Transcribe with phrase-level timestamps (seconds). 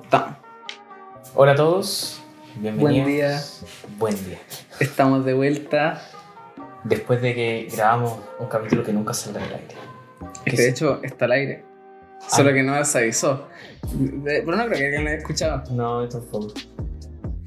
[0.00, 0.36] Estamos.
[1.34, 2.20] Hola a todos,
[2.56, 2.92] bienvenidos.
[2.92, 3.40] Buen día.
[3.98, 4.38] Buen día.
[4.80, 6.02] Estamos de vuelta.
[6.84, 9.74] Después de que grabamos un capítulo que nunca saldrá al aire.
[10.44, 11.64] Que ¿Qué de hecho está al aire.
[12.28, 13.48] Solo que no se avisó.
[14.24, 15.62] Pero no creo que alguien lo haya escuchado.
[15.72, 16.52] No, tampoco.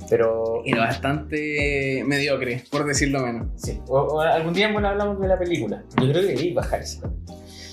[0.09, 3.47] Pero Y bastante mediocre, por decirlo menos.
[3.55, 5.83] sí, o- o algún día bueno, hablamos de la película.
[5.99, 7.01] Yo creo que debí bajar ese.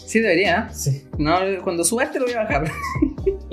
[0.06, 0.68] Sí, debería.
[0.72, 1.06] Sí.
[1.18, 2.64] No, cuando suba este lo voy a bajar.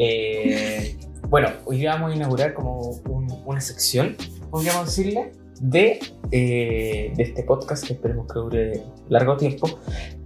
[0.01, 0.95] Eh,
[1.30, 2.79] bueno, hoy día vamos a inaugurar como
[3.10, 4.15] un- una sección,
[4.50, 6.00] podríamos decirle, de,
[6.32, 9.68] eh, de este podcast que esperemos que dure largo tiempo,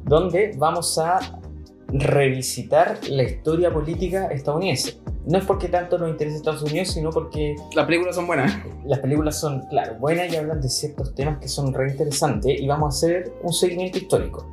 [0.04, 1.40] donde vamos a
[1.88, 5.00] revisitar la historia política estadounidense.
[5.26, 8.54] No es porque tanto nos interese Estados Unidos, sino porque Las películas son buenas.
[8.86, 12.68] las películas son, claro, buenas y hablan de ciertos temas que son re interesantes y
[12.68, 14.50] vamos a hacer un seguimiento histórico.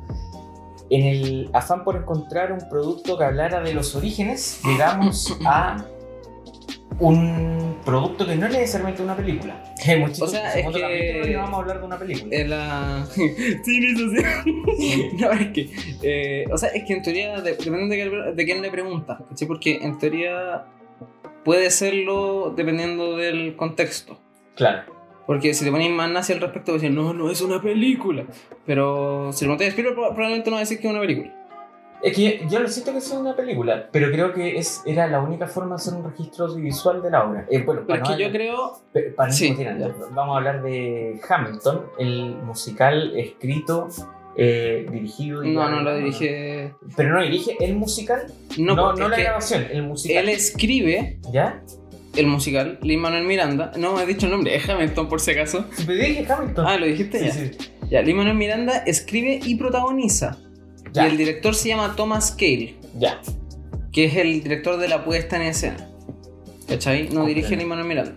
[0.89, 5.85] En el afán por encontrar un producto que hablara de los orígenes, llegamos a
[7.01, 9.63] un producto que no es necesariamente una película.
[10.21, 12.27] O sea, es que- vamos a hablar de una película.
[12.35, 13.05] Es la.
[13.65, 14.43] Social.
[15.19, 15.69] no, es que.
[16.03, 19.19] eh, o sea, es que en teoría de- depende de, de quién le pregunta.
[19.29, 19.47] ¿cachai?
[19.47, 20.65] Porque en teoría
[21.43, 24.19] puede serlo dependiendo del contexto.
[24.55, 24.83] Claro.
[25.25, 27.61] Porque si te pones más nazi al respecto, vas a decir, no, no es una
[27.61, 28.25] película.
[28.65, 30.99] Pero si le preguntas a Spielberg, proba- probablemente no va a decir que es una
[31.01, 31.33] película.
[32.03, 35.19] Es que yo no siento que sea una película, pero creo que es, era la
[35.19, 37.45] única forma de hacer un registro audiovisual de la obra.
[37.49, 38.73] Eh, bueno, para que no- yo creo.
[39.15, 39.55] Para Sí,
[40.11, 43.87] vamos a hablar de Hamilton, el musical escrito,
[44.35, 45.43] eh, dirigido.
[45.43, 46.73] No, no lo dirige.
[46.95, 48.25] Pero no dirige el musical,
[48.57, 50.23] No, no, porque la grabación, el musical.
[50.23, 51.61] Él escribe ¿Ya?
[52.15, 53.73] el musical, Lin Manuel Miranda.
[53.77, 55.65] No he dicho el nombre, es Hamilton por si acaso.
[55.73, 56.65] Sí, pero dije Hamilton.
[56.67, 57.31] Ah, lo dijiste sí, ya.
[57.31, 57.51] sí.
[57.91, 60.37] Ya, Lin Manuel Miranda escribe y protagoniza.
[60.93, 63.21] Ya, Y el director se llama Thomas Cale, ya.
[63.91, 65.87] que es el director de la puesta en escena.
[66.67, 67.09] ¿Cachai?
[67.09, 67.27] No Ok.
[67.27, 68.13] dirige Lin Manuel Miranda.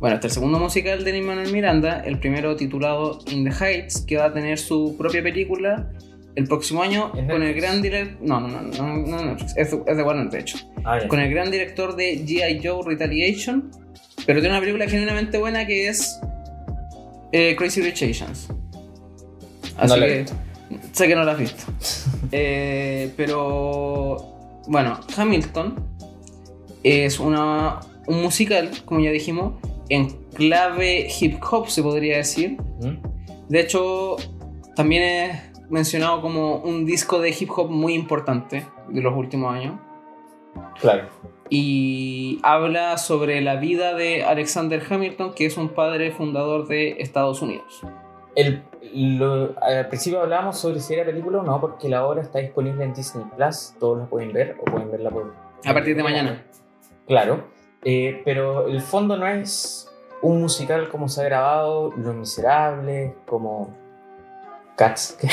[0.00, 3.50] Bueno, este es el segundo musical de Lin Manuel Miranda, el primero titulado In the
[3.52, 5.90] Heights, que va a tener su propia película
[6.34, 8.18] el próximo año ¿En con el gran director.
[8.20, 9.54] No, no, no, no, no, no, es,
[9.86, 10.58] es de Warner, de hecho.
[10.84, 10.98] Ah.
[11.08, 12.60] Con el gran director de G.I.
[12.62, 13.70] Joe Retaliation,
[14.26, 16.18] pero tiene una película genuinamente buena que es
[17.32, 18.48] eh, Crazy Rich Asians.
[19.76, 20.24] Así No que.
[20.94, 21.64] Sé que no la has visto.
[22.36, 24.16] Eh, pero
[24.66, 25.76] bueno, Hamilton
[26.82, 27.78] es una,
[28.08, 29.52] un musical, como ya dijimos,
[29.88, 32.56] en clave hip hop se podría decir.
[32.80, 32.96] ¿Mm?
[33.48, 34.16] De hecho,
[34.74, 39.74] también es mencionado como un disco de hip hop muy importante de los últimos años
[40.80, 41.08] Claro.
[41.50, 47.42] y habla sobre la vida de Alexander Hamilton, que es un padre fundador de Estados
[47.42, 47.82] Unidos.
[48.36, 48.62] El,
[49.18, 52.84] lo- al principio hablábamos sobre si era película o no, porque la obra está disponible
[52.84, 55.32] en Disney Plus, todos la pueden ver o pueden verla por.
[55.64, 56.44] A partir de mañana.
[57.06, 57.44] Claro,
[57.84, 59.90] eh, pero el fondo no es
[60.22, 63.74] un musical como se ha grabado Los Miserables, como
[64.76, 65.28] Cats, que,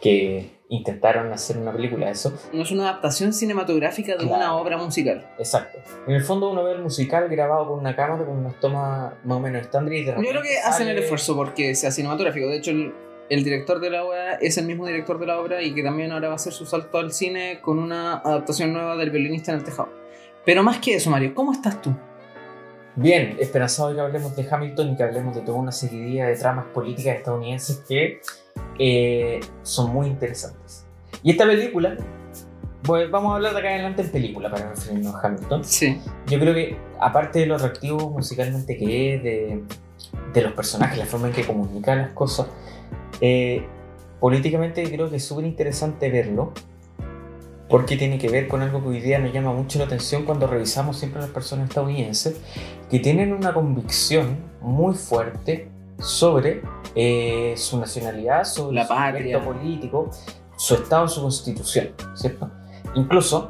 [0.00, 2.32] que intentaron hacer una película de eso.
[2.52, 4.34] No es una adaptación cinematográfica de Claro.
[4.36, 5.26] una obra musical.
[5.38, 5.78] Exacto.
[6.06, 9.36] En el fondo uno ve el musical grabado con una cámara, con unas tomas más
[9.36, 12.48] o menos estándar y de Yo creo que hacen el esfuerzo porque sea cinematográfico.
[12.48, 12.94] De hecho, el,
[13.28, 16.12] el director de la obra es el mismo director de la obra y que también
[16.12, 19.58] ahora va a hacer su salto al cine con una adaptación nueva del violinista en
[19.58, 19.90] el tejado.
[20.46, 21.94] Pero más que eso, Mario, ¿cómo estás tú?
[22.96, 26.66] Bien, esperanzado que hablemos de Hamilton y que hablemos de toda una seguidilla de tramas
[26.66, 28.20] políticas estadounidenses que
[28.78, 30.86] eh, son muy interesantes.
[31.22, 31.96] Y esta película,
[32.82, 35.64] pues vamos a hablar de acá adelante en película para referirnos a Hamilton.
[35.64, 36.00] Sí.
[36.26, 39.62] Yo creo que, aparte de lo atractivo musicalmente que es, de,
[40.32, 42.46] de los personajes, la forma en que comunican las cosas,
[43.20, 43.64] eh,
[44.20, 46.52] políticamente creo que es súper interesante verlo,
[47.68, 50.46] porque tiene que ver con algo que hoy día nos llama mucho la atención cuando
[50.46, 52.36] revisamos siempre a las personas estadounidenses,
[52.90, 56.62] que tienen una convicción muy fuerte sobre
[56.94, 59.38] eh, su nacionalidad, sobre La su patria.
[59.40, 60.10] proyecto político,
[60.56, 62.50] su estado, su constitución, ¿cierto?
[62.94, 63.48] Incluso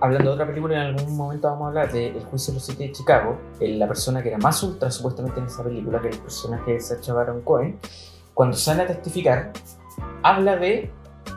[0.00, 2.64] hablando de otra película, en algún momento vamos a hablar de El juicio de los
[2.64, 6.08] siete de Chicago, el- la persona que era más ultra supuestamente en esa película, que
[6.08, 7.78] es el personaje de Sacha Baron Cohen,
[8.34, 9.52] cuando sale a testificar,
[10.22, 10.90] habla de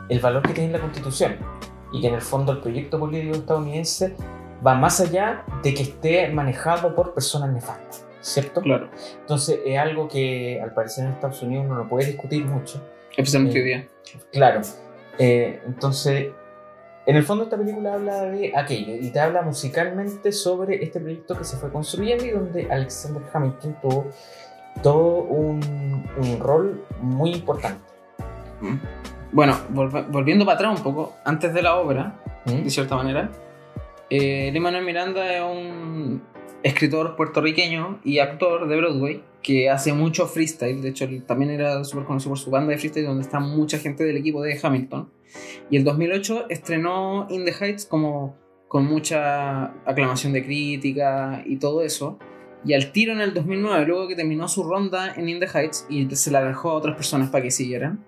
[0.08, 1.36] el valor que tiene la Constitución
[1.92, 4.16] y que en el fondo el proyecto político estadounidense
[4.66, 8.60] va más allá de que esté manejado por personas nefastas, ¿cierto?
[8.62, 8.88] Claro.
[9.20, 12.82] Entonces es algo que al parecer en Estados Unidos no puede discutir mucho.
[13.10, 13.62] Especialmente Sí.
[13.62, 13.88] hoy día.
[14.32, 14.60] Claro.
[15.18, 16.28] Eh, entonces,
[17.06, 21.36] en el fondo esta película habla de aquello y te habla musicalmente sobre este proyecto
[21.36, 24.06] que se fue construyendo y donde Alexander Hamilton tuvo
[24.82, 27.80] todo un, un rol muy importante.
[28.60, 28.76] Mm.
[29.32, 32.14] Bueno, volv- volviendo para atrás un poco, antes de la obra,
[32.46, 32.62] ¿Mm?
[32.64, 33.30] de cierta manera,
[34.10, 36.22] Eh, Lin-Manuel Miranda es un
[36.64, 40.80] escritor puertorriqueño y actor de Broadway que hace mucho freestyle.
[40.80, 44.02] De hecho, también era súper conocido por su banda de freestyle, donde está mucha gente
[44.02, 45.10] del equipo de Hamilton.
[45.70, 48.34] Y el 2008 estrenó In the Heights como
[48.66, 52.18] con mucha aclamación de crítica y todo eso.
[52.64, 55.86] Y al tiro en el 2009, luego que terminó su ronda en In the Heights
[55.90, 58.02] y se la dejó a otras personas para que siguieran.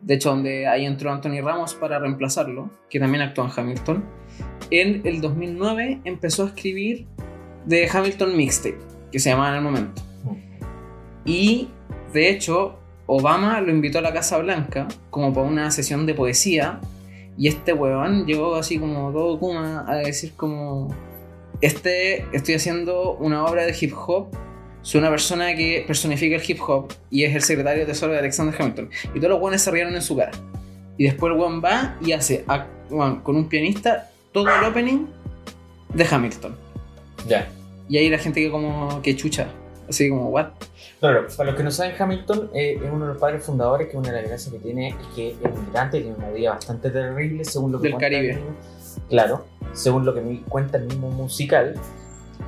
[0.00, 4.04] De hecho, donde ahí entró Anthony Ramos para reemplazarlo, que también actuó en Hamilton.
[4.70, 7.06] En el 2009 empezó a escribir
[7.66, 8.78] de Hamilton Mixtape,
[9.10, 10.02] que se llamaba en el momento.
[11.24, 11.68] Y
[12.12, 16.80] de hecho, Obama lo invitó a la Casa Blanca como para una sesión de poesía.
[17.36, 20.94] Y este huevón llegó así como todo Kuma a decir como...
[21.60, 24.28] Este, estoy haciendo una obra de hip hop.
[24.82, 28.18] Soy una persona que personifica el hip hop y es el secretario de Tesoro de
[28.18, 28.90] Alexander Hamilton.
[29.14, 30.32] Y todos los hueones se rieron en su cara.
[30.98, 32.44] Y después el huevón va y hace
[32.88, 35.06] con un pianista todo el opening
[35.94, 36.61] de Hamilton.
[37.26, 37.48] Ya.
[37.88, 39.46] Y ahí la gente que como que chucha.
[39.88, 40.48] Así como, ¿what?
[41.00, 43.96] Claro, para los que no saben, Hamilton eh, es uno de los padres fundadores que
[43.96, 45.36] una de las gracias que tiene es que es
[45.66, 48.32] migrante, tiene una vida bastante terrible según lo que Del cuenta Caribe.
[48.34, 48.56] el mismo-
[49.08, 51.74] claro, según lo que cuenta el mismo musical.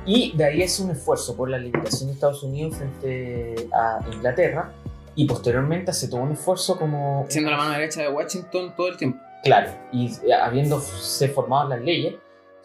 [0.05, 4.71] Y de ahí es un esfuerzo por la liberación de Estados Unidos frente a Inglaterra.
[5.17, 7.25] Y posteriormente hace todo un esfuerzo como...
[7.29, 9.19] Siendo la mano derecha de Washington todo el tiempo.
[9.43, 12.15] Claro, y eh, habiéndose formado las leyes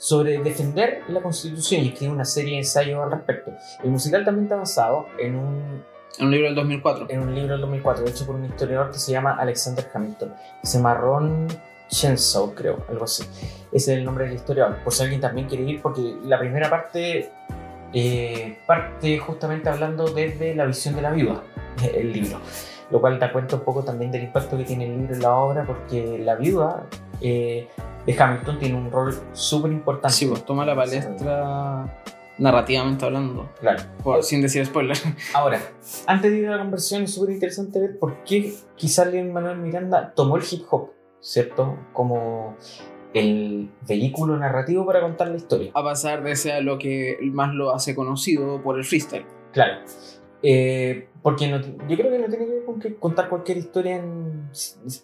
[0.01, 3.53] sobre defender la constitución y escribe una serie de ensayos al respecto.
[3.85, 5.85] El musical también está basado en un,
[6.19, 7.07] En un libro del 2004.
[7.11, 10.33] en un libro del 2004 hecho por un historiador que se llama Alexander Hamilton.
[10.63, 11.49] Se llama Ron
[11.89, 13.25] Chensow, creo, algo así.
[13.73, 14.79] Ese es el nombre del historiador.
[14.83, 17.31] Por si alguien también quiere ir, porque la primera parte
[17.93, 21.43] eh, parte justamente hablando desde la visión de la viuda,
[21.95, 22.41] el libro.
[22.91, 25.35] Lo cual da cuenta un poco también del impacto que tiene el libro en la
[25.35, 26.87] obra, porque la viuda
[27.21, 27.69] eh,
[28.07, 30.17] de Hamilton tiene un rol súper importante.
[30.17, 32.03] Sí, pues toma la palestra
[32.39, 33.49] narrativamente hablando.
[33.61, 33.83] Claro.
[34.03, 34.97] Por- sin decir spoiler.
[35.35, 35.61] Ahora,
[36.07, 39.59] antes de ir a la conversión, es súper interesante ver por qué quizás Lin Manuel
[39.59, 40.91] Miranda tomó el hip hop,
[41.21, 41.77] ¿cierto?
[41.93, 42.57] Como
[43.13, 45.71] el vehículo narrativo para contar la historia.
[45.75, 49.27] A pasar de ser lo que más lo hace conocido por el freestyle.
[49.53, 49.81] Claro.
[50.43, 53.97] Eh, porque no- yo creo que no tiene que ver con que contar cualquier historia
[53.97, 54.49] en,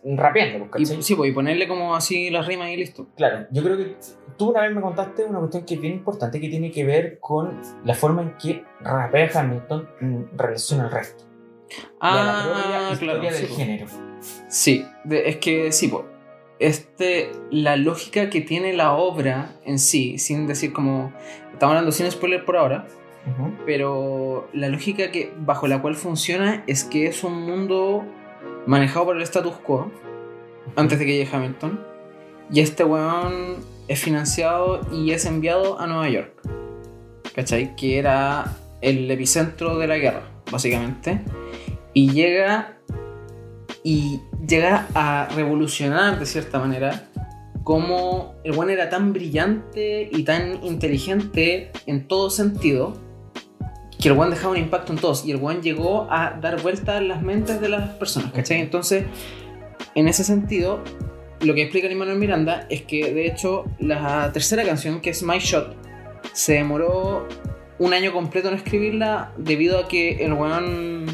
[0.04, 1.02] en rapeando, Y, ¿cachai?
[1.02, 3.06] sí, pues, y ponerle como así las rimas y listo.
[3.16, 3.96] Claro, yo creo que
[4.38, 7.18] tú una vez me contaste una cuestión que es bien importante que tiene que ver
[7.20, 11.24] con la forma en que rapea Hamilton en relación al resto.
[11.68, 13.20] y la Ah, historia claro.
[13.22, 13.56] del Sí, pues.
[13.58, 13.86] género.
[14.48, 16.04] Sí, de- es que sí, pues.
[16.58, 21.12] Este, la lógica que tiene la obra en sí, sin decir como.
[21.52, 22.86] Estamos hablando sin spoiler por ahora,
[23.64, 28.04] Pero la lógica que, bajo la cual funciona es que es un mundo
[28.66, 29.90] manejado por el status quo
[30.76, 31.80] antes de que llegue Hamilton.
[32.50, 33.56] Y este weón
[33.88, 36.32] es financiado y es enviado a Nueva York.
[37.34, 37.74] ¿Cachai?
[37.76, 41.20] Que era el epicentro de la guerra, básicamente.
[41.92, 42.78] Y llega.
[43.82, 47.08] Y llega a revolucionar de cierta manera
[47.62, 53.05] cómo el weón era tan brillante y tan inteligente en todo sentido
[54.00, 56.98] que el one dejaba un impacto en todos y el one llegó a dar vuelta
[56.98, 58.60] en las mentes de las personas, ¿cachai?
[58.60, 59.04] Entonces,
[59.94, 60.82] en ese sentido,
[61.40, 65.38] lo que explica Manuel Miranda es que de hecho la tercera canción, que es My
[65.38, 65.76] Shot,
[66.32, 67.26] se demoró
[67.78, 71.06] un año completo en escribirla debido a que el one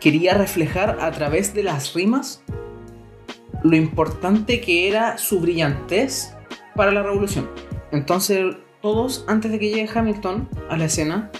[0.00, 2.42] quería reflejar a través de las rimas
[3.62, 6.34] lo importante que era su brillantez
[6.74, 7.48] para la revolución.
[7.92, 11.30] Entonces, todos, antes de que llegue Hamilton a la escena,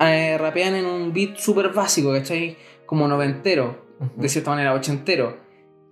[0.00, 2.56] eh, rapean en un beat súper básico, ¿cachai?
[2.84, 3.86] Como noventero,
[4.16, 5.36] de cierta manera, ochentero.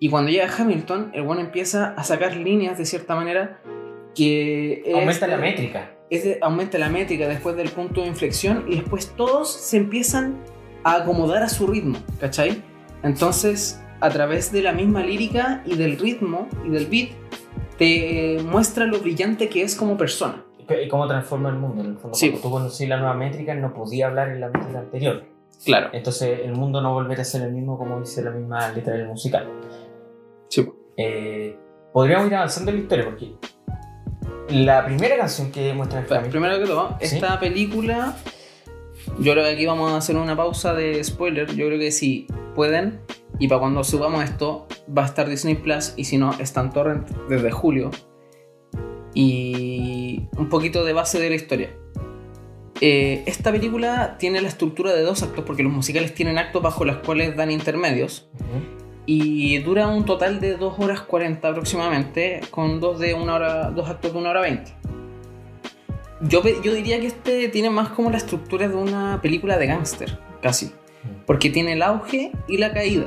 [0.00, 3.60] Y cuando llega Hamilton, el bueno empieza a sacar líneas de cierta manera
[4.16, 5.90] que es Aumenta la de- métrica.
[6.10, 10.36] es de- aumenta la métrica después del punto de inflexión y después todos se empiezan
[10.82, 12.60] a acomodar a su ritmo, ¿cachai?
[13.04, 17.10] Entonces, a través de la misma lírica y del ritmo y del beat,
[17.78, 20.42] te muestra lo brillante que es como persona.
[20.68, 21.82] ¿Y cómo transforma el mundo?
[21.82, 22.30] En el fondo, Sí.
[22.30, 25.24] cuando tú conocías la nueva métrica, no podía hablar en la métrica anterior.
[25.64, 25.88] Claro.
[25.92, 29.06] Entonces, el mundo no volverá a ser el mismo como dice la misma letra del
[29.06, 29.48] musical.
[30.48, 30.66] Sí.
[30.96, 31.56] Eh,
[31.92, 33.32] podríamos ir avanzando en la historia porque
[34.50, 37.16] la primera canción que muestra el Hamilton- primero que todo, Sí.
[37.16, 38.16] esta película,
[39.18, 41.48] yo creo que aquí vamos a hacer una pausa de spoiler.
[41.54, 43.00] Yo creo que si pueden,
[43.38, 46.70] y para cuando subamos esto, va a estar Disney Plus, y si no, está en
[46.70, 47.90] Torrent desde julio.
[49.14, 49.95] Y
[50.36, 51.70] un poquito de base de la historia.
[52.80, 56.84] Eh, esta película tiene la estructura de dos actos, porque los musicales tienen actos bajo
[56.84, 58.28] los cuales dan intermedios.
[58.34, 58.84] Ujú.
[59.06, 63.88] Y dura un total de 2 horas 40 aproximadamente, con dos, de una hora, dos
[63.88, 64.72] actos de 1 hora 20.
[66.22, 70.18] Yo, yo diría que este tiene más como la estructura de una película de gángster,
[70.42, 70.72] casi.
[71.24, 73.06] Porque tiene el auge y la caída,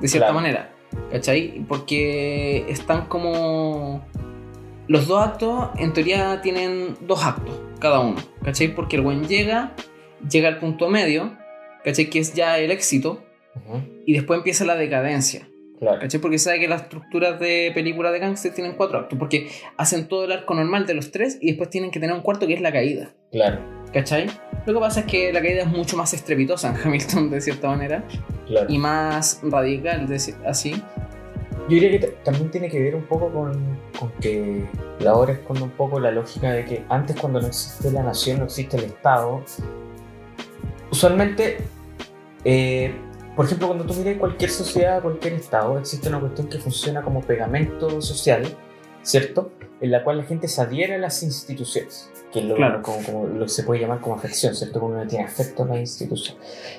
[0.00, 0.34] de cierta Claro.
[0.40, 0.70] manera.
[1.10, 1.64] ¿Cachai?
[1.66, 4.04] Porque están como...
[4.88, 8.16] Los dos actos, en teoría, tienen dos actos cada uno.
[8.42, 8.74] ¿Cachai?
[8.74, 9.72] Porque el buen llega,
[10.30, 11.36] llega al punto medio,
[11.84, 12.10] ¿cachai?
[12.10, 13.22] Que es ya el éxito,
[14.06, 15.48] y después empieza la decadencia.
[15.78, 16.00] Claro.
[16.00, 16.20] ¿Cachai?
[16.20, 19.16] Porque sabe que las estructuras de película de gángster tienen cuatro actos.
[19.18, 22.22] Porque hacen todo el arco normal de los tres y después tienen que tener un
[22.22, 23.10] cuarto que es la caída.
[23.30, 23.60] Claro.
[23.92, 24.26] ¿Cachai?
[24.66, 27.68] Lo que pasa es que la caída es mucho más estrepitosa en Hamilton, de cierta
[27.68, 28.04] manera,
[28.46, 28.66] Claro.
[28.68, 30.82] y más radical, decir así.
[31.68, 34.64] Yo diría que también tiene que ver un poco con, con que
[35.00, 38.38] la obra esconde un poco la lógica de que antes cuando no existe la nación,
[38.38, 39.42] no existe el Estado,
[40.90, 41.58] usualmente,
[42.44, 42.94] eh,
[43.36, 47.20] por ejemplo, cuando tú miras cualquier sociedad, cualquier Estado, existe una cuestión que funciona como
[47.20, 48.46] pegamento social,
[49.02, 49.52] ¿cierto?
[49.82, 52.82] En la cual la gente se adhiere a las instituciones, que es lo, Claro.
[52.82, 54.80] como, como lo que se puede llamar como afección, ¿cierto?
[54.80, 56.36] Cuando uno tiene afecto a la institución.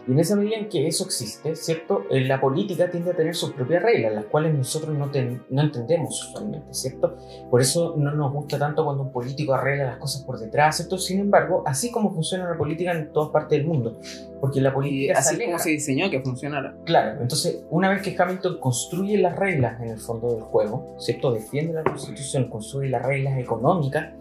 [0.08, 2.04] Y en esa medida en que eso existe, ¿cierto?
[2.12, 5.62] Eh, La política tiende a tener sus propias reglas, las cuales nosotros no, ten- no
[5.64, 7.16] entendemos usualmente, ¿cierto?
[7.50, 10.98] Por eso no nos gusta tanto cuando un político arregla las cosas por detrás, ¿cierto?
[11.00, 13.98] Sin embargo, así como funciona la política en todas partes del mundo,
[14.40, 15.52] porque la Y política se así aleja.
[15.52, 16.76] como se diseñó que funcionara.
[16.86, 21.32] Claro, entonces una vez que Hamilton construye las reglas en el fondo del juego, ¿cierto?
[21.32, 24.14] Defiende la constitución, construye las reglas económicas,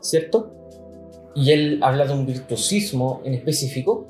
[0.00, 0.54] ¿cierto?
[1.34, 4.06] Y él habla de un virtuosismo en específico.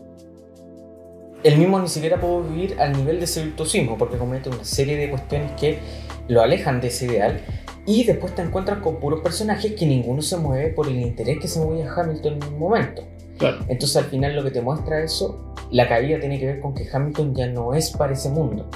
[1.43, 4.97] Él mismo ni siquiera pudo vivir al nivel de ese virtuosismo porque comete una serie
[4.97, 5.79] de cuestiones que
[6.29, 7.41] lo alejan de ese ideal
[7.87, 11.49] y después te encuentras con puros personajes que ninguno se mueve por el interés que
[11.49, 13.03] se movía Hamilton en un momento.
[13.39, 13.59] Claro.
[13.69, 16.87] Entonces al final lo que te muestra eso, la caída tiene que ver con que
[16.91, 18.69] Hamilton ya no es para ese mundo.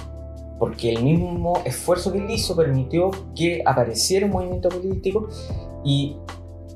[0.59, 5.29] Porque el mismo esfuerzo que él hizo permitió que apareciera un movimiento político
[5.85, 6.17] y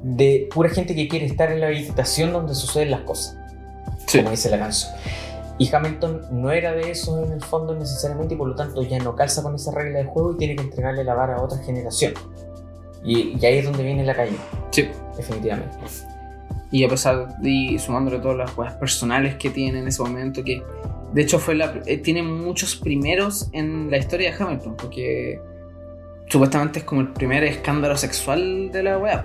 [0.03, 3.37] de pura gente que quiere estar en la habitación donde suceden las cosas,
[4.13, 4.93] como dice la canción.
[5.61, 8.99] Y Hamilton no era de eso en el fondo necesariamente y por lo tanto ya
[9.01, 11.59] no calza con esa regla de juego y tiene que entregarle la vara a otra
[11.59, 12.15] generación.
[13.03, 14.37] Y, y ahí es donde viene la caída,
[14.71, 14.89] Sí.
[15.17, 15.77] definitivamente.
[16.71, 20.45] Y a pesar de y sumándole todas las cosas personales que tiene en ese momento,
[20.45, 20.63] que
[21.13, 25.41] de hecho fue la, eh, tiene muchos primeros en la historia de Hamilton, porque
[26.29, 29.25] supuestamente es como el primer escándalo sexual de la web.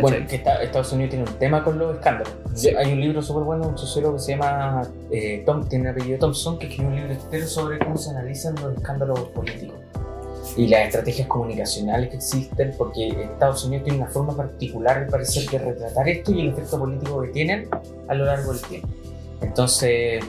[0.00, 2.32] Bueno, que está- Estados Unidos tiene un tema con los escándalos.
[2.54, 2.68] Sí.
[2.70, 6.18] Hay un libro súper bueno, un sociólogo que se llama eh, Tom, tiene el apellido
[6.18, 9.76] Thompson, que escribió un libro entero sobre cómo se analizan los escándalos políticos
[10.56, 15.48] y las estrategias comunicacionales que existen, porque Estados Unidos tiene una forma particular, al parecer,
[15.50, 17.68] de retratar esto y el efecto político que tienen
[18.08, 18.88] a lo largo del tiempo.
[19.40, 20.22] Entonces,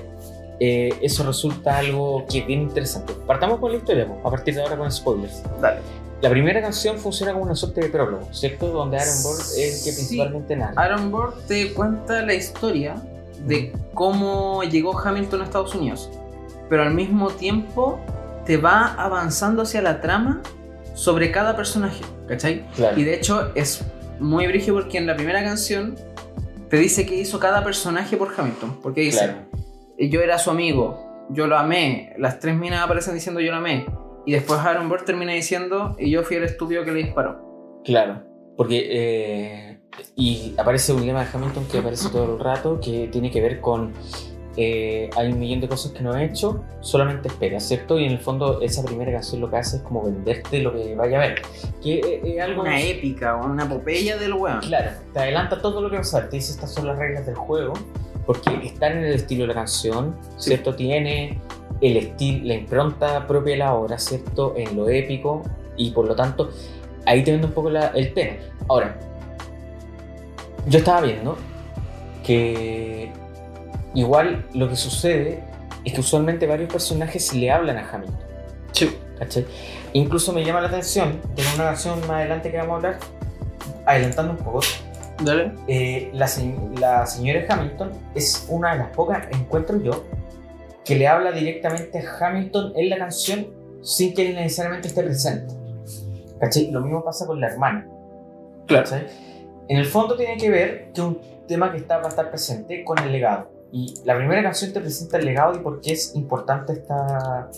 [0.60, 3.14] eh, eso resulta algo que es bien interesante.
[3.28, 5.44] Partamos con la historia, a partir de ahora con spoilers.
[5.62, 5.80] Dale.
[6.22, 8.68] La primera canción funciona como una suerte de prólogo, ¿cierto?
[8.70, 9.96] Donde Aaron Burr es el que Sí.
[9.96, 10.82] principalmente narra.
[10.82, 12.96] Aaron Burr te cuenta la historia
[13.46, 16.10] de cómo llegó Hamilton a Estados Unidos,
[16.70, 18.00] pero al mismo tiempo
[18.46, 20.42] te va avanzando hacia la trama
[20.94, 22.66] sobre cada personaje, ¿cachai?
[22.76, 23.00] Claro.
[23.00, 23.82] Y de hecho es
[24.20, 25.96] muy brígido porque en la primera canción
[26.70, 29.38] te dice que hizo cada personaje por Hamilton, porque dice, Claro.
[30.00, 33.86] yo era su amigo, yo lo amé, las tres minas aparecen diciendo yo lo amé,
[34.26, 37.82] y después Aaron Burr termina diciendo, y yo fui el estúpido que le disparó.
[37.84, 38.24] Claro.
[38.58, 38.88] Porque.
[38.90, 39.80] eh,
[40.16, 43.62] y aparece un lema de Hamilton que aparece todo el rato que tiene que ver
[43.62, 43.94] con.
[44.58, 48.00] eh, hay un millón de cosas que no he hecho, solamente espera, ¿cierto?
[48.00, 50.96] Y en el fondo, esa primera canción lo que hace es como venderte lo que
[50.96, 51.42] vaya a ver.
[51.84, 52.62] Que eh, es algo.
[52.62, 54.60] Una épica, una epopeya del weón.
[54.62, 56.30] Claro, te adelanta todo lo que va a pasar.
[56.30, 57.74] Te dice estas son las reglas del juego.
[58.26, 60.50] Porque están en el estilo de la canción, Sí.
[60.50, 60.74] ¿cierto?
[60.76, 61.40] Tiene
[61.82, 64.54] el estilo, la impronta propia de la obra, ¿cierto?
[64.58, 65.42] En lo épico.
[65.78, 66.50] Y por lo tanto,
[67.06, 68.34] ahí te vende un poco la- el tema.
[68.70, 68.98] Ahora,
[70.68, 71.38] yo estaba viendo
[72.24, 73.12] que
[73.94, 75.44] igual lo que sucede
[75.84, 78.20] es que usualmente varios personajes le hablan a Hamilton.
[78.72, 78.98] Sí.
[79.20, 79.46] ¿cachai?
[79.94, 82.98] Incluso me llama la atención, en una canción más adelante que vamos a hablar,
[83.86, 84.60] adelantando un poco,
[85.24, 85.54] Dale.
[85.70, 86.30] eh, la,
[86.80, 90.04] la señora Hamilton es una de las pocas, encuentro yo,
[90.86, 93.48] que le habla directamente a Hamilton en la canción
[93.82, 95.54] sin que él necesariamente esté presente.
[96.40, 96.72] ¿Cachai?
[96.72, 97.88] Lo mismo pasa con la hermana.
[98.68, 98.84] Claro.
[98.90, 99.08] ¿cachai?
[99.68, 102.84] En el fondo tiene que ver que un tema que está, va a estar presente
[102.84, 103.50] con el legado.
[103.72, 107.50] Y la primera canción te presenta el legado y por qué es importante esta,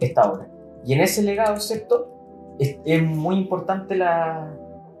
[0.00, 0.48] esta obra.
[0.84, 2.54] Y en ese legado, ¿cierto?
[2.58, 4.54] Es, es muy importante la,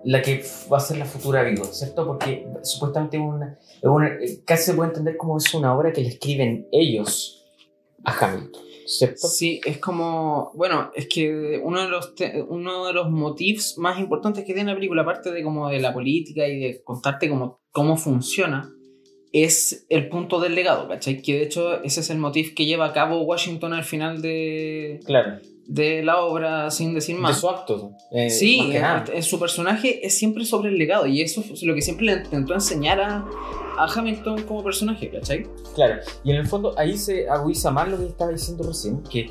[0.04, 2.06] la que va a ser la futura Vigo, ¿cierto?
[2.06, 4.10] Porque supuestamente una, una-
[4.44, 7.35] casi se puede entender como es una obra que le escriben ellos
[8.06, 8.62] a Hamilton.
[8.86, 9.26] ¿cierto?
[9.28, 10.52] Sí, es como.
[10.54, 14.70] Bueno, es que uno de los te- uno de los motivos más importantes que tiene
[14.70, 18.72] la película, aparte de como de la política y de contarte cómo, cómo funciona,
[19.32, 21.20] es el punto del legado, ¿cachai?
[21.20, 25.00] Que de hecho ese es el motivo que lleva a cabo Washington al final de,
[25.04, 25.40] Claro.
[25.66, 27.40] de la obra, sin decir De más.
[27.40, 27.90] su acto.
[28.12, 29.04] eh, Sí, más que nada.
[29.12, 32.12] eh, su personaje es siempre sobre el legado y eso es lo que siempre le
[32.12, 33.26] intentó enseñar a,
[33.78, 35.46] a Hamilton como personaje, ¿cachai?
[35.74, 39.30] Claro, y en el fondo ahí se agudiza más lo que estaba diciendo recién, que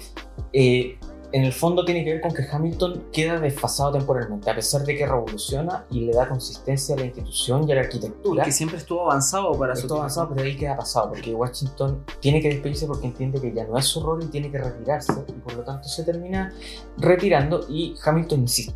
[0.54, 0.98] eh,
[1.32, 4.96] en el fondo tiene que ver con que Hamilton queda desfasado temporalmente, a pesar de
[4.96, 8.44] que revoluciona y le da consistencia a la institución y a la arquitectura.
[8.44, 9.98] Que siempre estuvo avanzado para su tiempo.
[9.98, 13.78] avanzado, pero ahí queda pasado, porque Washington tiene que despedirse porque entiende que ya no
[13.78, 16.54] es su rol y tiene que retirarse, y por lo tanto se termina
[16.98, 18.76] retirando y Hamilton insiste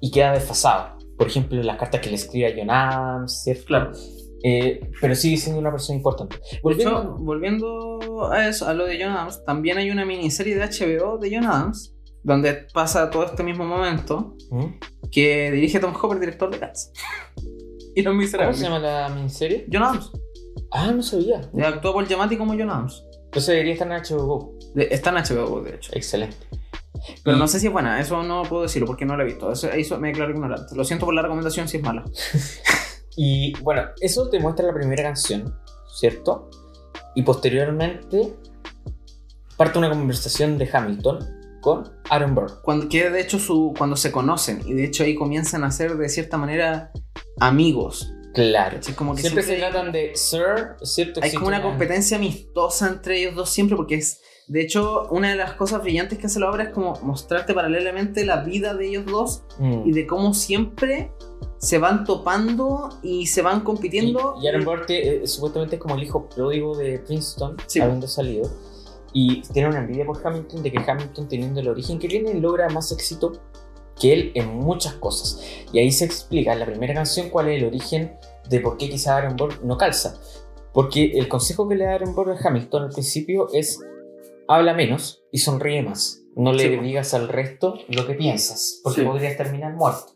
[0.00, 0.96] y queda desfasado.
[1.16, 3.64] Por ejemplo, las cartas que le escribe a John Adams, ¿cierto?
[3.64, 3.92] Claro.
[4.44, 6.36] Eh, pero sigue siendo una persona importante.
[6.62, 10.64] Volviendo, hecho, volviendo a eso, a lo de John Adams, también hay una miniserie de
[10.66, 14.64] HBO de John Adams, donde pasa todo este mismo momento, ¿Mm?
[15.10, 16.92] que dirige Tom Hopper, director de Cats.
[17.94, 18.58] y Los ¿Cómo Miserables.
[18.58, 19.66] se llama la miniserie?
[19.72, 20.12] John Adams.
[20.70, 21.40] Ah, no sabía.
[21.54, 23.04] Y Actuó Paul Giamatti como John Adams.
[23.26, 24.58] Entonces debería estar en HBO Go.
[24.76, 25.92] Está en HBO, de hecho.
[25.94, 26.36] Excelente.
[27.22, 29.26] Pero Y- no sé si es buena, eso no puedo decirlo porque no la he
[29.26, 29.50] visto.
[29.52, 30.74] Eso, eso me declaro ignorante.
[30.74, 32.04] Lo siento por la recomendación si es mala.
[33.16, 35.54] Y bueno, eso te muestra la primera canción,
[35.88, 36.50] ¿cierto?
[37.14, 38.34] Y posteriormente
[39.56, 41.18] parte una conversación de Hamilton
[41.62, 42.60] con Aaron Burr.
[42.62, 45.96] Cuando, que de hecho su, cuando se conocen y de hecho ahí comienzan a ser
[45.96, 46.92] de cierta manera
[47.40, 48.12] amigos.
[48.34, 48.78] Claro.
[48.78, 51.20] Es como que Siempre, se tratan de Sir, ¿cierto?
[51.22, 55.36] Hay como una competencia amistosa entre ellos dos siempre porque es, de hecho, una de
[55.36, 59.06] las cosas brillantes que hace la obra es como mostrarte paralelamente la vida de ellos
[59.06, 59.88] dos Mm.
[59.88, 61.12] y de cómo siempre
[61.58, 64.36] se van topando y se van compitiendo.
[64.42, 67.80] Y, Aaron Burr que, eh, supuestamente es como el hijo pródigo de Princeton, Sí.
[67.80, 68.50] habiendo salido.
[69.12, 72.68] Y tiene una envidia por Hamilton de que Hamilton, teniendo el origen que tiene, logra
[72.68, 73.32] más éxito
[73.98, 75.40] que él en muchas cosas.
[75.72, 78.16] Y ahí se explica en la primera canción cuál es el origen
[78.50, 80.20] de por qué quizá Aaron Burr no calza.
[80.74, 83.80] Porque el consejo que le da Aaron Burr a Hamilton al principio es
[84.48, 86.20] habla menos y sonríe más.
[86.34, 86.76] No le Sí.
[86.84, 89.06] digas al resto lo que piensas, porque Sí.
[89.06, 90.12] podrías terminar muerto.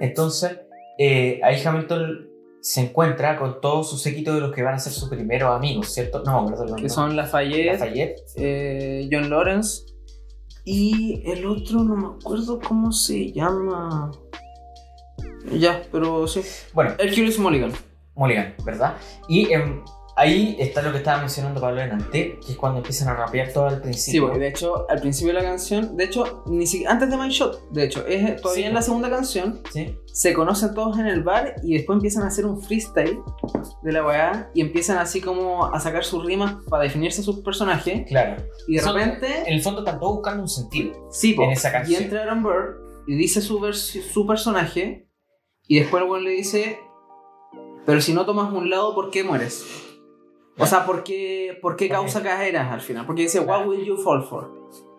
[0.00, 0.52] Entonces,
[0.98, 2.28] eh, ahí Hamilton
[2.60, 5.88] se encuentra con todo su séquito de los que van a ser sus primeros amigos,
[5.92, 6.22] ¿cierto?
[6.24, 6.82] No, nombre.
[6.82, 8.20] que son Lafayette, Lafayette.
[8.36, 9.84] eh, John Lawrence
[10.64, 14.10] y el otro no me acuerdo cómo se llama.
[15.52, 16.40] Ya, pero sí.
[16.72, 17.72] Bueno, Hercules Mulligan.
[18.16, 18.96] Mulligan, ¿verdad?
[19.28, 19.84] Y em,
[20.16, 23.66] ahí está lo que estaba mencionando Pablo delante, que es cuando empiezan a rapear todo
[23.66, 24.22] al Sí, principio.
[24.24, 27.28] porque de hecho, al principio de la canción, de hecho, ni siquiera antes de My
[27.28, 28.68] Shot, de hecho, es todavía Sí.
[28.68, 29.94] en la segunda canción, ¿Sí?
[30.06, 33.18] se conocen todos en el bar y después empiezan a hacer un freestyle
[33.82, 38.06] de la weá y empiezan así como a sacar sus rimas para definirse sus personajes
[38.08, 38.42] Claro.
[38.66, 40.94] y de Son- repente, En el fondo están todos buscando un sentido.
[41.10, 42.00] sí, po, en esa canción.
[42.00, 45.08] y entra Aaron Burr y dice su, su personaje
[45.68, 46.78] y después el weón le dice,
[47.84, 49.64] pero si no tomas un lado, ¿por qué mueres?
[50.58, 53.04] O sea, ¿por qué, por qué causa caeras al final?
[53.06, 54.50] Porque dice, what will you fall for?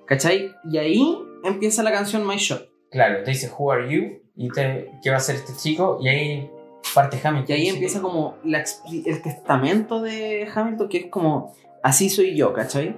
[0.05, 0.53] ¿Cachai?
[0.71, 2.69] Y ahí empieza la canción My Shot.
[2.91, 4.21] Claro, te dice, Who are you?
[4.35, 5.97] Y te, ¿qué va a hacer este chico?
[6.01, 6.51] Y ahí
[6.93, 7.49] parte Hamilton.
[7.49, 12.53] Y ahí empieza como la el testamento de Hamilton, que es como, así soy yo,
[12.53, 12.95] ¿cachai?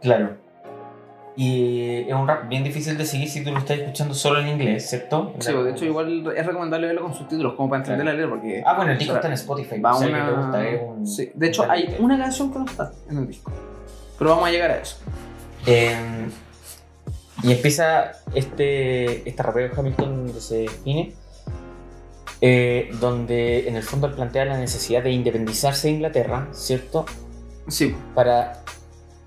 [0.00, 0.36] Claro.
[1.36, 4.48] Y es un rap bien difícil de seguir si tú lo estás escuchando solo en
[4.48, 5.32] inglés, ¿cierto?
[5.38, 8.62] Sí, de hecho igual es recomendable verlo con subtítulos, como para entender la letra, porque
[8.66, 9.80] Ah, bueno, el disco está en Spotify.
[9.80, 10.18] va o sea, una...
[10.26, 12.92] que te gusta, es un- Sí, de hecho un hay una canción que no está
[13.08, 13.52] en el disco.
[14.18, 14.96] Pero vamos a llegar a eso.
[15.66, 15.96] Eh,
[17.42, 21.14] y empieza este, este rapeo de Hamilton donde se define,
[22.42, 27.06] eh, donde en el fondo él plantea la necesidad de independizarse de Inglaterra, ¿cierto?
[27.68, 28.62] Sí, Para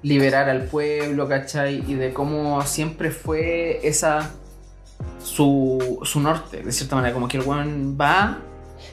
[0.04, 1.84] liberar al pueblo, ¿cachai?
[1.88, 4.32] Y de cómo siempre fue esa
[5.24, 8.40] su, su norte, de cierta manera, como que el weón va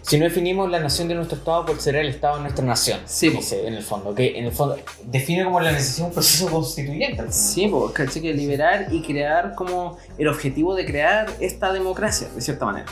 [0.02, 3.00] Si no definimos la nación de nuestro Estado, ¿cuál será el Estado de nuestra nación?
[3.04, 4.14] Sí, dice en el fondo.
[4.14, 7.24] Que en el fondo define como la necesidad de un proceso constituyente.
[7.30, 8.22] Sí, pues, ¿cachai?
[8.22, 12.86] Que liberar y crear como el objetivo de crear esta democracia, de cierta manera.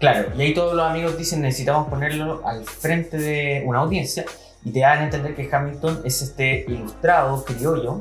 [0.00, 4.24] Claro, y ahí todos los amigos dicen necesitamos ponerlo al frente de una audiencia
[4.64, 8.00] y te dan a entender que Hamilton es este ilustrado criollo,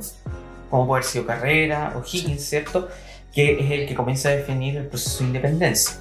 [0.70, 2.90] como puede haber sido Carrera o Higgins, ¿cierto?
[3.34, 5.98] Que es el que comienza a definir el proceso de independencia.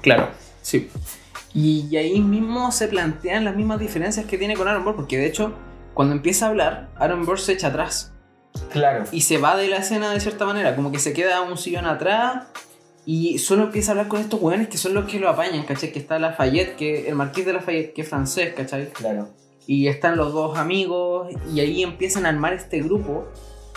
[0.00, 0.28] Claro,
[0.62, 0.90] sí.
[1.54, 5.26] Y, ahí mismo se plantean las mismas diferencias que tiene con Aaron Burr, porque de
[5.26, 5.54] hecho,
[5.94, 8.12] cuando empieza a hablar, Aaron Burr se echa atrás
[8.70, 9.04] Claro.
[9.12, 11.86] y se va de la escena de cierta manera, como que se queda un sillón
[11.86, 12.46] atrás
[13.10, 15.90] y solo empieza a hablar con estos weones que son los que lo apañan, ¿cachai?
[15.90, 18.90] Que está Lafayette, que el marqués de Lafayette, que es francés, ¿cachai?
[18.90, 19.28] Claro.
[19.66, 23.24] Y están los dos amigos y ahí empiezan a armar este grupo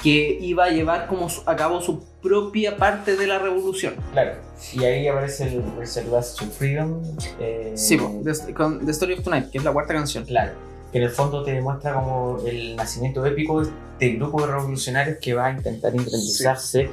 [0.04, 3.94] que iba a llevar como a cabo su propia parte de la revolución.
[4.12, 4.34] Claro.
[4.74, 7.02] Y ahí aparece el Reservas to Freedom.
[7.40, 10.26] eh, Sí, The, con The Story of Tonight, que es la cuarta canción.
[10.26, 10.52] Claro.
[10.92, 15.20] Que en el fondo te demuestra como el nacimiento épico de este grupo de revolucionarios
[15.22, 16.90] que va a intentar independizarse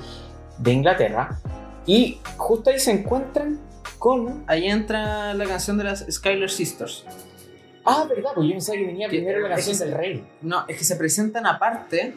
[0.59, 1.41] de Inglaterra.
[1.89, 3.59] Y justo ahí se encuentran
[3.99, 4.45] con.
[4.47, 7.05] Ahí entra la canción de las Skylar Sisters.
[7.85, 10.29] Ah, verdad, pues yo pensaba que venía primero la es canción que- del rey.
[10.43, 12.15] No, es que se presentan aparte,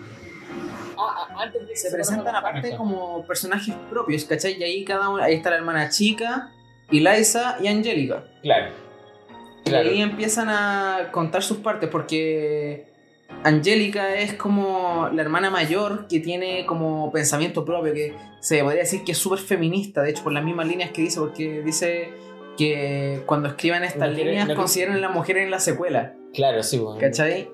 [0.98, 4.60] Ah, ah, antes de se presentan aparte como personajes propios, ¿cachai?
[4.60, 6.52] Y ahí cada uno, ahí está la hermana chica,
[6.92, 8.26] Eliza y Angélica.
[8.44, 8.74] Claro.
[9.64, 9.88] Claro.
[9.90, 12.91] Y ahí empiezan a contar sus partes porque
[13.44, 19.04] Angélica es como la hermana mayor que tiene como pensamiento propio, que se podría decir
[19.04, 22.10] que es súper feminista, de hecho por las mismas líneas que dice, porque dice
[22.58, 25.60] que cuando escriban estas No quiere- líneas no quiere- consideran a las mujeres en la
[25.60, 27.00] secuela, Claro, sí, pues.
[27.00, 27.50] ¿cachai?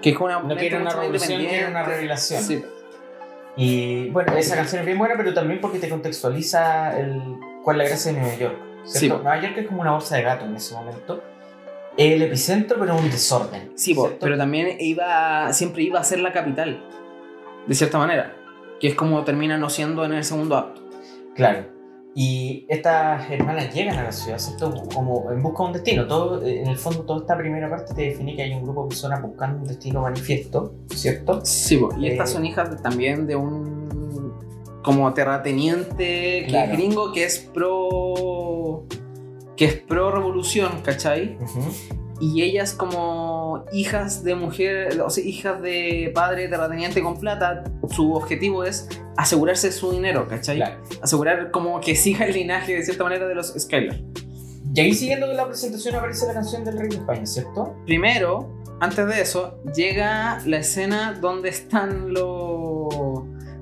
[0.00, 2.42] Que es una No quiere una revolución, quiere una revelación.
[2.42, 2.62] Sí.
[3.56, 7.20] Y bueno, esa canción es bien buena, pero también porque te contextualiza el,
[7.64, 8.56] cuál es la gracia de Nueva York.
[8.84, 8.98] ¿cierto?
[9.00, 9.08] Sí.
[9.08, 11.22] Nueva York es como una bolsa de gato en ese momento.
[11.98, 13.72] El epicentro, pero un desorden.
[13.74, 16.80] Sí, pero también iba, siempre iba a ser la capital,
[17.66, 18.36] de cierta manera,
[18.78, 20.80] que es como termina no siendo en el segundo acto.
[21.34, 21.66] Claro.
[22.14, 24.72] Y estas hermanas llegan a la ciudad, ¿cierto?
[24.94, 26.06] Como en busca de un destino.
[26.06, 28.88] Todo, en el fondo, toda esta primera parte te define que hay un grupo de
[28.90, 31.44] personas buscando un destino manifiesto, ¿cierto?
[31.44, 33.78] Sí, y Eh, estas son hijas también de un
[34.82, 38.86] como terrateniente que es gringo que es pro
[39.58, 41.36] que es pro revolución, ¿cachai?
[42.20, 48.14] Y ellas como hijas de mujer, o sea, hijas de padre terrateniente con plata, su
[48.14, 50.56] objetivo es asegurarse su dinero, ¿cachai?
[50.56, 50.80] Claro.
[51.02, 54.00] Asegurar como que siga el linaje de cierta manera de los Skylar.
[54.74, 57.74] Y ahí, siguiendo con la presentación, aparece la canción del Rey de España, ¿cierto?
[57.84, 62.57] Primero, antes de eso, llega la escena donde están los...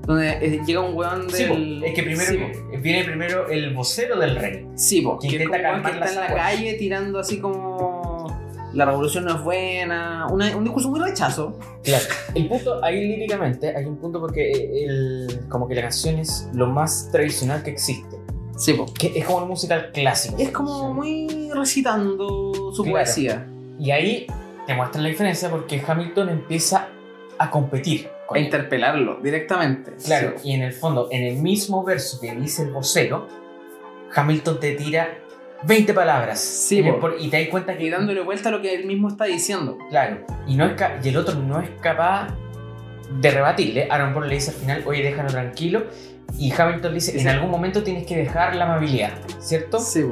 [0.07, 1.85] donde eh, llega un weón Sí, del...
[1.85, 2.39] es que primero Sí,
[2.81, 4.67] viene primero el vocero del rey.
[4.77, 8.27] Sí, po, Que que, es intenta weón que está en la calle tirando así como...
[8.73, 11.59] La revolución no es buena, una- un discurso muy rechazo.
[11.83, 12.05] Claro.
[12.35, 14.51] El punto, ahí líricamente, hay un punto porque
[14.85, 18.17] el, como que la canción es lo más tradicional que existe.
[18.59, 18.85] Sí, po.
[18.93, 20.37] Que es como un musical clásico.
[20.39, 22.97] Es como muy recitando su Claro.
[22.99, 23.47] poesía.
[23.79, 24.27] Y ahí
[24.67, 26.89] te muestran la diferencia porque Hamilton empieza
[27.39, 28.45] a competir él.
[28.45, 29.93] interpelarlo directamente.
[30.05, 30.51] Claro, Sí.
[30.51, 33.29] y en el fondo, en el mismo verso que dice el vocero,
[34.15, 35.19] Hamilton te tira
[35.65, 36.41] 20 palabras.
[36.41, 36.99] Sí, y, po.
[37.01, 39.25] por- y te das cuenta que Y dándole vuelta a lo que él mismo está
[39.25, 39.79] diciendo.
[39.91, 42.29] Claro, y, no es y el otro no es capaz
[43.21, 43.89] de rebatirle.
[43.91, 45.85] Aaron Paul le dice al final, oye, déjalo tranquilo.
[46.39, 49.79] Y Hamilton le dice, en algún momento tienes que dejar la amabilidad, ¿cierto?
[49.79, 50.05] Sí.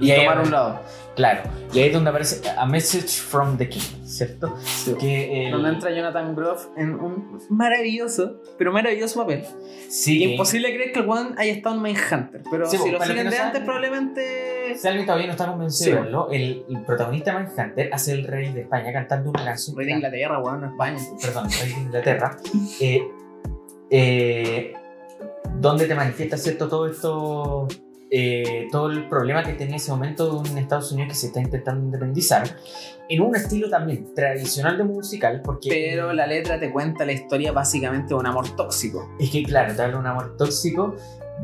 [0.00, 0.80] Y Y ahí- tomar un lado.
[1.14, 1.42] Claro,
[1.74, 4.56] y ahí es donde aparece A Message from the King, ¿cierto?
[4.64, 4.94] Sí.
[4.98, 9.44] Que el- Donde entra Jonathan Groff en un maravilloso, pero maravilloso papel.
[9.90, 13.04] Sí, Imposible creer que el one haya estado en Mindhunter, pero Sí, si po, lo
[13.04, 14.74] siguen los de no antes, probablemente.
[14.74, 15.90] Si alguien todavía no está convencido Sí.
[15.96, 19.76] de verlo, el, el protagonista Manhunter hace el rey de España cantando una canción.
[19.76, 20.98] Rey de Inglaterra, weón, no España.
[21.20, 22.38] perdón, rey de Inglaterra,
[22.80, 23.02] eh,
[23.90, 24.72] eh,
[25.58, 27.68] donde te manifiesta cierto todo esto,
[28.14, 31.40] eh, todo el problema que tenía en ese momento en Estados Unidos que se está
[31.40, 32.44] intentando independizar,
[33.08, 37.52] en un estilo también tradicional de musical, porque Pero la letra te cuenta la historia
[37.52, 39.08] básicamente de un amor tóxico.
[39.18, 40.94] es que claro, te habla de un amor tóxico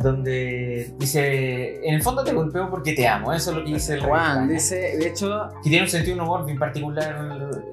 [0.00, 3.94] donde dice, en el fondo te golpeo porque te amo, eso es lo que dice
[3.94, 7.16] el de Juan dice, de hecho, que tiene un sentido de un humor bien particular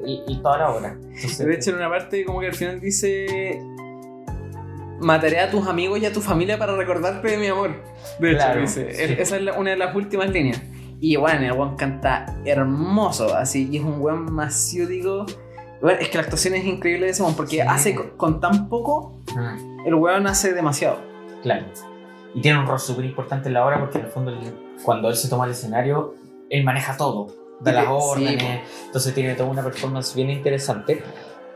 [0.06, 0.98] el, el- toda la obra.
[1.04, 3.60] Entonces, de hecho en una parte como que al final dice
[5.06, 7.72] mataré a tus amigos y a tu familia para recordarte de mi amor.
[8.20, 8.92] De hecho, Claro, dice.
[8.94, 9.02] sí.
[9.04, 10.62] Es- Esa es la- una de las últimas líneas.
[11.00, 15.26] Y bueno, el weón canta hermoso, así, y es un weón masiúdico.
[15.82, 17.62] Bueno, es que la actuación es increíble de ese weón, porque Sí.
[17.62, 19.56] hace con, con tan poco, ah.
[19.86, 20.98] el weón hace demasiado.
[21.44, 21.66] Claro.
[22.34, 24.34] Y tiene un rol súper importante en la obra porque en el fondo
[24.84, 26.16] cuando él se toma el escenario,
[26.50, 27.28] él maneja todo.
[27.62, 28.62] Da las sí, órdenes.
[28.88, 31.02] entonces tiene toda una performance bien interesante.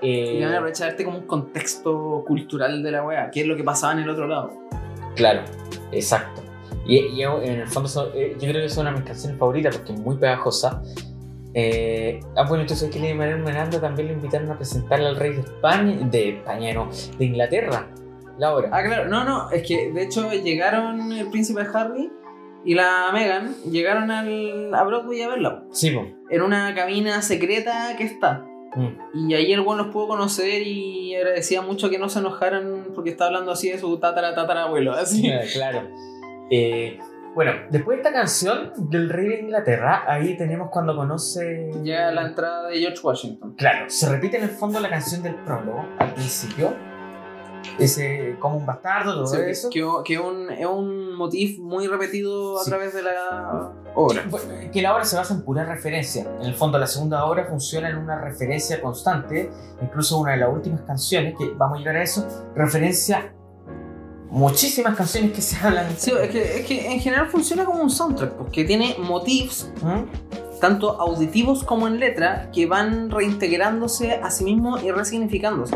[0.01, 3.55] Eh, Y van a aprovecharte como un contexto cultural de la weá, que es lo
[3.55, 4.51] que pasaba en el otro lado.
[5.15, 5.41] claro,
[5.91, 6.41] exacto.
[6.85, 9.77] Y, en el fondo son- eh, yo creo que es una de mis canciones favoritas
[9.77, 10.81] porque es muy pegajosa.
[11.53, 15.41] Eh, ah, bueno, entonces que Manuel Miranda también lo invitaron a presentarle al rey de
[15.41, 17.87] España, de España, no, de Inglaterra,
[18.37, 18.69] la obra.
[18.71, 22.11] Ah, claro, no, no, es que de hecho llegaron el príncipe Harry
[22.65, 26.05] y la Meghan, llegaron al, a Broadway a verla, Sí, po.
[26.29, 28.45] en una cabina secreta que está.
[28.75, 29.29] Mm.
[29.29, 33.09] Y ahí el buen los pudo conocer y agradecía mucho que no se enojaran porque
[33.09, 35.27] estaba hablando así de su tatara tatarabuelo, así.
[35.29, 35.87] Eh, claro.
[36.51, 36.99] Eh,
[37.35, 41.71] Bueno, después de esta canción del rey de Inglaterra, ahí tenemos cuando conoce...
[41.83, 43.53] Llega la entrada de George Washington.
[43.55, 46.73] Claro, se repite en el fondo la canción del prólogo al principio.
[47.77, 49.69] Ese como un bastardo, todo Sí, eso.
[49.69, 52.69] que, que un, es un motif muy repetido a Sí.
[52.69, 54.23] través de la obra.
[54.29, 56.25] Bueno, que la obra se basa en pura referencia.
[56.39, 59.49] En el fondo, la segunda obra funciona en una referencia constante.
[59.81, 63.33] Incluso una de las últimas canciones, que vamos a llegar a eso, referencia
[64.29, 65.87] muchísimas canciones que se hablan.
[65.97, 70.59] Sí, es que, es que en general funciona como un soundtrack, porque tiene motifs ¿Mm?
[70.59, 75.75] tanto auditivos como en letra que van reintegrándose a sí mismos y resignificándose.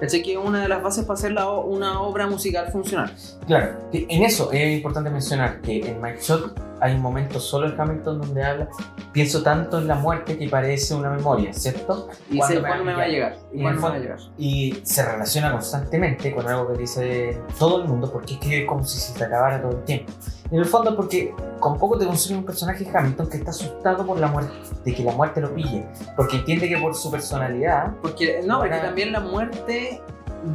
[0.00, 0.22] ¿Cachai?
[0.22, 3.12] Que es una de las bases para hacer la una obra musical funcional.
[3.46, 7.80] Claro, en eso es importante mencionar que en Mike Shot hay un momento solo en
[7.80, 8.68] Hamilton donde habla,
[9.12, 12.08] pienso tanto en la muerte que parece una memoria, ¿cierto?
[12.30, 13.36] Y ¿Cuándo sé cuándo me va a llegar.
[13.52, 14.18] Y me va a llegar.
[14.36, 18.68] Y se relaciona constantemente con algo que dice todo el mundo, porque es que es
[18.68, 20.12] como si se te acabara todo el tiempo.
[20.50, 24.18] En el fondo, porque con poco te construye un personaje Hamilton que está asustado por
[24.18, 24.52] la muerte,
[24.84, 28.76] de que la muerte lo pille, porque entiende que por su personalidad, Porque, no, porque
[28.76, 30.02] también la muerte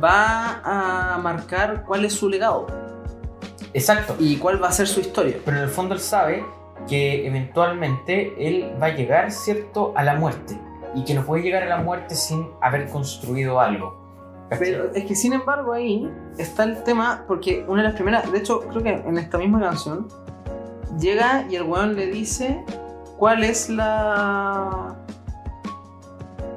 [0.04, 2.67] va a marcar cuál es su legado
[3.73, 5.38] exacto, y cuál va a ser su historia.
[5.45, 6.45] pero en el fondo él sabe
[6.88, 10.60] que eventualmente él va a llegar, ¿cierto?, a la muerte,
[10.95, 13.99] y que no puede llegar a la muerte sin haber construido algo.
[14.58, 18.40] Pero es que sin embargo ahí está el tema, porque una de las primeras, de
[18.40, 20.08] hecho creo que en esta misma canción,
[21.00, 22.64] llega y el weón le dice
[23.18, 24.96] cuál es la...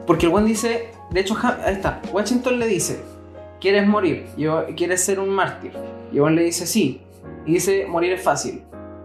[0.06, 3.02] Porque el weón dice, de hecho, ahí está, Washington le dice,
[3.60, 4.26] ¿quieres morir?
[4.38, 5.72] Yo, ¿Quieres ser un mártir?
[6.10, 7.02] Y el weón le dice, sí.
[7.44, 8.62] Y dice, morir es fácil,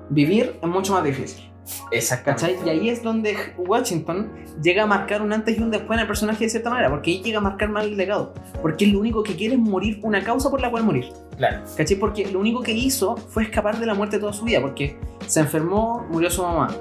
[0.09, 1.46] vivir es mucho más difícil.
[1.91, 2.53] Exactamente.
[2.53, 2.65] ¿Cachai?
[2.65, 6.07] Y ahí es donde Washington llega a marcar un antes y un después en el
[6.07, 8.33] personaje de cierta manera, porque ahí llega a marcar mal el legado.
[8.61, 11.05] Porque él lo único que quiere es morir, una causa por la cual morir.
[11.37, 11.97] Claro, ¿Cachai?
[11.97, 15.39] Porque lo único que hizo fue escapar de la muerte toda su vida, porque se
[15.41, 16.73] enfermó, murió su mamá.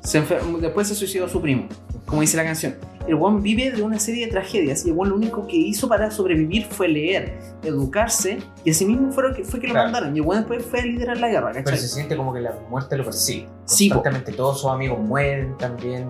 [0.00, 1.66] Se enfer- después se suicidó su primo,
[2.08, 2.74] como dice la canción.
[3.06, 5.88] El Juan vive de una serie de tragedias y el Juan lo único que hizo
[5.88, 9.86] para sobrevivir fue leer, educarse y así mismo fue, lo que, fue que lo Claro.
[9.90, 10.14] mandaron.
[10.14, 11.78] Y el Juan después fue a liderar la guerra, pero ¿cachai?
[11.80, 13.46] se siente como que la muerte lo persigue.
[13.64, 13.88] Sí.
[13.88, 16.08] Constantemente todos sus amigos mueren también.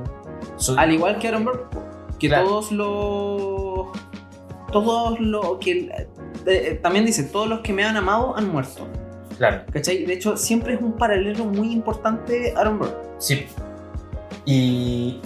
[0.57, 1.69] Su- Al igual que Aaron Burr,
[2.19, 2.49] que Claro.
[2.49, 3.87] todos los.
[4.73, 5.89] Todos los que.
[6.47, 8.87] eh, también dice, todos los que me han amado han muerto.
[9.39, 10.05] Claro, ¿Cachai?
[10.05, 12.97] De hecho, siempre es un paralelo muy importante Aaron Burr.
[13.19, 13.47] sí.
[14.45, 15.21] Y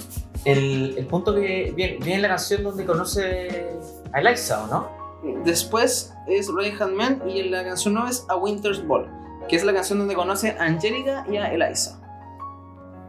[0.45, 3.71] el, el punto que viene, viene en la canción donde conoce
[4.13, 5.03] a Eliza, ¿o no?
[5.45, 9.09] Después es Ray Man y la canción 9 es A Winter's Ball,
[9.49, 12.01] que es la canción donde conoce a Angelica y a Eliza.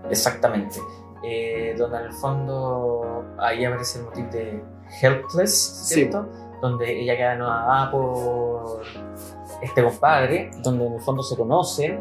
[0.10, 0.80] Exactamente.
[1.24, 4.62] Eh, donde en el fondo ahí aparece el motivo de
[5.02, 6.28] Helpless, ¿cierto?
[6.62, 8.82] Donde ella queda anodada por
[9.62, 12.00] este compadre, donde en el fondo se conocen.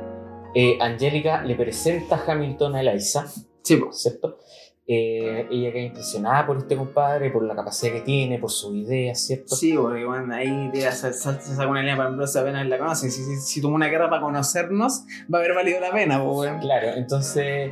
[0.55, 3.27] Eh, Angélica le presenta a Hamilton a Eliza,
[3.63, 3.81] Sí.
[3.93, 4.39] ¿cierto?
[4.87, 9.21] Eh, ella queda impresionada por este compadre, por la capacidad que tiene, por sus ideas,
[9.21, 9.55] ¿cierto?
[9.55, 13.11] Sí, porque bueno, ahí te saca una línea para Ambrose apenas la conoce.
[13.11, 16.53] Si, si, si tuvo una guerra para conocernos, va a haber valido la pena, pues.
[16.61, 17.71] Claro, entonces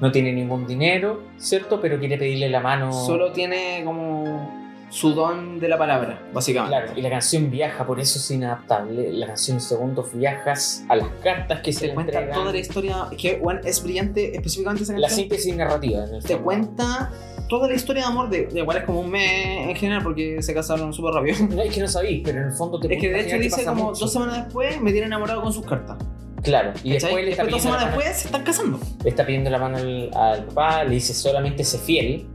[0.00, 1.80] no tiene ningún dinero, ¿cierto?
[1.80, 2.92] Pero quiere pedirle la mano.
[2.92, 4.61] Solo tiene como
[4.92, 6.76] su don de la palabra, básicamente.
[6.76, 9.10] Claro, y la canción viaja, por eso es inadaptable.
[9.12, 12.38] La canción segundos viajas a las cartas que se Te cuenta entregan.
[12.38, 15.20] toda la historia, que bueno, es brillante específicamente esa La canción.
[15.20, 16.04] síntesis narrativa.
[16.04, 16.44] En el te fondo.
[16.44, 17.10] cuenta
[17.48, 20.42] toda la historia de amor de, de igual es como un mes en general porque
[20.42, 21.36] se casaron súper rápido.
[21.56, 23.64] No, es que no sabéis, pero en el fondo te Es que de hecho dice
[23.64, 24.00] como mucho.
[24.00, 25.96] dos semanas después me tienen enamorado con sus cartas.
[26.42, 28.78] Claro, y después le está, dos pidiendo la semanas después se están casando.
[29.04, 32.26] le está pidiendo la mano al, al papá, le dice solamente sé fiel,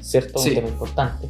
[0.00, 0.38] ¿cierto?
[0.38, 0.50] Sí.
[0.50, 1.28] Un tema importante.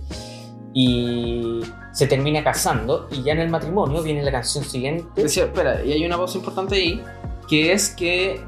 [0.81, 1.61] Y
[1.93, 5.23] se termina casando, y ya en el matrimonio viene la canción siguiente.
[5.23, 7.03] Decía, espera, y hay una voz importante ahí,
[7.49, 8.41] que es que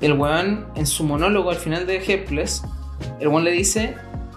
[0.00, 2.62] el weón en su monólogo al final de Helpless,
[3.20, 3.96] el weón le dice,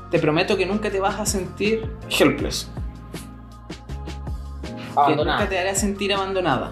[0.10, 2.70] te prometo que nunca te vas a sentir helpless.
[4.94, 5.38] Que abandonada.
[5.38, 6.70] nunca te hará sentir abandonada.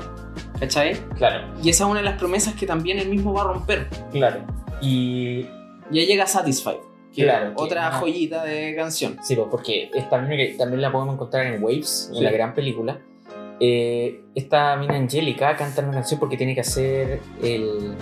[0.60, 0.95] ¿Cachai?
[1.15, 3.88] Claro, Y esa es una de las promesas que también él mismo va a romper.
[4.12, 4.41] claro.
[4.82, 5.48] Y
[5.89, 6.80] Y ahí llega Satisfied,
[7.13, 8.00] que Claro, que- otra ajá.
[8.00, 9.17] joyita de canción.
[9.24, 12.17] Sí, porque esta mina que también la podemos encontrar en Waves, Sí.
[12.17, 13.00] en la gran película.
[13.60, 17.93] Eh, esta mina Angélica canta una canción porque tiene que hacer el,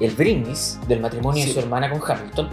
[0.00, 1.48] el brindis del matrimonio Sí.
[1.48, 2.48] de su hermana con Hamilton.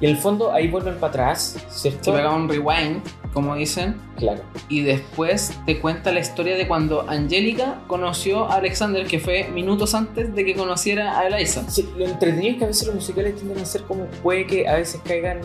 [0.00, 2.04] Y en el fondo ahí vuelven para atrás, ¿cierto?
[2.04, 7.08] Se pega un rewind, como dicen, Claro, y después te cuenta la historia de cuando
[7.08, 11.68] Angélica conoció a Alexander, que fue minutos antes de que conociera a Eliza.
[11.70, 14.68] Sí, lo entretenido es que a veces los musicales tienden a ser como puede que
[14.68, 15.40] a veces caigan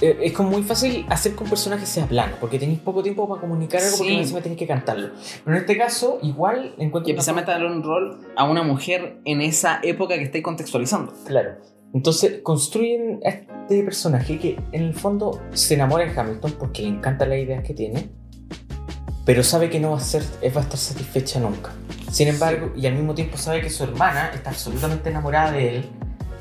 [0.00, 3.28] eh, es como muy fácil hacer que un personaje sea plano, porque tenéis poco tiempo
[3.28, 4.18] para comunicar algo, porque Sí.
[4.18, 5.10] encima tenéis que cantarlo.
[5.44, 7.08] Pero en este caso, igual encuentro.
[7.08, 11.12] Y una especialmente darle un rol a una mujer en esa época que estáis contextualizando.
[11.24, 11.52] Claro.
[11.94, 16.88] Entonces construyen a este personaje que en el fondo se enamora de Hamilton porque le
[16.88, 18.08] encantan las ideas que tiene,
[19.24, 21.70] pero sabe que no va a, ser, va a estar satisfecha nunca.
[22.10, 25.84] Sin embargo, y al mismo tiempo sabe que su hermana está absolutamente enamorada de él,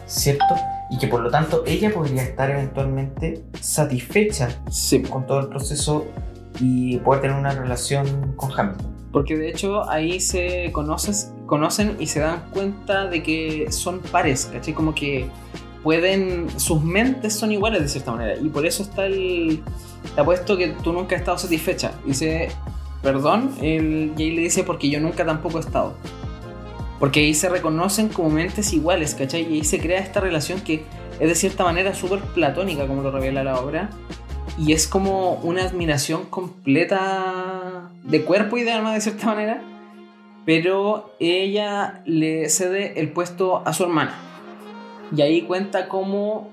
[0.06, 0.56] ¿cierto?
[0.90, 5.02] Y que por lo tanto ella podría estar eventualmente satisfecha Sí.
[5.04, 6.06] con todo el proceso
[6.60, 8.92] y poder tener una relación con Hamilton.
[9.14, 14.50] Porque de hecho ahí se conoces, conocen y se dan cuenta de que son pares,
[14.54, 14.74] ¿cachai?
[14.74, 15.28] Como que
[15.84, 18.40] pueden, sus mentes son iguales de cierta manera.
[18.42, 19.62] Y por eso está el,
[20.16, 21.92] te apuesto que tú nunca has estado satisfecha.
[22.06, 22.48] Dice,
[23.04, 25.94] perdón, el, y ahí le dice, porque yo nunca tampoco he estado.
[27.02, 29.42] Porque ahí se reconocen como mentes iguales, ¿cachai?
[29.42, 30.86] Y ahí se crea esta relación que
[31.20, 33.90] es de cierta manera súper platónica, como lo revela la obra.
[34.58, 39.62] Y es como una admiración completa de cuerpo y de alma, de cierta manera.
[40.54, 44.14] Pero ella le cede el puesto a su hermana.
[45.16, 46.52] Y ahí cuenta cómo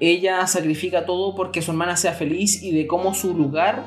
[0.00, 3.84] ella sacrifica todo porque su hermana sea feliz y de cómo su lugar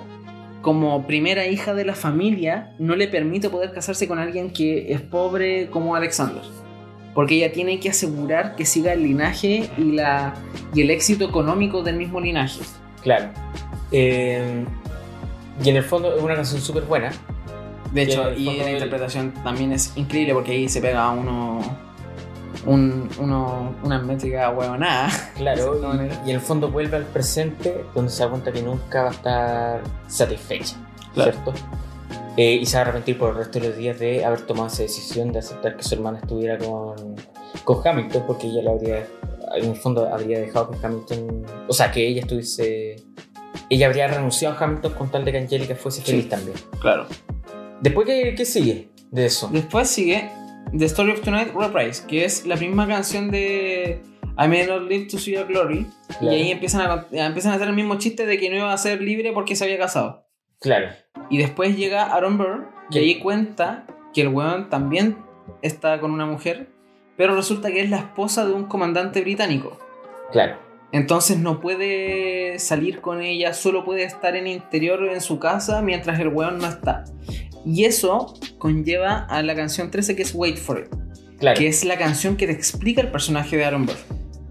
[0.62, 5.02] como primera hija de la familia no le permite poder casarse con alguien que es
[5.02, 6.44] pobre como Alexander.
[7.16, 10.36] Porque ella tiene que asegurar que siga el linaje y, la,
[10.76, 12.60] y el éxito económico del mismo linaje.
[13.02, 13.32] Claro.
[13.92, 14.64] Eh,
[15.64, 17.12] y en el fondo es una canción súper buena.
[17.94, 21.60] De hecho, y la del- interpretación también es increíble porque ahí se pega uno,
[22.66, 25.10] un, uno una métrica huevonada.
[25.36, 25.80] Claro,
[26.26, 29.10] y, y en el fondo vuelve al presente donde se da cuenta que nunca va
[29.10, 30.76] a estar satisfecha,
[31.14, 31.32] Claro.
[31.32, 31.54] ¿cierto?
[32.36, 34.68] Eh, y se va a arrepentir por el resto de los días de haber tomado
[34.68, 37.16] esa decisión de aceptar que su hermana estuviera con,
[37.64, 39.08] con Hamilton, porque ella la habría,
[39.56, 42.98] en el fondo habría dejado que Hamilton, o sea, que ella estuviese,
[43.72, 46.12] ella habría renunciado a Hamilton con tal de que Angélica fuese Sí.
[46.12, 46.58] feliz también.
[46.80, 47.08] Claro.
[47.82, 49.50] Después, ¿qué, qué sigue de eso?
[49.52, 50.30] Después sigue
[50.78, 54.02] The Story of Tonight Reprise, que es la misma canción de
[54.40, 55.86] I May Not Live to See Your Glory.
[56.20, 56.36] Claro.
[56.36, 58.78] Y ahí empiezan a, empiezan a hacer el mismo chiste de que no iba a
[58.78, 60.26] ser libre porque se había casado.
[60.60, 60.88] Claro,
[61.30, 63.00] Y después llega Aaron Burr Sí.
[63.00, 65.18] ahí cuenta que el weón también
[65.62, 66.70] está con una mujer,
[67.16, 69.78] pero resulta que es la esposa de un comandante británico.
[70.32, 70.66] claro.
[70.94, 76.18] Entonces no puede salir con ella, solo puede estar en interior en su casa mientras
[76.22, 77.04] el weón no está.
[77.66, 80.88] Y eso conlleva a la canción 13 que es Wait for It,
[81.40, 81.58] Claro.
[81.60, 83.96] que es la canción que te explica el personaje de Aaron Burr.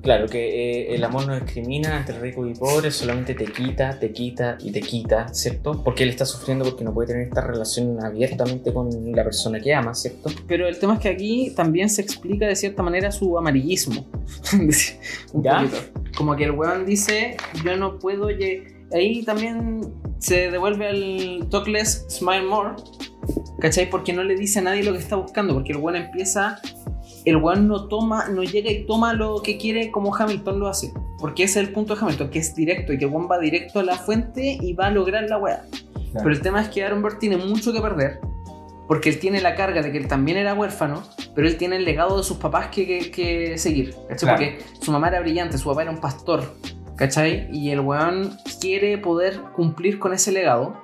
[0.03, 4.13] Claro, que eh, el amor no discrimina entre rico y pobre, solamente te quita, te
[4.13, 5.83] quita y te quita, ¿cierto?
[5.83, 9.75] Porque él está sufriendo porque no puede tener esta relación abiertamente con la persona que
[9.75, 10.31] ama, ¿cierto?
[10.47, 14.07] Pero el tema es que aquí también se explica de cierta manera su amarillismo.
[15.33, 15.57] Un ¿Ya?
[15.63, 15.77] poquito.
[16.17, 18.31] Como que el weón dice, yo no puedo...
[18.31, 18.63] lle-".
[18.95, 19.93] Ahí también
[20.27, 22.75] se devuelve al Talk Less, Smile More.
[23.61, 23.89] ¿Cachai?
[23.89, 25.55] Porque no le dice a nadie lo que está buscando.
[25.55, 26.59] Porque el weón empieza...
[27.25, 30.93] El weón no toma, no llega y toma lo que quiere como Hamilton lo hace.
[31.19, 33.39] Porque ese es el punto de Hamilton, que es directo y que el weón va
[33.39, 35.65] directo a la fuente y va a lograr la weá.
[36.13, 38.21] Pero el tema es que Aaron Burr tiene mucho que perder.
[38.87, 41.03] Porque él tiene la carga de que él también era huérfano,
[41.35, 43.95] pero él tiene el legado de sus papás que, que- que seguir.
[44.09, 44.17] ¿cachai?
[44.19, 44.37] Claro.
[44.37, 46.55] Porque su mamá era brillante, su papá era un pastor.
[46.97, 47.49] ¿Cachai?
[47.53, 50.77] Y el weón quiere poder cumplir con ese legado.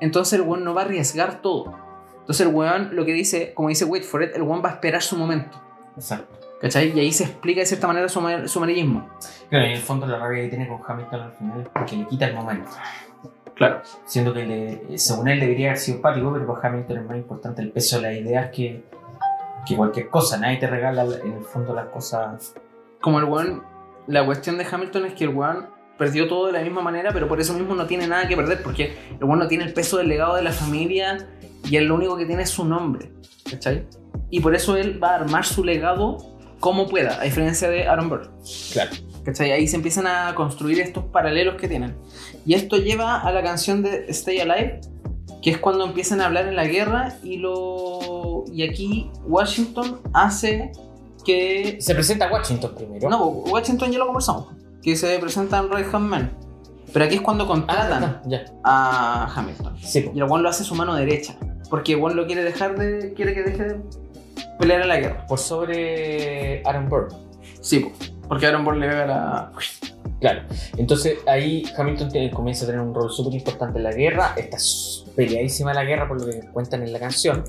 [0.00, 1.76] Entonces el weón no va a arriesgar todo.
[2.20, 4.72] Entonces el weón lo que dice, como dice Wait for it, el weón va a
[4.72, 5.60] esperar su momento.
[5.96, 6.38] Exacto.
[6.60, 6.92] ¿Cachai?
[6.96, 9.08] Y ahí se explica de cierta manera su, su amarillismo.
[9.48, 12.06] Claro, en el fondo la rabia que tiene con Hamilton al final es porque le
[12.06, 12.70] quita el momento.
[13.54, 13.82] Claro.
[14.06, 17.62] Siendo que le- según él debería haber sido empático, pero para Hamilton es más importante
[17.62, 18.84] el peso de las ideas que,
[19.66, 20.38] que cualquier cosa.
[20.38, 22.54] Nadie te regala en el fondo las cosas.
[23.00, 23.62] como el weón,
[24.10, 27.28] la cuestión de Hamilton es que el weón perdió todo de la misma manera, pero
[27.28, 29.98] por eso mismo no tiene nada que perder, porque el weón no tiene el peso
[29.98, 31.28] del legado de la familia
[31.68, 33.12] y él lo único que tiene es su nombre,
[33.48, 33.86] ¿cachai?
[34.30, 36.18] Y por eso él va a armar su legado
[36.58, 38.30] como pueda, a diferencia de Aaron Burr,
[38.72, 38.90] Claro.
[39.24, 39.52] ¿cachai?
[39.52, 41.96] Ahí se empiezan a construir estos paralelos que tienen.
[42.44, 44.80] Y esto lleva a la canción de Stay Alive,
[45.42, 50.72] que es cuando empiezan a hablar en la guerra y lo y aquí Washington hace
[51.30, 53.08] que Se presenta Washington primero.
[53.08, 54.48] no, Washington ya lo conversamos.
[54.82, 56.36] Que se presentan Roy Man.
[56.92, 58.44] Pero aquí es cuando Ah, contratan ya.
[58.64, 59.76] a Hamilton.
[59.80, 60.10] Sí.
[60.14, 61.36] Y el Juan lo hace su mano derecha.
[61.68, 63.12] Porque Juan lo quiere dejar de.
[63.14, 63.80] quiere que deje de
[64.58, 65.26] pelear en la guerra.
[65.26, 67.08] por sobre Aaron Burr.
[67.60, 67.92] Sí, po.
[68.28, 69.52] porque Aaron Burr le pega la.
[70.20, 70.42] Claro.
[70.76, 74.34] Entonces ahí Hamilton tiene- comienza a tener un rol súper importante en la guerra.
[74.36, 74.56] Está
[75.16, 77.44] peleadísima la guerra por lo que cuentan en la canción.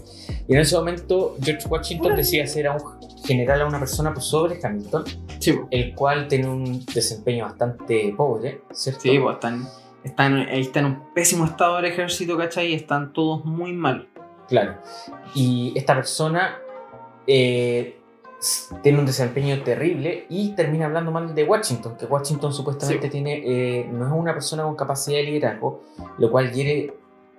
[0.47, 2.79] Y en ese momento George Washington decide hacer a un
[3.23, 5.03] general a una persona por sobre Hamilton,
[5.39, 5.67] Sí, po.
[5.71, 9.01] el cual tiene un desempeño bastante pobre, ¿cierto?
[9.01, 9.67] Sí, pues están,
[10.03, 12.67] están, está en un pésimo estado el ejército, ¿cachai?
[12.71, 14.07] Y están todos muy mal.
[14.47, 14.75] Claro.
[15.35, 16.57] Y esta persona
[17.27, 17.97] eh,
[18.81, 23.11] tiene un desempeño terrible y termina hablando mal de Washington, que Washington supuestamente Sí.
[23.11, 25.83] tiene, eh, no es una persona con capacidad de liderazgo,
[26.17, 26.93] lo cual hiere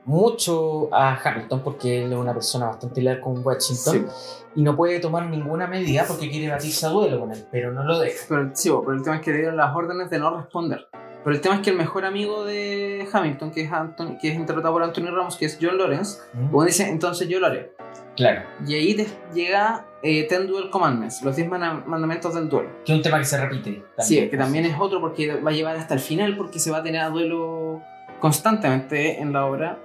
[0.04, 4.06] mucho a Hamilton porque él es una persona bastante leal con Washington
[4.54, 7.84] y no puede tomar ninguna medida porque quiere batirse a duelo con él, pero no
[7.84, 8.24] lo deja.
[8.28, 10.86] Pero, sí, pero el tema es que le dieron las órdenes de no responder.
[11.24, 14.34] Pero el tema es que el mejor amigo de Hamilton, que es, Anthony- que es
[14.34, 16.18] interpretado por Anthony Ramos, que es John Lawrence,
[16.50, 17.72] uno dice, entonces yo lo haré.
[18.16, 22.70] Claro, Y ahí te llega eh, Ten Duel Commandments, los 10 mana- mandamientos del duelo.
[22.84, 23.84] que es un tema que se repite.
[24.00, 26.78] Sí, que también es otro porque va a llevar hasta el final porque se va
[26.78, 27.80] a tener a duelo
[28.18, 29.78] constantemente en la obra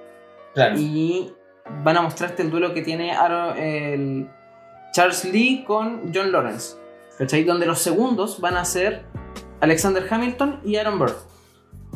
[0.57, 1.31] Claro, y
[1.83, 4.27] van a mostrarte el duelo que tiene Aaron- el
[4.91, 6.75] Charles Lee con John Lawrence.
[7.19, 7.43] ¿Cachai?
[7.43, 9.03] Donde los segundos van a ser
[9.61, 11.15] Alexander Hamilton y Aaron Burr.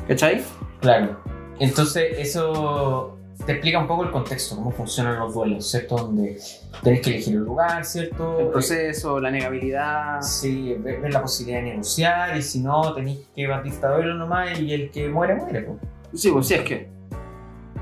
[0.08, 0.44] ¿Cachai?
[0.80, 1.20] claro.
[1.60, 5.96] Entonces, eso te explica un poco el contexto, cómo funcionan los duelos, ¿cierto?
[5.96, 6.40] Donde
[6.84, 8.40] tenés que elegir un lugar, ¿cierto?
[8.40, 10.22] El proceso, la negabilidad.
[10.22, 14.14] Sí, ver, ver la posibilidad de negociar y si no, tenéis que batirte a duelo
[14.16, 15.62] nomás y el que muere, muere.
[15.62, 15.80] pues.
[16.22, 17.01] Sí, pues sí, es que.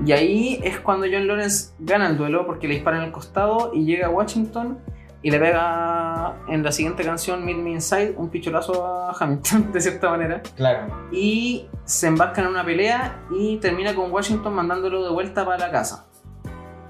[0.04, 3.72] Y ahí es cuando John Lawrence gana el duelo porque le dispara en el costado
[3.74, 4.78] y llega a Washington
[5.22, 9.80] y le pega en la siguiente canción, Meet Me Inside, un picholazo a Hamilton, de
[9.80, 10.42] cierta manera.
[10.56, 10.86] Claro.
[11.12, 15.70] Y se embarcan en una pelea y termina con Washington mandándolo de vuelta para la
[15.70, 16.06] casa,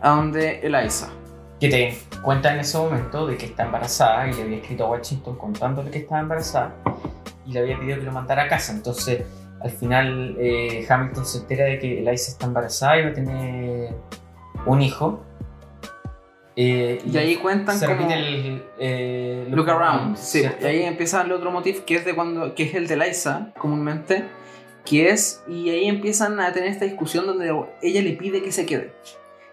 [0.00, 1.08] a donde Eliza.
[1.58, 4.90] Que te cuenta en ese momento de que está embarazada y le había escrito a
[4.90, 6.74] Washington contándole que estaba embarazada
[7.44, 8.72] y le había pedido que lo mandara a casa.
[8.72, 9.24] Entonces,
[9.62, 13.94] al final, eh, Hamilton se entera de que Eliza está embarazada y va a tener
[14.66, 15.22] un hijo.
[16.56, 18.10] Eh, Y ahí cuentan se como...
[18.10, 20.42] el eh, Look Around, sí.
[20.60, 23.52] Y ahí empieza el otro motif que es de cuando, que es el de Liza,
[23.58, 24.24] comúnmente,
[24.84, 28.66] que es, y ahí empiezan a tener esta discusión donde ella le pide que se
[28.66, 28.92] quede.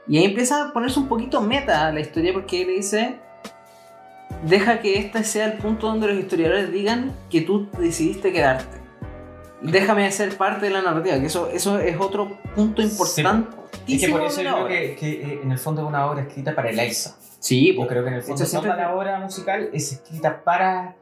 [0.08, 3.16] Y ahí empieza a ponerse un poquito meta la historia porque le dice,
[4.44, 8.87] deja que este sea el punto donde los historiadores digan que tú decidiste quedarte.
[9.62, 13.58] Déjame ser parte de la narrativa, que eso, eso es otro punto Sí, importante.
[13.88, 16.22] Es que por eso yo creo que, que, eh, en el fondo es una obra
[16.22, 17.18] escrita para Eliza.
[17.40, 17.88] Sí, Yo po.
[17.88, 20.96] creo que en el fondo toda la obra musical es escrita para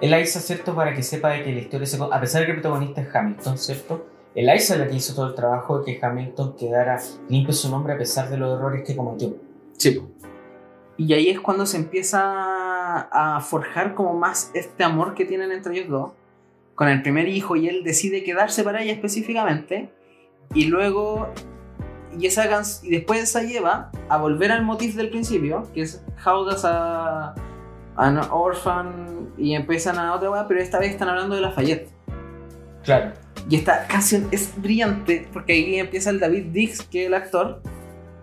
[0.00, 0.74] Eliza, ¿cierto?
[0.74, 1.98] Para que sepa de que la historia se...
[2.02, 4.06] A pesar de que el protagonista es Hamilton, ¿cierto?
[4.34, 7.94] Eliza es la que hizo todo el trabajo de que Hamilton quedara limpio su nombre
[7.94, 9.34] a pesar de los errores que cometió.
[9.78, 9.92] Sí.
[9.92, 10.08] po.
[10.98, 12.20] Y ahí es cuando se empieza
[13.10, 16.10] a forjar como más este amor que tienen entre ellos dos,
[16.76, 19.90] con el primer hijo, y él decide quedarse para ella específicamente,
[20.54, 21.28] y luego,
[22.16, 22.44] y, esa
[22.84, 27.34] y después esa lleva a volver al motif del principio, que es How does a,
[27.96, 31.88] an orphan, y empiezan a otra weá, pero esta vez están hablando de Lafayette.
[32.84, 33.12] Claro.
[33.48, 37.60] Y esta canción es brillante porque ahí empieza el David Dix, que es el actor,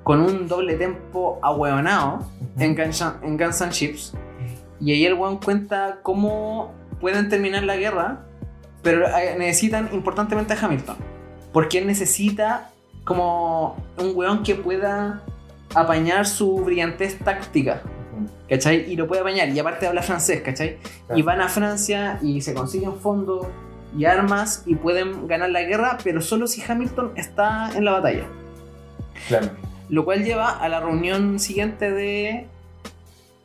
[0.04, 2.26] con un doble tempo ahueonado
[2.58, 4.14] en Guns, en Guns N' Chips.
[4.80, 8.26] Y ahí el weón cuenta cómo pueden terminar la guerra,
[8.84, 10.98] pero eh, necesitan importantemente a Hamilton.
[11.52, 12.70] Porque él necesita
[13.04, 15.24] como un weón que pueda
[15.74, 17.82] apañar su brillantez táctica.
[18.48, 18.92] ¿Cachai?
[18.92, 19.50] Y lo puede apañar.
[19.50, 20.78] Y aparte habla francés, ¿cachai?
[21.08, 21.20] Claro.
[21.20, 23.48] Y van a Francia y se consiguen fondos
[23.98, 28.26] y armas y pueden ganar la guerra, pero solo si Hamilton está en la batalla.
[29.28, 29.50] Claro.
[29.90, 32.48] Lo cual lleva a la reunión siguiente de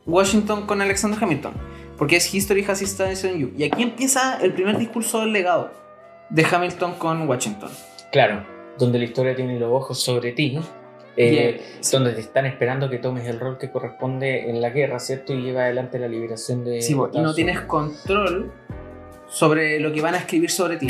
[0.05, 1.53] Washington con Alexander Hamilton.
[1.99, 3.51] Porque es History Has Its on You.
[3.57, 5.71] Y aquí empieza el primer discurso del legado
[6.29, 7.69] de Hamilton con Washington.
[8.11, 8.43] Claro.
[8.77, 10.57] Donde la historia tiene los ojos sobre ti.
[11.17, 15.33] eh, donde te están esperando que tomes el rol que corresponde en la guerra, ¿cierto?
[15.33, 16.81] Y lleva adelante la liberación de.
[16.81, 18.51] Sí, y no tienes control
[19.27, 20.87] sobre lo que van a escribir sobre ti.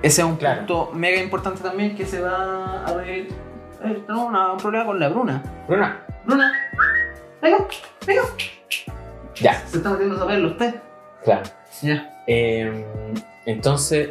[0.00, 0.58] Ese es un Claro.
[0.60, 3.08] punto mega importante también que se va a ver.
[3.08, 3.26] Eh,
[4.06, 5.42] tenemos un problema con la Bruna.
[5.66, 6.52] Bruna, Bruna,
[7.42, 7.66] venga,
[8.06, 8.22] venga.
[9.36, 10.74] Ya, Se está metiendo a saberlo usted.
[11.22, 11.42] claro.
[11.82, 12.22] Ya.
[12.26, 12.84] Eh,
[13.46, 14.10] entonces,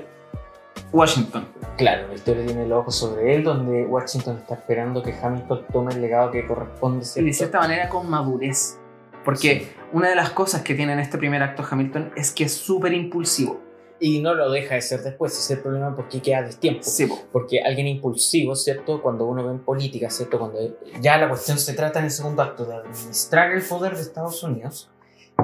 [0.92, 1.48] Washington.
[1.78, 5.94] claro, la historia tiene los ojos sobre él, donde Washington está esperando que Hamilton tome
[5.94, 6.98] el legado que corresponde.
[7.00, 7.34] Y de ¿cierto?
[7.34, 8.80] cierta manera con madurez.
[9.26, 12.54] Porque una de las cosas que tiene en este primer acto Hamilton es que es
[12.54, 13.62] súper impulsivo.
[14.00, 16.84] Y no lo deja de ser después, ese es el problema porque queda destiempo.
[16.84, 17.22] Sí, po.
[17.32, 19.02] Porque alguien impulsivo, ¿cierto?
[19.02, 20.38] Cuando uno ve en política, ¿cierto?
[20.40, 20.60] Cuando
[21.00, 24.44] ya la cuestión se trata en el segundo acto de administrar el poder de Estados
[24.44, 24.90] Unidos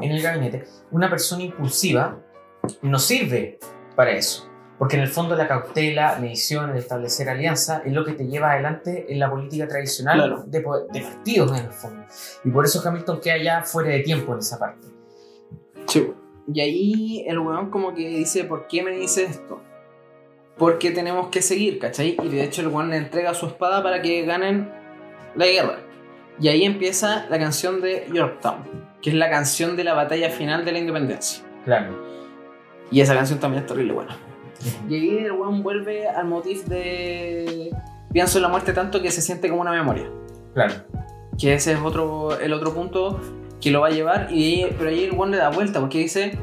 [0.02, 2.20] en el gabinete, una persona impulsiva
[2.82, 3.60] no sirve
[3.96, 4.46] para eso.
[4.78, 8.54] Porque en el fondo la cautela, medición, el establecer alianza es lo que te lleva
[8.54, 10.44] adelante en la política tradicional Claro.
[10.46, 10.60] de,
[10.94, 12.06] de partidos en el fondo.
[12.46, 14.88] Y por eso Hamilton queda ya fuera de tiempo en esa parte.
[16.52, 19.62] Y ahí el weón como que dice, ¿por qué me dice esto?
[20.58, 22.16] Porque tenemos que seguir, ¿cachai?
[22.24, 24.72] Y de hecho el weón le entrega su espada para que ganen
[25.36, 25.80] la guerra.
[26.40, 30.66] Y ahí empieza la canción de Yorktown, que es la canción de la batalla final
[30.66, 31.43] de la independencia.
[31.66, 31.95] Claro.
[32.91, 34.18] Y esa canción también es terrible buena.
[34.89, 37.72] Y ahí el weón vuelve al motif de...
[38.12, 40.10] Pienso en la muerte tanto que se siente como una memoria.
[40.54, 40.74] Claro.
[41.38, 43.22] Que ese es otro, el otro punto
[43.62, 44.28] que lo va a llevar.
[44.32, 46.38] Y pero ahí el one le da vuelta porque dice: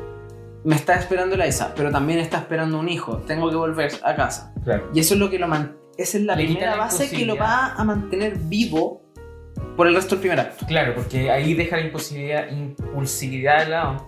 [0.64, 3.18] Me está esperando la Isa, pero también está esperando un hijo.
[3.26, 4.54] Tengo que volver a casa.
[4.64, 4.88] Claro.
[4.94, 7.26] Y eso es lo que lo man- Esa es la Le primera la base que
[7.26, 9.02] lo va a mantener vivo
[9.76, 10.66] por el resto del primer acto.
[10.66, 14.06] Claro, porque ahí deja la imposibilidad, impulsividad de lado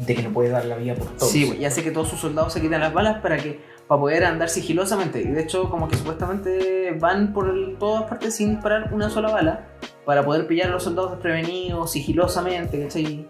[0.00, 1.30] de que no puede dar la vida por todos.
[1.30, 4.24] Sí, y hace que todos sus soldados se quiten las balas para que para poder
[4.24, 5.20] andar sigilosamente.
[5.20, 9.30] Y de hecho, como que supuestamente van por el- todas partes sin disparar una sola
[9.30, 9.66] bala
[10.06, 13.28] para poder pillar a los soldados desprevenidos sigilosamente, ¿cachai?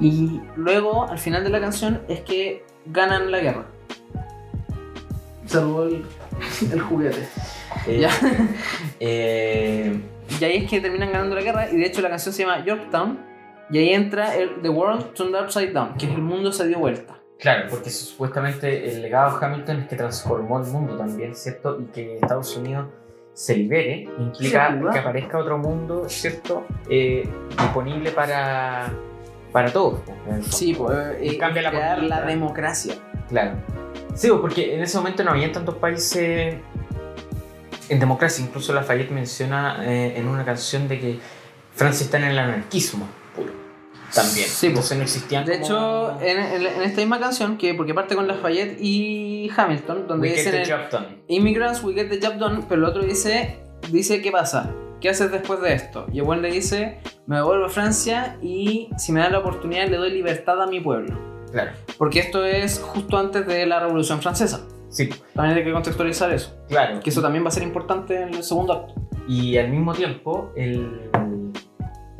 [0.00, 3.66] Y luego, al final de la canción, es que ganan la guerra.
[5.52, 6.02] Robó el,
[6.72, 7.28] el juguete.
[7.86, 8.10] Eh, Ya.
[9.00, 10.00] eh,
[10.40, 11.70] Y ahí es que terminan ganando la guerra.
[11.70, 13.18] Y de hecho, la canción se llama Yorktown.
[13.70, 16.78] Y ahí entra el The World Turned Upside Down, que es el mundo se dio
[16.78, 17.18] vuelta.
[17.38, 21.80] claro, porque supuestamente el legado de Hamilton es que transformó el mundo también, ¿cierto?
[21.80, 22.88] Y que Estados Unidos
[23.32, 26.64] se libere implica que aparezca otro mundo, ¿cierto?
[26.88, 28.92] Eh, disponible para,
[29.50, 30.00] para todos.
[30.26, 30.46] pues.
[30.46, 32.94] Sí, pues, Y eh, cambia la crear la democracia.
[33.28, 33.56] Claro.
[34.14, 36.56] Sí, pues, porque en ese momento no había tantos países
[37.88, 38.44] en democracia.
[38.44, 41.18] Incluso Lafayette menciona eh, en una canción de que
[41.74, 43.52] Francia está en el anarquismo puro.
[44.14, 44.46] También.
[44.46, 44.92] Sí, pues.
[44.92, 48.14] Entonces no existían De como- hecho, en, en- en esta misma canción, que porque parte
[48.14, 51.06] con Lafayette y Hamilton, donde We get dicen the el, job done.
[51.28, 53.58] Immigrants, we get the job done, pero el otro dice,
[53.90, 54.70] dice ¿qué pasa?
[55.00, 56.06] ¿Qué haces después de esto?
[56.12, 59.88] Y el buen le dice, me devuelvo a Francia y si me dan la oportunidad
[59.88, 61.18] le doy libertad a mi pueblo.
[61.52, 61.72] Claro.
[61.98, 64.66] Porque esto es justo antes de la Revolución Francesa.
[64.94, 66.56] Sí, También hay que contextualizar eso.
[66.68, 67.00] claro.
[67.00, 68.94] Que eso también va a ser importante en el segundo acto.
[69.26, 71.10] Y al mismo tiempo, el.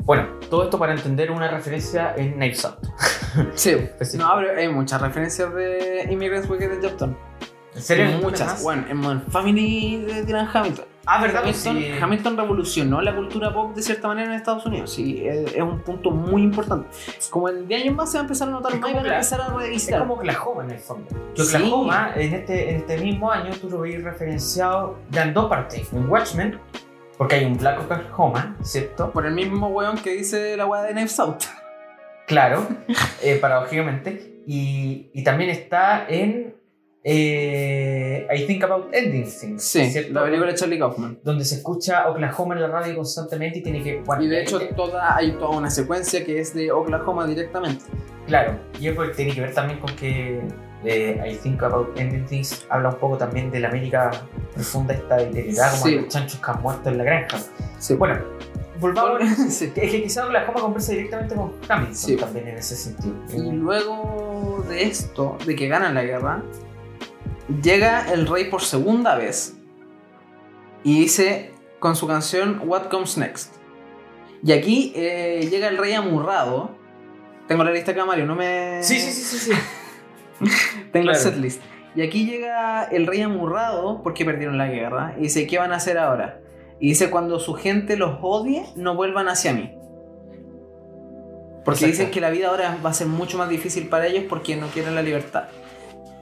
[0.03, 2.79] Bueno, todo esto para entender una referencia en Knives Out.
[3.55, 3.75] Sí.
[4.17, 7.17] No, pero hay muchas referencias de Immigrants, the job done.
[7.73, 8.05] ¿En serio?
[8.21, 8.63] Muchas.
[8.63, 10.85] Bueno, en Modern Family de Dylan Hamilton.
[11.07, 11.41] Ah, ¿verdad?
[11.43, 11.91] Hamilton, Sí.
[12.01, 14.91] Hamilton revolucionó la cultura pop de cierta manera en Estados Unidos.
[14.91, 16.87] Sí, es, es un punto muy importante.
[17.29, 19.05] Como en 10 años más se va a empezar a notar Es más y van
[19.05, 19.99] a empezar a Es revisitar.
[19.99, 21.07] como Oklahoma en el fondo.
[21.35, 21.55] Que Sí.
[21.55, 25.91] Oklahoma, en, este, en este mismo año, tú lo veis referenciado ya en dos partes.
[25.93, 26.59] En Watchmen,
[27.17, 29.11] porque hay un Black Oklahoma, ¿cierto?
[29.11, 31.43] Por el mismo weón que dice la weá de Knives Out.
[32.27, 32.65] Claro,
[33.21, 34.41] eh, paradójicamente.
[34.47, 36.55] Y, y también está en
[37.07, 40.11] eh, I Think About Ending Things, Sí, ¿cierto?
[40.13, 41.19] la película de Charlie Kaufman.
[41.23, 44.01] Donde se escucha Oklahoma en la radio constantemente y tiene que...
[44.03, 47.85] bueno, Y de hecho toda, hay toda una secuencia que es de Oklahoma directamente.
[48.25, 50.41] Claro, y eso tiene que ver también con que
[50.83, 54.09] eh, I Think About Ending Things habla un poco también de la América
[54.55, 55.95] profunda, esta deteriorada, como Sí.
[55.95, 57.37] los chanchos que han muerto en la granja.
[57.77, 57.93] Sí.
[57.93, 58.17] Bueno,
[58.79, 59.21] volvamos.
[59.49, 59.71] Sí.
[59.75, 62.15] Es que quizás Oklahoma conversa directamente con Hamilton Sí.
[62.15, 63.13] también en ese sentido.
[63.31, 66.41] Y luego de esto, de que ganan la guerra,
[67.61, 69.55] llega el rey por segunda vez
[70.83, 73.55] y dice con su canción What Comes Next.
[74.43, 76.71] Y aquí eh, llega el rey amurrado.
[77.47, 78.83] Tengo la lista acá, Mario, no me.
[78.83, 79.51] Sí, sí, sí, sí.
[79.51, 79.59] sí.
[80.91, 81.19] Tengo el claro.
[81.19, 81.61] setlist.
[81.95, 85.15] Y aquí llega el rey amurrado porque perdieron la guerra.
[85.17, 86.41] Y dice: ¿Qué van a hacer ahora?
[86.79, 89.73] Y dice: Cuando su gente los odie, no vuelvan hacia mí.
[91.63, 91.87] Porque Exacto.
[91.87, 94.67] dicen que la vida ahora va a ser mucho más difícil para ellos porque no
[94.67, 95.45] quieren la libertad.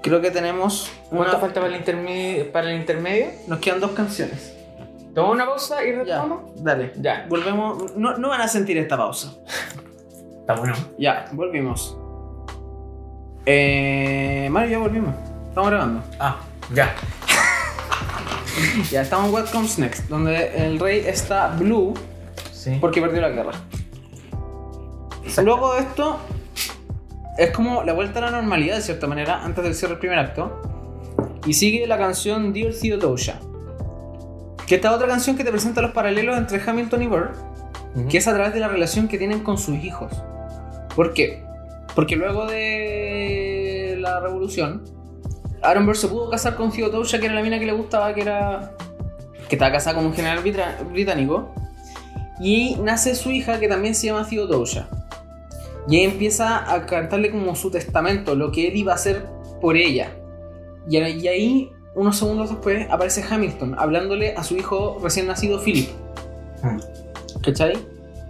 [0.04, 0.92] Creo que tenemos.
[1.10, 1.40] ¿Cuánto Una...
[1.40, 3.28] falta para el, intermedio, para el intermedio?
[3.48, 4.54] Nos quedan dos canciones.
[5.16, 6.42] ¿Toma una pausa y retomamos?
[6.64, 6.92] dale.
[6.98, 7.26] Ya.
[7.30, 7.96] Volvemos.
[7.96, 9.34] No, no van a sentir esta pausa.
[10.42, 10.76] Está bueno.
[11.00, 11.98] Ya, volvimos.
[13.46, 15.16] Eh, Mario, ya volvimos.
[15.50, 16.04] Estamos grabando.
[16.20, 16.38] Ah,
[16.74, 16.94] ya.
[18.92, 21.96] Ya estamos en What Comes Next, donde el rey está blue
[22.52, 22.78] Sí.
[22.80, 23.52] porque perdió la guerra.
[25.44, 26.20] Luego de esto,
[27.38, 30.20] es como la vuelta a la normalidad de cierta manera, antes del cierre del primer
[30.20, 30.62] acto.
[31.46, 33.40] Y sigue la canción Dear Theodosia.
[34.68, 37.32] Que esta otra canción que te presenta los paralelos entre Hamilton y Burr,
[37.96, 38.08] Ujú.
[38.08, 40.12] que es a través de la relación que tienen con sus hijos.
[40.96, 41.44] ¿Por qué?
[41.96, 44.84] Porque luego de la revolución,
[45.62, 48.22] Aaron Burr se pudo casar con Theodosia, que era la mina que le gustaba, que
[48.22, 48.72] era.
[49.50, 50.40] que estaba casada con un general
[50.92, 51.54] británico.
[52.40, 54.88] Y nace su hija, que también se llama Theodosia.
[55.88, 59.26] Y ahí empieza a cantarle como su testamento, lo que él iba a hacer
[59.62, 60.16] por ella.
[60.90, 65.90] Y, ahí, unos segundos después, aparece Hamilton hablándole a su hijo recién nacido, Philip.
[66.62, 67.42] Mm.
[67.42, 67.74] ¿Cachai?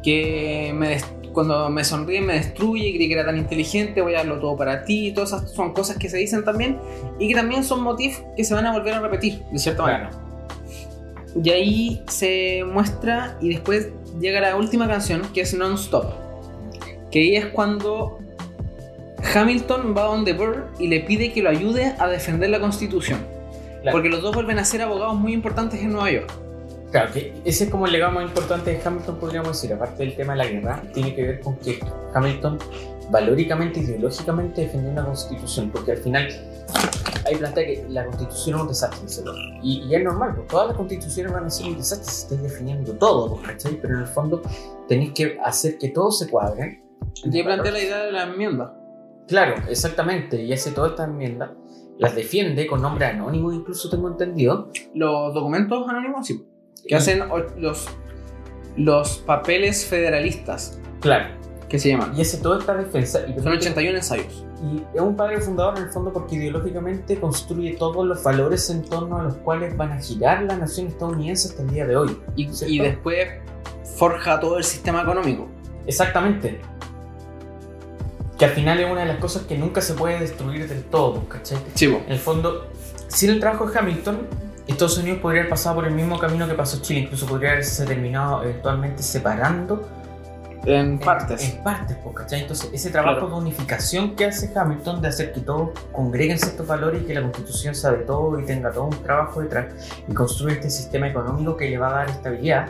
[0.04, 0.98] Que me
[1.34, 4.86] cuando me sonríe me destruye, creí que era tan inteligente, voy a darlo todo para
[4.86, 5.12] ti.
[5.14, 6.80] Todas esas son cosas que se dicen también
[7.20, 10.12] y que también son motifs que se van a volver a repetir, de cierta manera.
[11.44, 13.90] Y ahí se muestra y después
[14.20, 16.23] llega la última canción que es Non-Stop.
[17.14, 18.18] Que ahí es cuando
[19.36, 23.20] Hamilton va a donde Burr y le pide que lo ayude a defender la constitución.
[23.84, 23.96] Claro.
[23.96, 26.34] Porque los dos vuelven a ser abogados muy importantes en Nueva York.
[26.90, 29.72] Claro, que ese es como el legado más importante de Hamilton, podríamos decir.
[29.76, 31.80] Aparte del tema de la guerra, tiene que ver con que
[32.16, 32.58] Hamilton
[33.12, 36.28] valóricamente, ideológicamente defendió una constitución, porque al final
[37.26, 39.24] hay plantea que la constitución es un desastre,
[39.62, 42.42] y, y es normal, pues todas las constituciones van a ser un desastre si estáis
[42.44, 43.80] definiendo todo, ¿cachai?
[43.82, 44.42] Pero en el fondo
[44.88, 46.83] tenéis que hacer que todo se cuadre.
[47.24, 48.76] Y ahí plantea la idea de la enmienda.
[49.28, 51.54] Claro, exactamente, y hace toda esta enmienda,
[51.98, 54.70] las defiende con nombre anónimo, incluso tengo entendido.
[54.94, 56.46] Los documentos anónimos, sí.
[56.88, 57.88] Que hacen o- los,
[58.76, 61.36] los papeles federalistas, Claro,
[61.70, 62.14] que se llaman.
[62.18, 63.22] y hace toda esta defensa.
[63.28, 64.46] Y Son 81 ensayos.
[64.64, 68.82] Y es un padre fundador en el fondo porque ideológicamente construye todos los valores en
[68.84, 72.18] torno a los cuales van a girar la nación estadounidense hasta el día de hoy.
[72.36, 73.28] Y después
[73.98, 75.48] forja todo el sistema económico.
[75.86, 76.62] Exactamente.
[78.38, 81.28] Que al final es una de las cosas que nunca se puede destruir del todo,
[81.30, 81.58] ¿cachai?
[81.76, 82.02] Chivo.
[82.08, 82.68] En el fondo,
[83.08, 84.22] sin el trabajo de Hamilton,
[84.68, 87.86] Estados Unidos podría haber pasado por el mismo camino que pasó Chile, incluso podría haberse
[87.86, 89.88] terminado eventualmente separando
[90.66, 91.44] En partes.
[91.44, 92.42] En, partes, pues, ¿cachai?
[92.42, 93.36] Entonces, ese trabajo Claro.
[93.36, 97.22] de unificación que hace Hamilton, de hacer que todos congreguen ciertos valores y que la
[97.22, 99.66] constitución sea de todo y tenga todo un trabajo detrás
[100.08, 102.70] y construye este sistema económico que le va a dar estabilidad,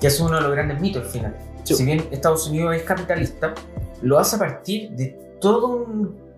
[0.00, 1.36] que es uno de los grandes mitos al final.
[1.62, 1.76] Sí.
[1.76, 3.54] Si bien Estados Unidos es capitalista,
[4.02, 6.28] lo hace a partir de todo un,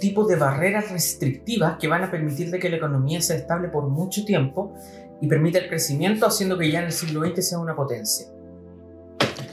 [0.00, 3.88] tipo de barreras restrictivas que van a permitir de que la economía sea estable por
[3.88, 4.74] mucho tiempo
[5.20, 8.26] y permita el crecimiento, haciendo que ya en el siglo XX sea una potencia.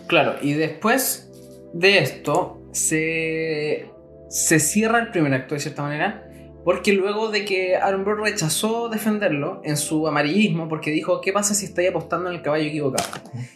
[0.07, 1.31] Claro, y después
[1.73, 3.91] de esto se,
[4.29, 6.27] se cierra el primer acto de cierta manera,
[6.63, 11.53] porque luego de que Aaron Burr rechazó defenderlo en su amarillismo, porque dijo, ¿qué pasa
[11.53, 13.07] si estoy apostando en el caballo equivocado?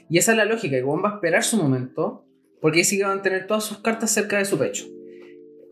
[0.07, 2.28] Y esa es la lógica, que va a esperar su momento,
[2.61, 4.85] porque ahí sí que van a tener todas sus cartas cerca de su pecho.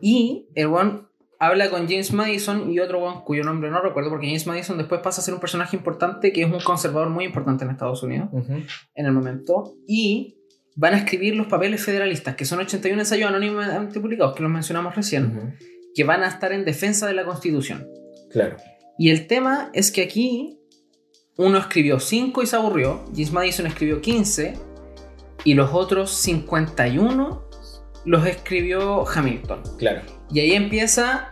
[0.01, 1.01] Y el One
[1.39, 5.01] habla con James Madison y otro One cuyo nombre no recuerdo, porque James Madison después
[5.01, 8.29] pasa a ser un personaje importante, que es un conservador muy importante en Estados Unidos
[8.95, 10.37] en el momento y
[10.75, 14.95] van a escribir los papeles federalistas, que son 81 ensayos anónimamente publicados, que los mencionamos
[14.95, 15.57] recién,
[15.95, 17.87] que van a estar en defensa de la Constitución.
[18.31, 18.57] Claro.
[18.99, 20.59] Y el tema es que aquí
[21.35, 24.53] uno escribió 5 y se aburrió, James Madison escribió 15
[25.47, 27.41] y los otros 51
[28.03, 29.61] los escribió Hamilton.
[29.77, 30.01] Claro.
[30.29, 31.31] Y ahí empieza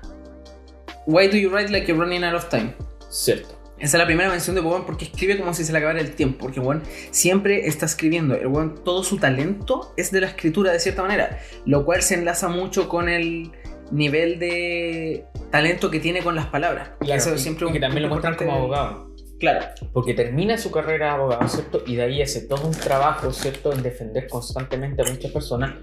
[1.06, 2.74] Why do you write like you're running out of time?
[3.10, 3.50] Cierto.
[3.78, 6.16] Esa es la primera mención de Bowen porque escribe como si se le acabara el
[6.16, 6.40] tiempo.
[6.46, 8.36] Porque Bowen siempre está escribiendo.
[8.36, 11.38] El Bowen, todo su talento es de la escritura de cierta manera.
[11.66, 13.52] Lo cual se enlaza mucho con el
[13.92, 16.92] nivel de talento que tiene con las palabras.
[17.02, 19.05] Claro, Eso y- siempre y un que también lo muestran como abogado.
[19.40, 19.66] Claro.
[19.94, 21.84] Porque termina su carrera de abogado, ¿cierto?
[21.86, 23.74] Y de ahí hace todo un trabajo, ¿cierto?
[23.74, 25.76] En defender constantemente a muchas personas.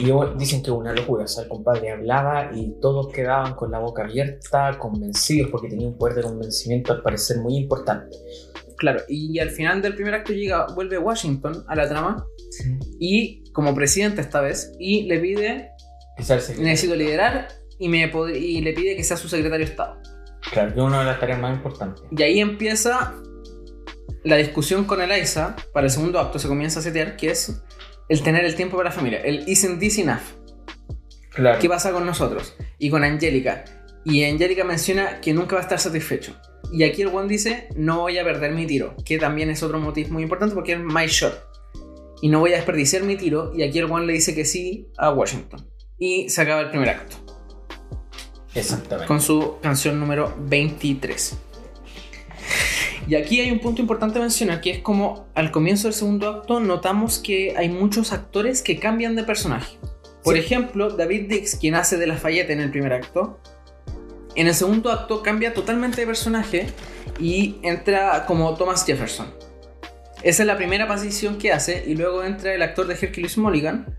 [0.00, 3.78] Y dicen que una locura, o sea, el compadre hablaba y todos quedaban con la
[3.78, 8.16] boca abierta, convencidos, porque tenía un poder de convencimiento al parecer muy importante.
[8.76, 9.00] Claro.
[9.08, 12.26] Y al final del primer acto llega, vuelve Washington a la trama.
[13.00, 14.72] Y como presidente esta vez.
[14.78, 15.70] Y le pide,
[16.58, 17.48] necesito liderar.
[17.78, 20.00] Y, me y le pide que sea su secretario de Estado.
[20.50, 22.02] Claro, que es una de las tareas más importantes.
[22.10, 23.14] Y ahí empieza
[24.24, 25.56] la discusión con Eliza.
[25.72, 27.62] Para el segundo acto se comienza a setear, que es
[28.08, 29.20] el tener el tiempo para la familia.
[29.20, 30.20] El isn't this enough?
[31.30, 31.58] Claro.
[31.60, 32.56] ¿Qué pasa con nosotros?
[32.78, 33.64] Y con Angélica.
[34.04, 36.34] Y Angélica menciona que nunca va a estar satisfecho.
[36.72, 38.96] Y aquí el one dice, no voy a perder mi tiro.
[39.04, 41.46] Que también es otro motivo muy importante porque es my shot.
[42.20, 43.52] Y no voy a desperdiciar mi tiro.
[43.54, 45.68] Y aquí el one le dice que sí a Washington.
[45.98, 47.16] Y se acaba el primer acto.
[48.60, 49.06] Exactamente.
[49.06, 51.36] con su canción número 23.
[53.06, 56.28] Y aquí hay un punto importante a mencionar, que es como al comienzo del segundo
[56.28, 59.78] acto notamos que hay muchos actores que cambian de personaje.
[60.22, 60.40] Por Sí.
[60.40, 63.38] ejemplo, David Dix, quien hace de Lafayette en el primer acto,
[64.34, 66.66] en el segundo acto cambia totalmente de personaje
[67.18, 69.32] y entra como Thomas Jefferson.
[70.22, 73.96] Esa es la primera aparición que hace y luego entra el actor de Hercules Mulligan,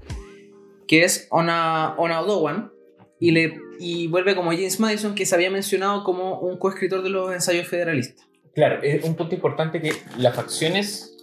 [0.88, 2.72] que es Ona, Ona Odowan,
[3.20, 7.10] y, le, y vuelve como James Madison, que se había mencionado como un coescritor de
[7.10, 8.28] los ensayos federalistas.
[8.56, 11.18] Claro, es un punto importante que las facciones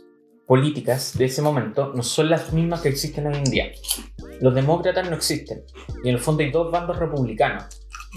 [0.46, 3.72] políticas de ese momento no son las mismas que existen hoy en día.
[4.40, 5.64] Los demócratas no existen.
[6.04, 7.64] Y en el fondo hay dos bandos republicanos,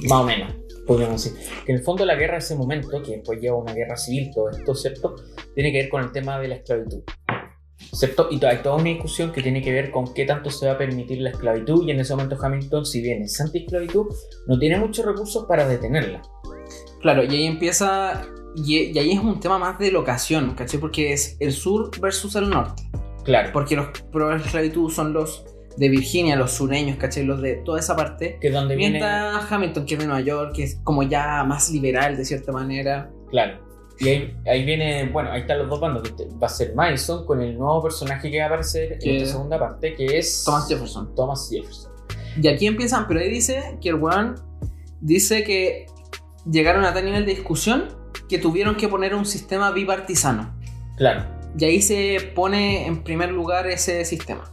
[0.04, 0.54] más o menos.
[0.86, 1.40] podríamos decir.
[1.66, 4.32] Que en el fondo la guerra de ese momento, que después lleva una guerra civil,
[4.34, 5.16] todo esto, ¿cierto?
[5.56, 7.02] Tiene que ver con el tema de la esclavitud.
[7.92, 8.28] ¿Cierto?
[8.30, 10.78] Y hay toda una discusión que tiene que ver con qué tanto se va a
[10.78, 14.06] permitir la esclavitud y en ese momento Hamilton, si bien es anti-esclavitud,
[14.48, 16.22] no tiene muchos recursos para detenerla.
[17.02, 20.80] Claro, y ahí empieza, y, y ahí es un tema más de locación, ¿cachai?
[20.80, 22.84] Porque es el sur versus el norte.
[23.24, 23.50] Claro.
[23.54, 25.46] Porque los pro esclavitud son los
[25.78, 27.24] de Virginia, los sureños, ¿cachai?
[27.24, 28.38] Los de toda esa parte.
[28.42, 29.00] Que donde viene...
[29.00, 32.52] Mientras Hamilton, que es de Nueva York, que es como ya más liberal de cierta
[32.52, 33.10] manera.
[33.30, 33.69] Claro.
[34.00, 36.04] Y ahí, ahí viene, bueno, ahí están los dos bandos.
[36.42, 39.60] Va a ser Madison con el nuevo personaje que va a aparecer en esta segunda
[39.60, 41.14] parte, que es Thomas Jefferson.
[41.16, 41.92] Thomas Jefferson.
[42.42, 44.36] Y aquí empiezan, pero ahí dice que el weón
[45.02, 45.88] dice que
[46.50, 47.90] llegaron a tal nivel de discusión
[48.30, 50.56] que tuvieron que poner un sistema bipartisano.
[50.96, 51.26] Claro.
[51.58, 54.44] Y ahí se pone en primer lugar ese sistema.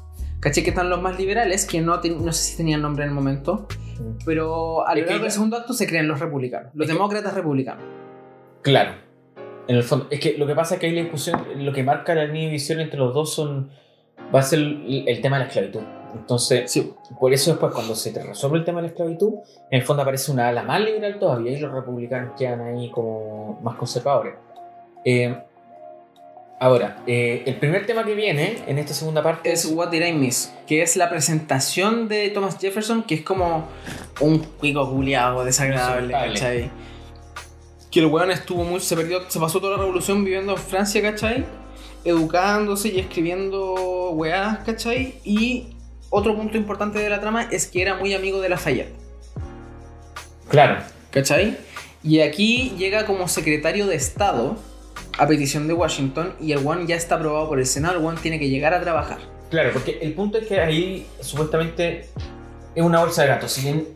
[0.40, 3.14] ¿Caché que están los más liberales, que no, no sé si tenían nombre en el
[3.14, 3.66] momento,
[4.24, 7.34] pero a lo largo del segundo acto se crean los republicanos, los Es que- demócratas
[7.34, 7.84] republicanos.
[8.62, 8.92] Claro.
[9.69, 11.83] En el fondo, es que lo que pasa es que hay la discusión, lo que
[11.83, 13.71] marca la línea de visión entre los dos son
[14.35, 15.83] va a ser el, el tema de la esclavitud.
[16.14, 19.35] Entonces, Sí, por eso después cuando se te resuelve el tema de la esclavitud,
[19.71, 23.59] en el fondo aparece una ala más liberal todavía y los republicanos quedan ahí como
[23.62, 24.35] más conservadores.
[25.05, 25.37] Eh,
[26.59, 30.12] ahora, eh, el primer tema que viene en esta segunda parte es What Did I
[30.12, 33.69] Miss, que es la presentación de Thomas Jefferson, que es como
[34.21, 36.14] un pico culiado desagradable.
[37.97, 38.78] Que el weón estuvo muy.
[38.80, 41.47] se perdió, se pasó toda la revolución viviendo en Francia, ¿cachai?
[42.05, 45.14] Educándose y escribiendo weás, ¿cachai?
[45.24, 45.68] Y
[46.11, 48.92] otro punto importante de la trama es que era muy amigo de Lafayette,
[50.51, 50.76] Claro,
[51.11, 51.57] ¿cachai?
[52.03, 54.59] Y aquí llega como secretario de Estado
[55.16, 58.16] a petición de Washington y el weón ya está aprobado por el Senado, el weón
[58.16, 59.20] tiene que llegar a trabajar.
[59.49, 62.11] claro, porque el punto es que ahí supuestamente
[62.74, 63.53] es una bolsa de gatos.
[63.53, 63.88] Si bien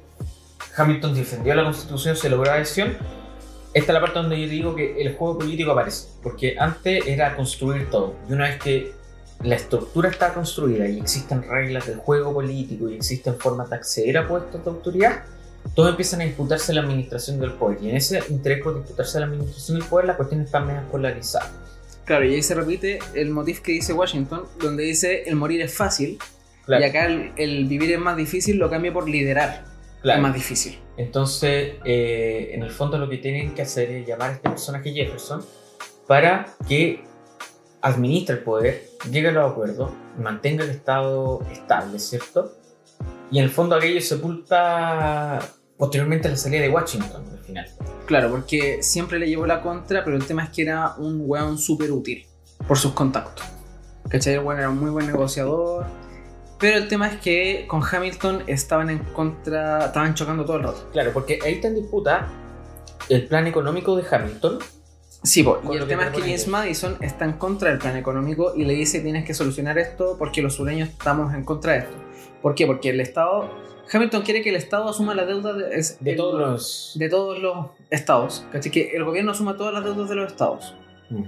[0.74, 2.96] Hamilton defendió la constitución, se logró la adhesión,
[3.72, 6.08] esta es la parte donde yo digo que el juego político aparece.
[6.22, 8.14] Porque antes era construir todo.
[8.28, 8.92] Y una vez que
[9.42, 14.18] la estructura está construida y existen reglas del juego político y existen formas de acceder
[14.18, 15.22] a puestos de autoridad,
[15.74, 17.78] todos empiezan a disputarse la administración del poder.
[17.80, 21.50] Y en ese interés por disputarse la administración del poder, la cuestión está medio polarizada.
[22.04, 25.72] Claro, y ahí se repite el motif que dice Washington, donde dice el morir es
[25.74, 26.18] fácil,
[26.66, 29.64] Claro, y acá el, el vivir es más difícil lo cambia por liderar,
[30.02, 30.18] claro.
[30.18, 30.78] es más difícil.
[31.00, 34.92] Entonces, eh, en el fondo lo que tienen que hacer es llamar a este personaje
[34.92, 35.42] Jefferson
[36.06, 37.02] para que
[37.80, 42.52] administre el poder, llegue a los acuerdos, mantenga el Estado estable, ¿cierto?
[43.30, 45.38] Y en el fondo aquello sepulta
[45.78, 47.66] posteriormente la salida de Washington al final.
[48.04, 51.56] Claro, porque siempre le llevó la contra, pero el tema es que era un weón
[51.56, 52.26] súper útil
[52.68, 53.46] por sus contactos.
[54.10, 54.34] ¿Cachai?
[54.34, 55.86] El weón era un muy buen negociador.
[56.60, 60.88] Pero el tema es que con Hamilton estaban en contra, estaban chocando todo el rato.
[60.92, 62.28] Claro, porque ahí está en disputa
[63.08, 64.58] el plan económico de Hamilton.
[65.22, 66.48] Sí, po, y el tema es que James.
[66.48, 70.40] Madison está en contra del plan económico y le dice tienes que solucionar esto porque
[70.42, 71.96] los sureños estamos en contra de esto.
[72.40, 72.66] ¿Por qué?
[72.66, 73.50] Porque el Estado,
[73.92, 76.92] Hamilton quiere que el Estado asuma la deuda de, es- De el- todos los...
[76.94, 78.70] de todos los estados, ¿cachai?
[78.72, 80.74] Que el gobierno asuma todas las deudas de los estados.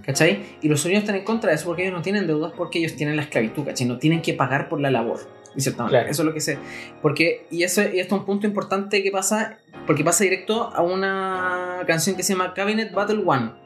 [0.05, 0.57] ¿Cachai?
[0.61, 2.95] Y los sureños están en contra de eso porque ellos no tienen deudas porque ellos
[2.97, 3.87] tienen la esclavitud, ¿cachai?
[3.87, 5.21] No tienen que pagar por la labor,
[5.55, 6.01] de cierta manera.
[6.01, 6.13] Claro.
[6.13, 6.59] Eso es lo que sé.
[7.01, 10.83] Porque, y, eso, y esto es un punto importante que pasa, porque pasa directo a
[10.83, 13.62] una canción que se llama Cabinet Battle One,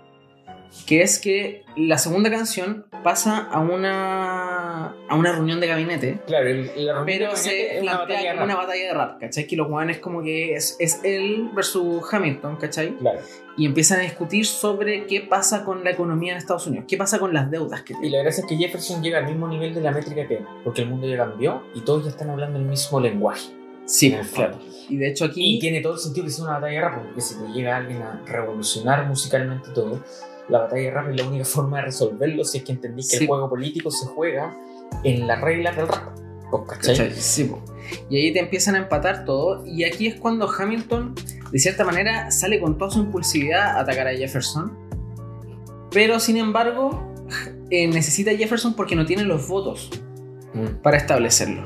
[0.86, 6.20] que es que la segunda canción pasa a una, a una reunión de gabinete.
[6.26, 8.56] Claro, el, la de Pero gabinete se una plantea una rap.
[8.66, 9.46] batalla de rap, ¿cachai?
[9.46, 12.96] Que los guanes como que es, es él versus Hamilton, ¿cachai?
[12.96, 13.20] Claro.
[13.56, 17.18] Y empiezan a discutir sobre qué pasa con la economía en Estados Unidos, qué pasa
[17.18, 18.16] con las deudas que Y tiene.
[18.18, 20.82] la gracia es que Jefferson llega al mismo nivel de la métrica que él, porque
[20.82, 23.50] el mundo ya cambió y todos ya están hablando el mismo lenguaje.
[23.86, 24.58] Sí, fondo.
[24.88, 25.56] Y de hecho aquí...
[25.56, 27.76] Y tiene todo el sentido que sea una batalla de rap, porque si te llega
[27.76, 30.02] alguien a revolucionar musicalmente todo,
[30.48, 33.16] la batalla de rap es la única forma de resolverlo si es que entendís que
[33.18, 33.24] Sí.
[33.24, 34.56] el juego político se juega
[35.04, 36.16] en las reglas del rap.
[36.50, 36.96] ¿Vos cachai?
[36.96, 37.12] ¿cachai?
[37.14, 37.60] Sí, po.
[38.08, 39.64] Y ahí te empiezan a empatar todo.
[39.66, 41.14] Y aquí es cuando Hamilton,
[41.50, 44.72] de cierta manera, sale con toda su impulsividad a atacar a Jefferson.
[45.90, 47.12] Pero sin embargo,
[47.70, 49.90] eh, necesita a Jefferson porque no tiene los votos
[50.54, 50.82] Mm.
[50.82, 51.64] para establecerlo.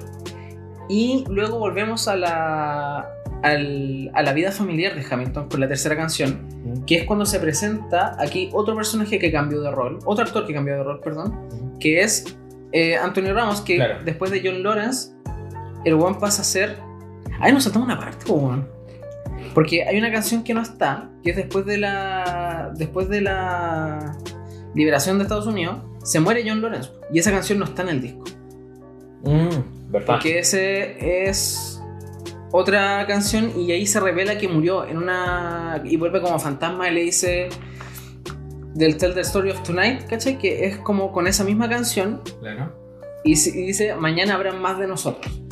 [0.88, 3.08] Y luego volvemos a la,
[3.42, 6.84] al- a la vida familiar de Hamilton con la tercera canción, Mm.
[6.84, 10.52] que es cuando se presenta aquí otro personaje que cambió de rol, otro actor que
[10.54, 12.36] cambió de rol, perdón, que es
[12.72, 14.04] eh, Antonio Ramos, que Claro.
[14.04, 15.10] después de John Lawrence,
[15.84, 16.76] el one pasa a ser...
[17.40, 18.68] Ahí nos saltamos una parte, weón.
[19.54, 22.70] Porque hay una canción que no está, que es después de la.
[22.76, 24.16] Después de la
[24.76, 26.90] liberación de Estados Unidos, se muere John Lawrence.
[27.12, 28.24] Y esa canción no está en el disco.
[29.24, 30.06] Mm, ¿Verdad?
[30.06, 31.69] Porque ese es.
[32.52, 35.80] Otra canción y ahí se revela que murió en una.
[35.84, 37.48] y vuelve como fantasma y le dice.
[38.74, 40.38] Del Tell the Story of Tonight, ¿cachai?
[40.38, 42.72] Que es como con esa misma canción Claro.
[43.24, 45.42] y, dice: Mañana habrá más de nosotros.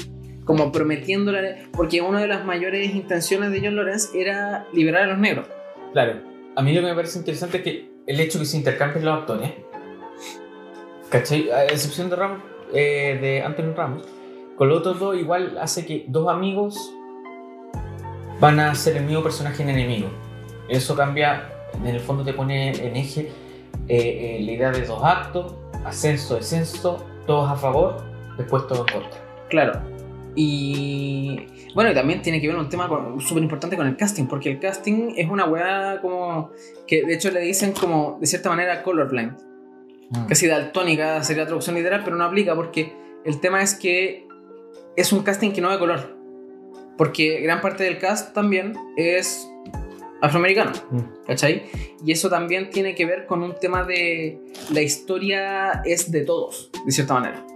[0.44, 1.66] Como prometiéndole.
[1.72, 5.46] Porque una de las mayores intenciones de John Lawrence era liberar a los negros.
[5.92, 6.20] Claro.
[6.54, 9.18] A mí lo que me parece interesante es que el hecho que se intercambien los
[9.18, 9.50] actores,
[11.10, 11.50] ¿cachai?
[11.50, 12.42] A excepción de Ramos,
[12.72, 14.06] eh, de Anthony Ramos,
[14.58, 16.92] con los otros dos igual hace que dos amigos
[18.40, 20.08] van a ser el mismo personaje en enemigo.
[20.68, 23.30] Eso cambia, en el fondo te pone en eje
[23.88, 25.54] eh, eh, la idea de dos actos,
[25.84, 28.02] ascenso, descenso, todos a favor,
[28.36, 29.20] después todos en contra.
[29.48, 29.80] Claro.
[30.34, 32.88] Y bueno, y también tiene que ver un tema
[33.20, 36.50] súper importante con el casting, porque el casting es una weá como
[36.86, 39.36] que de hecho le dicen como de cierta manera colorblind,
[40.28, 42.92] casi daltónica sería la traducción literal, pero no aplica porque
[43.24, 44.27] el tema es que
[44.98, 46.16] es un casting que no ve color,
[46.96, 49.48] porque gran parte del cast también es
[50.20, 50.72] afroamericano.
[50.90, 51.24] Mm.
[51.24, 51.62] ¿Cachai?
[52.04, 54.40] Y eso también tiene que ver con un tema de
[54.72, 57.46] la historia es de todos, de cierta manera.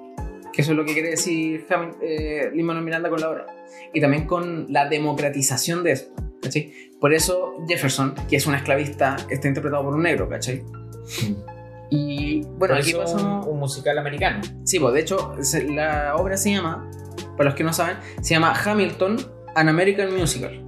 [0.53, 1.67] Que eso es lo que quiere decir
[2.01, 3.47] eh, Lin-Manuel Miranda con la obra.
[3.93, 6.73] Y también con la democratización de esto, ¿cachai?
[7.01, 10.63] Por eso Jefferson, que es un esclavista, está interpretado por un negro, ¿cachai?
[11.91, 13.17] Y bueno, Por aquí pasa...
[13.17, 14.41] un, un musical americano.
[14.65, 15.35] Sí, pues de hecho
[15.71, 16.89] la obra se llama,
[17.37, 19.17] para los que no saben, se llama Hamilton,
[19.55, 20.63] An American Musical.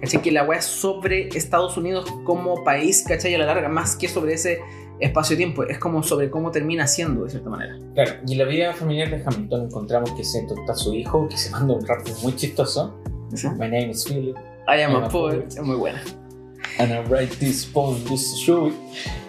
[0.00, 0.22] ¿Cachai?
[0.22, 3.34] Que la weá es sobre Estados Unidos como país, ¿cachai?
[3.34, 4.60] A la larga, más que sobre ese
[4.98, 7.78] espacio-tiempo, es como sobre cómo termina siendo, de cierta manera.
[7.94, 11.36] Claro, y en la vida familiar de Hamilton encontramos que se está su hijo, que
[11.36, 12.98] se manda un rap muy chistoso.
[13.58, 14.36] My name is Philip,
[14.66, 15.48] I am I'm a poet, poet.
[15.48, 16.02] es muy buena.
[16.78, 18.72] and I write this poem to show.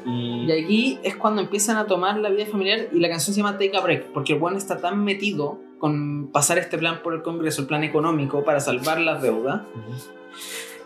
[0.06, 3.42] Y, Y aquí es cuando empiezan a tomar la vida familiar y la canción se
[3.42, 7.14] llama Take a Break, porque el buen está tan metido con pasar este plan por
[7.14, 9.64] el Congreso, el plan económico para salvar las deudas,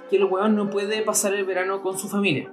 [0.09, 2.49] que el weón no puede pasar el verano con su familia.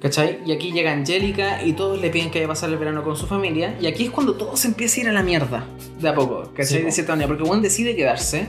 [0.00, 0.40] ¿Cachai?
[0.44, 3.16] Y aquí llega Angélica y todos le piden que vaya a pasar el verano con
[3.16, 3.74] su familia.
[3.80, 5.64] Y aquí es cuando todo se empieza a ir a la mierda.
[5.98, 6.66] De a poco, ¿cachai?
[6.66, 7.28] Sí, de cierta manera.
[7.28, 8.48] Porque Juan decide quedarse.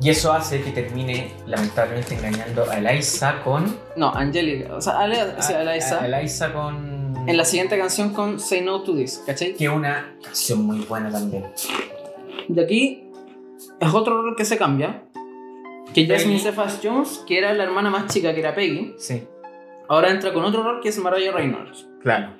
[0.00, 3.76] y eso hace que termine lamentablemente engañando a Eliza con.
[3.96, 4.74] No, Angélica.
[4.74, 4.94] O sea,
[5.38, 6.98] o sea, a- Eliza, a Eliza con.
[7.28, 9.54] En la siguiente canción con Say No to This, ¿cachai?
[9.54, 11.44] Que una canción muy buena también.
[12.48, 13.10] De aquí
[13.80, 15.04] es otro rol que se cambia.
[15.94, 16.38] Que Jasmine Peggy.
[16.40, 19.26] Cephas Jones, que era la hermana más chica, que era Peggy, Sí,
[19.88, 21.88] ahora entra con otro rol que es Mariah Reynolds.
[22.02, 22.34] claro.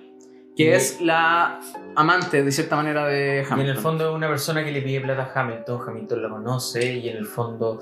[0.55, 1.61] Que Y- es la
[1.95, 3.61] amante, de cierta manera, de Y Hamilton.
[3.61, 6.95] en el fondo es una persona que le pide plata a Hamilton, Hamilton la conoce
[6.95, 7.81] y en el fondo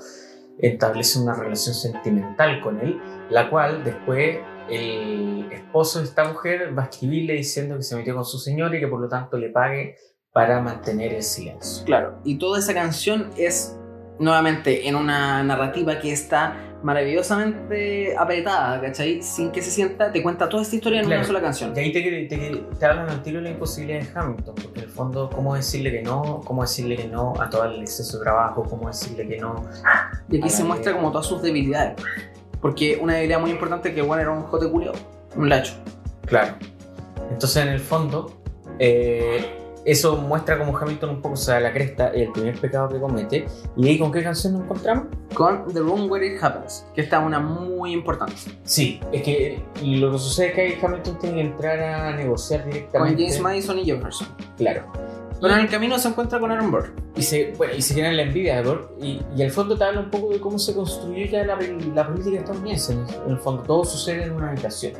[0.59, 2.99] establece una relación sentimental con él,
[3.29, 8.13] la cual después el esposo de esta mujer va a escribirle diciendo que se metió
[8.15, 9.95] con su señor y que por lo tanto le pague
[10.37, 11.83] para mantener el silencio.
[11.83, 13.75] Claro, y toda esa canción es
[14.19, 19.23] nuevamente en una narrativa que está maravillosamente apretada, ¿cachai?
[19.23, 21.21] Sin que se sienta, te cuenta toda esta historia en Claro.
[21.21, 21.73] una sola canción.
[21.75, 22.37] Y ahí te, te,
[22.79, 25.91] te hablan al tiro de la imposibilidad de Hamilton, porque en el fondo, ¿cómo decirle
[25.91, 26.41] que no?
[26.45, 28.63] ¿Cómo decirle que no a todo el exceso de trabajo?
[28.63, 29.65] ¿Cómo decirle que no?
[30.29, 31.95] Y aquí se muestra como todas sus debilidades.
[32.61, 34.93] Porque una debilidad muy importante es que Juan era un jote culiao,
[35.35, 35.73] un lacho.
[36.27, 36.53] Claro.
[37.31, 38.39] Entonces, en el fondo,
[38.77, 39.43] eh,
[39.87, 43.47] eso muestra como Hamilton un poco se da la cresta, el primer pecado que comete.
[43.77, 45.05] ¿Y ahí con qué canción nos encontramos?
[45.33, 48.35] Con The Room Where It Happens, que esta es una muy importante.
[48.65, 52.71] Sí, es que lo que sucede es que Hamilton tiene que entrar a negociar Con
[52.71, 53.23] directamente.
[53.23, 54.27] James Madison y Jefferson.
[54.57, 54.91] Claro.
[55.39, 56.93] Pero en el camino se encuentra con Aaron Burr.
[57.15, 58.93] Y se, bueno, y se genera la envidia de Burr.
[58.99, 61.57] Y, y al fondo te habla un poco de cómo se construyó ya la,
[61.95, 62.93] la política estadounidense.
[62.93, 64.93] En, en el fondo, todo sucede en una habitación.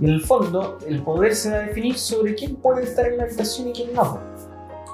[0.00, 3.16] Y en el fondo, el poder se va a definir sobre quién puede estar en
[3.18, 4.18] la habitación y quién no.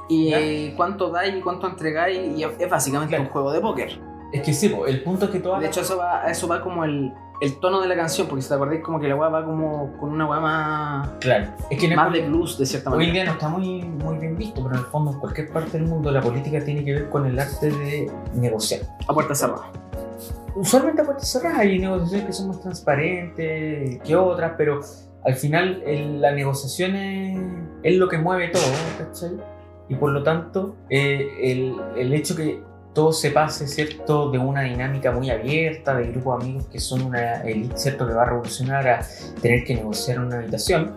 [0.09, 3.25] Y eh, cuánto dais y cuánto entregáis, y es básicamente Claro.
[3.25, 4.01] un juego de póker.
[4.33, 6.61] Es que sí, po, el punto es que toda De hecho, eso va, eso va
[6.61, 9.29] como el, el tono de la canción, porque si te acordáis, como que la weá
[9.29, 11.47] va como con una weá más, Claro.
[11.71, 13.13] Es que más de blues, de cierta Hoy en manera.
[13.13, 15.87] día no está muy, muy bien visto, pero en el fondo en cualquier parte del
[15.87, 18.83] mundo la política tiene que ver con el arte de negociar.
[19.09, 19.71] A puerta cerrada.
[20.55, 24.81] Usualmente a puertas cerradas hay negociaciones que son más transparentes que otras, pero
[25.25, 27.39] al final el- la negociación es,
[27.83, 28.63] es lo que mueve todo,
[28.99, 29.33] ¿cachai?
[29.89, 32.63] Y por lo tanto, eh, el, el hecho que
[32.95, 34.31] todo se pase, ¿cierto?
[34.31, 38.07] De una dinámica muy abierta, de grupos de amigos que son una elite, ¿cierto?
[38.07, 39.01] Que va a revolucionar a
[39.41, 40.93] tener que negociar una habitación,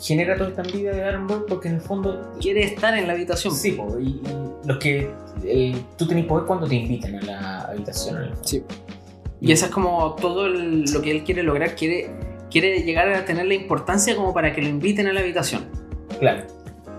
[0.00, 3.54] genera toda esta envidia de Aaron porque en el fondo Quiere estar en la habitación.
[3.54, 4.22] Sí, y, y
[4.64, 5.12] los que
[5.52, 8.22] eh, tú tenés poder cuando te invitan a la habitación.
[8.22, 8.32] el.
[8.42, 8.62] Sí.
[9.40, 11.74] Y eso es como todo el- lo que él quiere lograr.
[11.74, 12.10] Quiere,
[12.50, 15.64] quiere llegar a tener la importancia como para que lo inviten a la habitación.
[16.18, 16.44] Claro.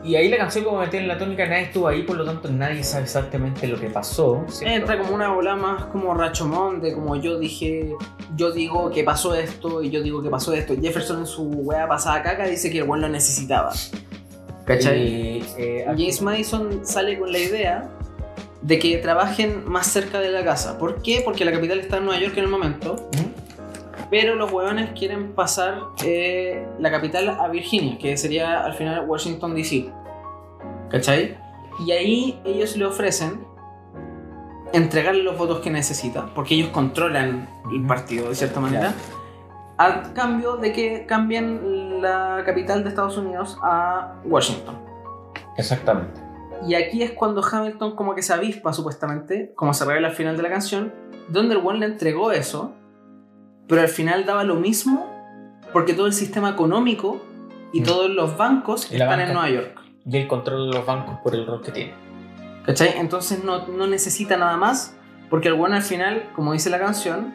[0.03, 2.49] Y ahí la canción como meter en la tónica, nadie estuvo ahí, por lo tanto
[2.49, 4.43] nadie sabe exactamente lo que pasó.
[4.47, 4.75] ¿cierto?
[4.75, 7.93] Entra como una bola más como Rachomón, de como yo dije,
[8.35, 10.73] yo digo que pasó esto y yo digo que pasó esto.
[10.81, 13.71] Jefferson en su wea pasada caca dice que el weón lo necesitaba.
[14.65, 15.07] ¿Cachai?
[15.07, 17.87] Y, eh, James Madison sale con la idea
[18.62, 20.78] de que trabajen más cerca de la casa.
[20.78, 21.22] ¿Por qué?
[21.24, 24.09] Porque la capital está en Nueva York en el momento, ¿Mm?
[24.09, 29.55] pero los hueones quieren pasar eh, la capital a Virginia, que sería al final Washington
[29.55, 29.89] DC.
[30.89, 31.38] ¿Cachai?
[31.86, 33.45] Y ahí ellos le ofrecen
[34.74, 38.93] entregarle los votos que necesita, porque ellos controlan el partido de cierta manera,
[39.78, 44.78] a cambio de que cambien la capital de Estados Unidos a Washington.
[45.57, 46.20] Exactamente.
[46.68, 50.38] Y aquí es cuando Hamilton como que se avispa supuestamente, como se revela al final
[50.38, 50.93] de la canción,
[51.30, 52.74] donde el one le entregó eso,
[53.68, 55.09] pero al final daba lo mismo
[55.74, 57.22] porque todo el sistema económico
[57.74, 57.84] y Mm.
[57.84, 59.24] todos los bancos Y están banca.
[59.28, 59.82] en Nueva York.
[60.05, 61.93] Y él controla los bancos por el rol que tiene.
[62.66, 62.93] ¿Cachai?
[62.97, 64.95] Entonces no, no necesita nada más
[65.30, 67.34] porque el one al final, como dice la canción,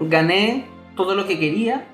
[0.00, 1.86] gané todo lo que quería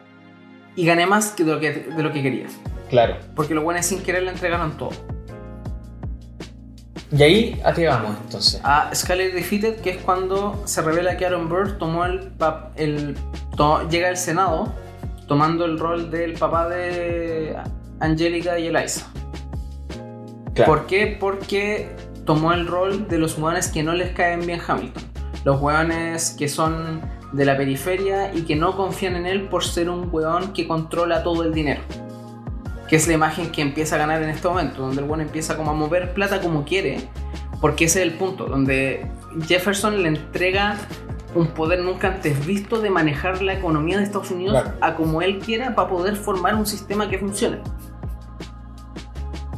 [0.76, 2.46] y gané más que de lo que, de lo que quería.
[2.90, 3.16] Claro.
[3.36, 4.90] Porque los buenos sin querer le entregaron todo.
[7.16, 8.60] Y ahí, ¿a qué vamos entonces?
[8.64, 13.16] a Skyler Defeated, que es cuando se revela que Aaron Burr tomó el, pap- el
[13.56, 14.72] to- llega al Senado
[15.28, 17.56] tomando el rol del papá de
[18.00, 19.06] Angélica y Eliza.
[20.54, 20.72] Claro.
[20.72, 21.16] ¿Por qué?
[21.18, 21.94] Porque
[22.24, 25.02] tomó el rol de los hueones que no les caen bien Hamilton.
[25.44, 27.00] Los hueones que son
[27.32, 31.22] de la periferia y que no confían en él por ser un hueón que controla
[31.22, 31.80] todo el dinero.
[32.88, 35.56] Que es la imagen que empieza a ganar en este momento, donde el hueón empieza
[35.56, 37.08] como a mover plata como quiere,
[37.60, 39.06] porque ese es el punto, donde
[39.46, 40.76] Jefferson le entrega
[41.34, 44.76] un poder nunca antes visto de manejar la economía de Estados Unidos Claro.
[44.80, 47.58] a como él quiera para poder formar un sistema que funcione.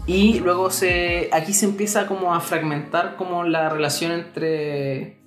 [0.06, 5.18] Y luego se, aquí se empieza como a fragmentar como la relación entre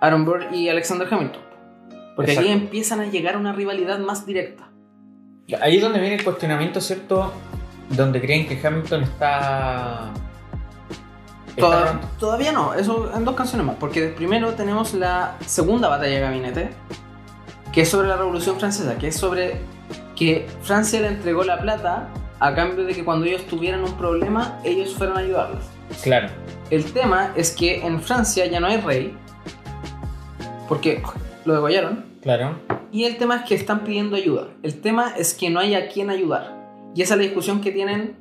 [0.00, 1.42] Aaron Burr y Alexander Hamilton.
[2.14, 2.62] Porque aquí Exacto.
[2.64, 4.68] empiezan a llegar a una rivalidad más directa.
[5.60, 7.32] Ahí es donde viene el cuestionamiento, ¿cierto?
[7.90, 10.12] Donde creen que Hamilton está.
[11.48, 12.08] está pronto.
[12.18, 13.76] todavía no, eso en dos canciones más.
[13.78, 16.70] Porque primero tenemos la segunda batalla de gabinete,
[17.72, 19.60] que es sobre la Revolución Francesa, que es sobre
[20.16, 22.08] que Francia le entregó la plata
[22.40, 25.64] a cambio de que cuando ellos tuvieran un problema, ellos fueran a ayudarlos.
[26.02, 26.28] Claro.
[26.70, 29.16] El tema es que en Francia ya no hay rey,
[30.68, 31.02] porque
[31.44, 32.56] lo degollaron, Claro.
[32.90, 34.48] y el tema es que están pidiendo ayuda.
[34.62, 36.90] El tema es que no hay a quién ayudar.
[36.96, 38.16] Y esa es la discusión que tienen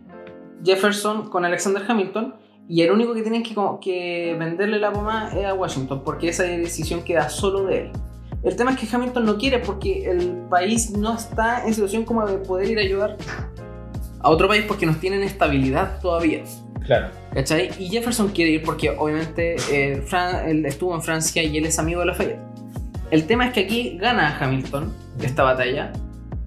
[0.63, 2.35] Jefferson con Alexander Hamilton,
[2.67, 7.03] y el único que tienen que, venderle la bomba es a Washington, porque esa decisión
[7.03, 7.91] queda solo de él.
[8.43, 12.25] El tema es que Hamilton no quiere porque el país no está en situación como
[12.25, 13.17] de poder ir a ayudar
[14.19, 16.43] a otro país porque no tienen estabilidad todavía.
[16.85, 17.07] Claro.
[17.33, 17.69] ¿Cachai?
[17.79, 21.79] Y Jefferson quiere ir porque obviamente eh, Fran- él estuvo en Francia y él es
[21.79, 22.39] amigo de Lafayette.
[23.11, 25.91] El tema es que aquí gana Hamilton esta batalla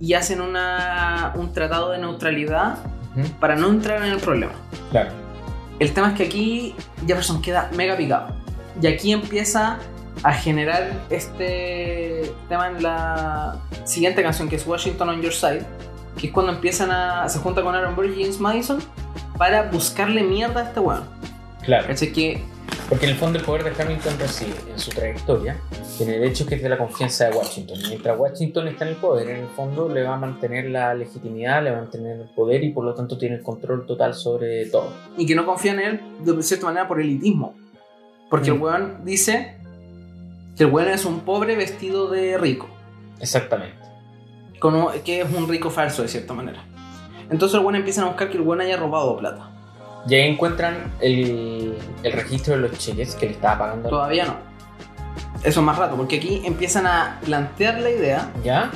[0.01, 2.79] y hacen una, un tratado de neutralidad
[3.17, 3.27] Ujú.
[3.41, 4.53] para no entrar en el problema.
[4.91, 5.11] Claro.
[5.79, 6.75] El tema es que aquí
[7.07, 8.29] Jefferson queda mega picado.
[8.81, 9.79] Y aquí empieza
[10.23, 15.65] a generar este tema en la siguiente canción que es Washington on Your Side,
[16.19, 17.29] que es cuando empiezan a.
[17.29, 18.79] se junta con Aaron Burr y James Madison
[19.39, 21.05] para buscarle mierda a este weón.
[21.63, 21.87] Claro.
[21.89, 22.13] ¿Cachai?
[22.13, 22.45] Que
[22.89, 25.57] Porque en el fondo el poder de Hamilton reside en su trayectoria,
[25.99, 27.79] en el hecho que es de la confianza de Washington.
[27.89, 31.65] Mientras Washington está en el poder, en el fondo le va a mantener la legitimidad,
[31.65, 34.67] le va a mantener el poder y por lo tanto tiene el control total sobre
[34.67, 34.93] todo.
[35.17, 37.55] y que no confían en él de cierta manera por elitismo.
[38.31, 38.63] Porque el Mm.
[38.63, 39.57] weón dice
[40.57, 42.69] que el weón es un pobre vestido de rico.
[43.21, 43.77] Exactamente.
[44.63, 46.65] un- que es un rico falso de cierta manera.
[47.31, 49.51] Entonces el weón empiezan a buscar que el weón haya robado plata.
[50.09, 53.89] Y ahí encuentran el, el registro de los cheques que le estaba pagando.
[53.89, 54.37] Todavía no.
[55.43, 58.71] Eso es más rato, porque aquí empiezan a plantear la idea ¿Ya?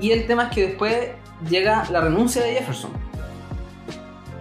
[0.00, 1.10] y el tema es que después
[1.48, 2.90] llega la renuncia de Jefferson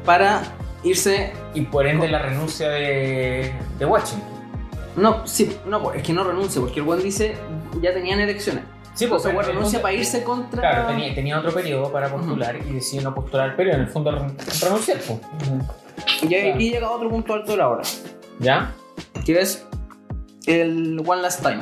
[0.05, 0.41] para
[0.83, 1.33] irse...
[1.53, 4.27] Y por ende la renuncia de, de Washington.
[4.95, 7.35] No, sí, no, pues, es que no renuncia, porque el weón dice
[7.81, 8.63] ya tenían elecciones.
[8.93, 10.59] Sí, weón pero- renuncia para irse contra...
[10.61, 14.11] Claro, tenía, tenía otro periodo para postular y decidió no postular, pero en el fondo
[14.11, 14.97] ren- renunciar.
[14.99, 15.19] pues.
[16.27, 17.83] Y aquí llega otro punto alto de la hora.
[18.39, 18.73] ¿Ya?
[19.25, 19.67] que es
[20.47, 21.61] el One Last Time,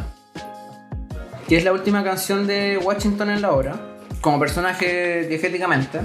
[1.47, 3.75] que es la última canción de Washington en la obra,
[4.21, 5.99] como personaje diegéticamente.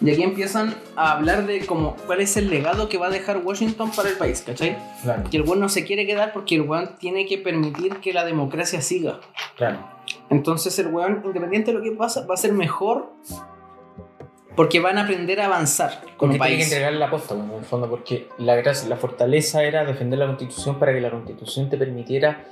[0.00, 3.38] Y aquí empiezan a hablar de como cuál es el legado que va a dejar
[3.38, 4.76] Washington para el país, ¿cachai?
[5.02, 8.12] Claro, Que el weón no se quiere quedar porque el weón tiene que permitir que
[8.12, 9.20] la democracia siga.
[9.56, 9.78] claro.
[10.30, 13.12] Entonces el weón, independiente de lo que pasa, va a ser mejor
[14.56, 16.64] Porque van a aprender a avanzar como Porque tiene que país.
[16.66, 20.26] entregar la posta, bueno, en el fondo, porque la, gracia- la fortaleza era defender la
[20.26, 22.44] constitución para que la constitución te permitiera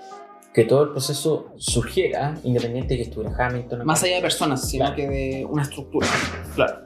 [0.52, 3.86] que todo el proceso surgiera, independiente de que estuviera Hamilton.
[3.86, 4.96] Más allá de personas, sino Claro.
[4.96, 6.06] que de una estructura.
[6.54, 6.80] Claro.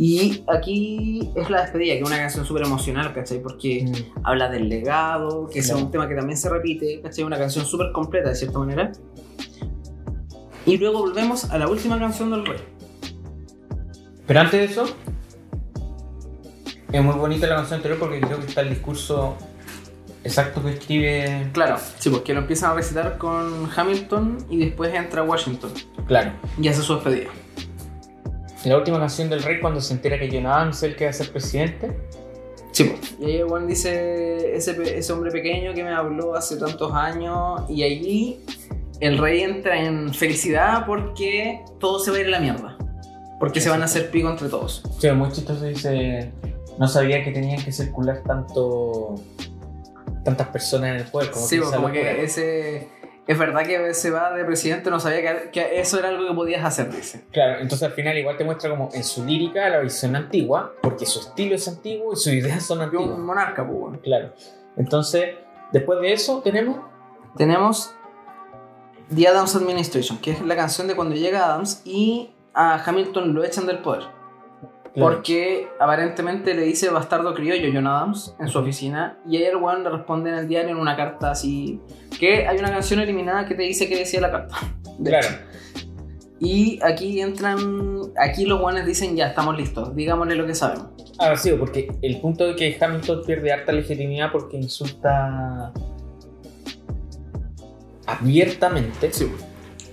[0.00, 3.42] Y aquí es la despedida, que es una canción súper emocional, ¿cachai?
[3.42, 5.78] Porque Mm, habla del legado, que Claro.
[5.78, 7.24] es un tema que también se repite, ¿cachai?
[7.24, 8.92] Una canción súper completa de cierta manera.
[10.66, 12.58] Y luego volvemos a la última canción del rey.
[14.28, 14.94] Pero antes de eso,
[16.92, 19.36] es muy bonita la canción anterior porque creo que está el discurso
[20.22, 21.48] exacto que escribe.
[21.52, 25.72] Claro, sí, porque lo empiezan a recitar con Hamilton y después entra Washington
[26.06, 26.32] Claro.
[26.60, 27.30] y hace su despedida.
[28.66, 31.10] La última canción del rey, cuando se entera que John Adams es el que va
[31.10, 31.96] a ser presidente.
[32.72, 32.94] Sí.
[33.18, 37.82] Y ahí Juan dice, ese, ese hombre pequeño que me habló hace tantos años, y
[37.82, 38.40] allí
[39.00, 42.76] el rey entra en felicidad porque todo se va a ir a la mierda.
[43.38, 44.82] Porque se van a hacer pico entre todos.
[44.98, 45.64] Sí, muy chistoso.
[45.64, 46.32] Dice:
[46.78, 49.14] No sabía que tenían que circular tanto.
[50.24, 51.30] tantas personas en el poder.
[51.30, 52.88] Como sí, que pues, como que ese...
[53.26, 56.34] Es verdad que se va de presidente, no sabía que, que eso era algo que
[56.34, 57.26] podías hacer, dice.
[57.30, 61.04] Claro, entonces al final igual te muestra como en su lírica la visión antigua, porque
[61.04, 63.10] su estilo es antiguo y sus ideas son Yo antiguas.
[63.10, 64.00] un monarca, pues, bueno.
[64.02, 64.32] Claro.
[64.78, 65.34] Entonces,
[65.72, 66.80] después de eso tenemos.
[67.36, 67.94] Tenemos
[69.14, 73.44] The Adams Administration, que es la canción de cuando llega Adams y a Hamilton lo
[73.44, 74.04] echan del poder.
[74.98, 79.84] Porque aparentemente le dice bastardo criollo John Adams en su oficina y ahí el weón
[79.84, 81.80] le responde en el diario en una carta así
[82.18, 84.56] que hay una canción eliminada que te dice que decía la carta.
[84.98, 85.26] De Claro.
[85.28, 85.36] hecho.
[86.40, 87.58] Y aquí entran,
[88.20, 90.88] aquí los weones dicen ya estamos listos, digámosle lo que sabemos.
[91.20, 95.72] Ah, sí, porque el punto de que Hamilton pierde harta legitimidad porque insulta
[98.06, 99.30] abiertamente Sí.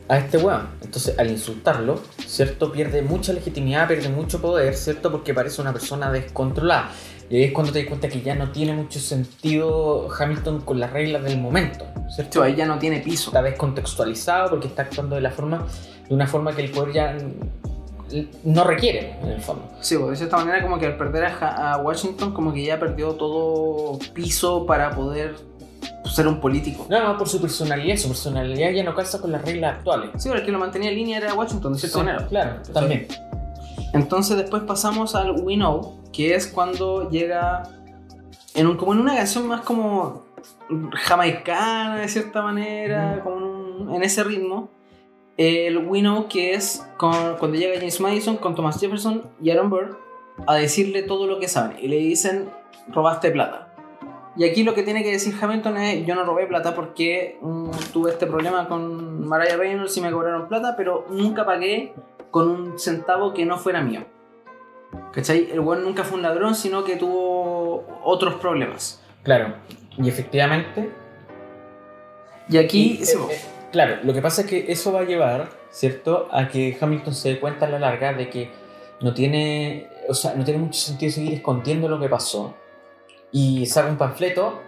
[0.08, 0.68] A este weón.
[0.82, 2.72] Entonces, al insultarlo, ¿cierto?
[2.72, 5.12] Pierde mucha legitimidad, pierde mucho poder, ¿cierto?
[5.12, 6.92] Porque parece una persona descontrolada.
[7.30, 10.80] Y ahí es cuando te das cuenta que ya no tiene mucho sentido Hamilton con
[10.80, 12.44] las reglas del momento, ¿cierto?
[12.44, 13.32] ahí ya no tiene piso.
[13.32, 15.66] Está descontextualizado porque está actuando de la forma
[16.08, 17.18] de una forma que el poder ya
[18.44, 19.68] no requiere, en el fondo.
[19.82, 22.80] Sí, pues, de cierta manera como que al perder a, a Washington como que ya
[22.80, 25.36] perdió todo piso para poder
[26.06, 26.86] ser un político.
[26.90, 30.12] No, no, por su personalidad, su personalidad ya no calza con las reglas actuales.
[30.18, 32.28] Sí, pero el que lo mantenía en línea era Washington, de cierta Sí, manera.
[32.28, 33.08] Claro, también.
[33.94, 37.64] Entonces después pasamos al We Know, que es cuando llega
[38.54, 40.26] en un, como en una canción más como
[40.94, 43.24] jamaicana de cierta manera, Ujú.
[43.24, 44.70] como en, un- en ese ritmo.
[45.38, 49.70] El We Know que es con- cuando llega James Madison con Thomas Jefferson y Aaron
[49.70, 50.00] Burr
[50.48, 52.50] a decirle todo lo que saben y le dicen
[52.90, 53.65] robaste plata.
[54.38, 57.70] Y aquí lo que tiene que decir Hamilton es yo no robé plata porque mm,
[57.94, 61.94] tuve este problema con Mariah Reynolds y me cobraron plata, pero nunca pagué
[62.32, 64.02] con un centavo que no fuera mío.
[65.14, 65.50] ¿Cachai?
[65.52, 69.02] El weón nunca fue un ladrón, sino que tuvo otros problemas.
[69.24, 69.56] Claro.
[69.98, 70.92] Y efectivamente.
[72.50, 75.50] Y aquí, y, eh, eh, claro, lo que pasa es que eso va a llevar,
[75.72, 78.52] ¿cierto?, a que Hamilton se dé cuenta a la larga de que
[79.02, 79.88] no tiene.
[80.08, 82.54] O sea, no tiene mucho sentido seguir escondiendo lo que pasó.
[83.38, 84.62] Y saca un panfleto.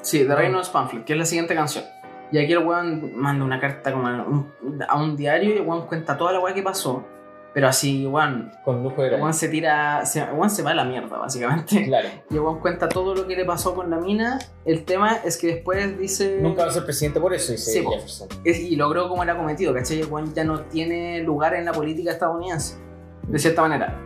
[0.00, 1.84] sí, The Reynolds Pamphlet, que es la siguiente canción.
[2.32, 4.50] Y aquí el weón manda una carta como a un,
[4.88, 7.04] a un diario y el weón cuenta toda la weá que pasó.
[7.52, 10.84] Pero así, weón, Con lujo de weón se tira, se, weón se va a la
[10.84, 11.84] mierda, básicamente.
[11.84, 12.08] Claro.
[12.30, 14.38] Y el weón cuenta todo lo que le pasó con la mina.
[14.64, 16.38] El tema es que después dice...
[16.40, 17.84] Nunca va a ser presidente por eso, dice Sí.
[17.86, 18.28] Jefferson.
[18.42, 20.00] es- y logró como era cometido, ¿cachai?
[20.00, 22.78] El weón ya no tiene lugar en la política estadounidense,
[23.28, 24.00] de cierta manera.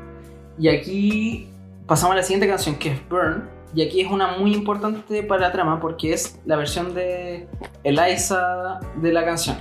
[0.59, 1.49] Y aquí
[1.87, 5.43] pasamos a la siguiente canción, que es Burn, y aquí es una muy importante para
[5.43, 7.49] la trama porque es la versión de
[7.85, 9.57] Eliza de la canción,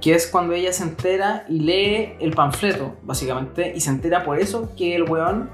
[0.00, 4.38] que es cuando ella se entera y lee el panfleto, básicamente, y se entera por
[4.38, 5.50] eso que el weón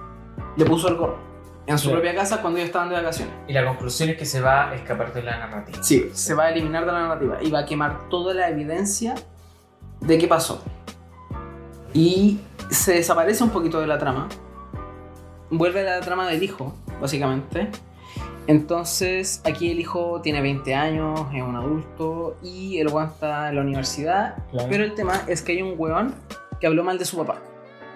[0.56, 1.18] le puso el gorro
[1.66, 3.34] en su propia casa cuando ellos estaban de vacaciones.
[3.48, 5.82] Y la conclusión es que se va a escapar de la narrativa.
[5.82, 9.14] Sí, se va a eliminar de la narrativa y va a quemar toda la evidencia
[10.00, 10.62] de qué pasó.
[11.92, 12.40] Y
[12.70, 14.28] se desaparece un poquito de la trama.
[15.50, 17.68] Vuelve a la trama del hijo, básicamente.
[18.46, 23.56] Entonces, aquí el hijo tiene 20 años, es un adulto y el weón está en
[23.56, 24.36] la universidad.
[24.50, 24.68] Claro.
[24.70, 26.14] Pero el tema es que hay un weón
[26.60, 27.40] que habló mal de su papá.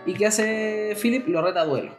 [0.06, 1.28] ¿Y qué hace Philip?
[1.28, 1.92] Lo reta a duelo.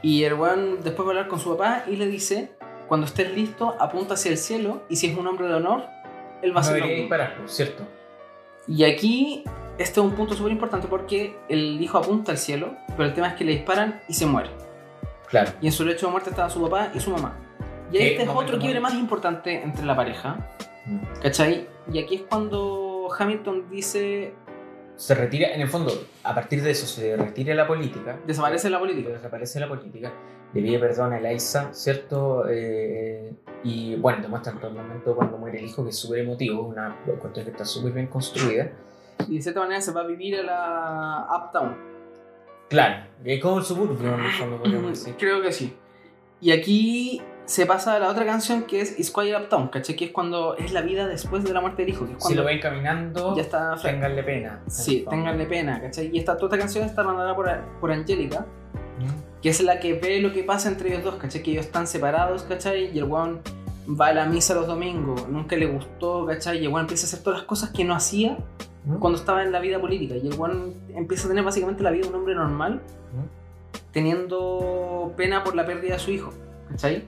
[0.00, 2.52] Y el weón después va a hablar con su papá y le dice,
[2.86, 5.84] cuando estés listo, apunta hacia el cielo y si es un hombre de honor,
[6.40, 7.16] él va a ser lo debería mismo".
[7.16, 7.84] disparar, cierto.
[8.68, 9.42] Y aquí,
[9.76, 13.28] este es un punto súper importante porque el hijo apunta al cielo, pero el tema
[13.28, 14.50] es que le disparan y se muere.
[15.32, 15.50] Claro.
[15.60, 17.34] Y en su lecho de muerte estaba su papá y su mamá.
[17.90, 20.36] Y Qué este es otro quiebre más importante entre la pareja,
[21.20, 21.66] ¿cachai?
[21.90, 24.34] Y aquí es cuando Hamilton dice,
[24.96, 25.90] se retira, en el fondo,
[26.22, 28.20] a partir de eso se retira la política.
[28.26, 29.08] Desaparece la política.
[29.08, 30.12] Desaparece la política.
[30.52, 32.44] Le pide perdón a Eliza, ¿cierto?
[32.48, 33.32] Eh,
[33.64, 36.62] y bueno, te muestran todo el momento cuando muere el hijo, que es súper emotivo,
[36.62, 38.70] una cuestión que está súper bien construida.
[39.28, 41.91] Y de cierta manera se va a vivir a la Uptown.
[42.72, 45.14] Claro, es como el suburbio, en el fondo, podríamos decir.
[45.18, 45.76] Creo que sí.
[46.40, 49.94] Y aquí se pasa a la otra canción que es Is Quiet Uptown, ¿cachai?
[49.94, 52.06] Que es cuando es la vida después de la muerte del hijo.
[52.06, 54.62] Que es Si cuando lo ven caminando, ya está ténganle pena.
[54.68, 56.10] Sí, ténganle pena, ¿cachai?
[56.14, 58.46] Y esta, toda esta canción está mandada por, por Angélica,
[58.98, 59.42] ¿Mm?
[59.42, 61.42] que es la que ve lo que pasa entre ellos dos, ¿cachai?
[61.42, 62.90] Que ellos están separados, ¿cachai?
[62.96, 63.42] Y el weón
[63.88, 66.58] va a la misa los domingos, nunca le gustó, ¿cachai?
[66.58, 68.38] Y el weón empieza a hacer todas las cosas que no hacía
[68.84, 68.96] ¿Mm?
[68.96, 70.16] cuando estaba en la vida política.
[70.16, 73.82] Y el weón empieza a tener básicamente la vida de un hombre normal, ¿Mm?
[73.92, 76.32] teniendo pena por la pérdida de su hijo,
[76.70, 77.04] ¿cachai?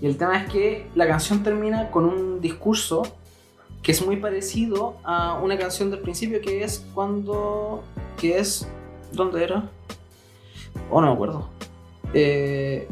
[0.00, 3.02] Y el tema es que la canción termina con un discurso
[3.82, 7.82] que es muy parecido a una canción del principio que es cuando...
[8.18, 8.68] que es...
[9.12, 9.70] ¿Dónde era?
[10.90, 11.48] Oh, no me acuerdo.
[12.12, 12.88] Eh,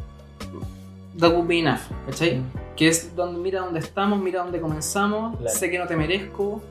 [1.19, 2.43] That would be enough, ¿cachai?
[2.77, 5.57] Que es donde mira dónde estamos, mira dónde comenzamos, Claro.
[5.57, 6.63] sé que no te merezco,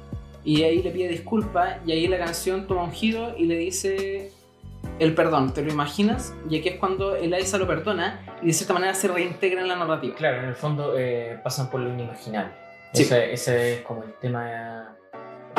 [0.43, 4.31] y ahí le pide disculpas, y ahí la canción toma un giro y le dice
[4.99, 6.34] el perdón, ¿te lo imaginas?
[6.49, 9.75] Y aquí es cuando Eliza lo perdona y de cierta manera se reintegra en la
[9.77, 10.13] narrativa.
[10.15, 12.51] Claro, en el fondo eh, pasan por lo inimaginable.
[12.93, 13.03] Sí.
[13.03, 14.95] Ese, ese es como el tema,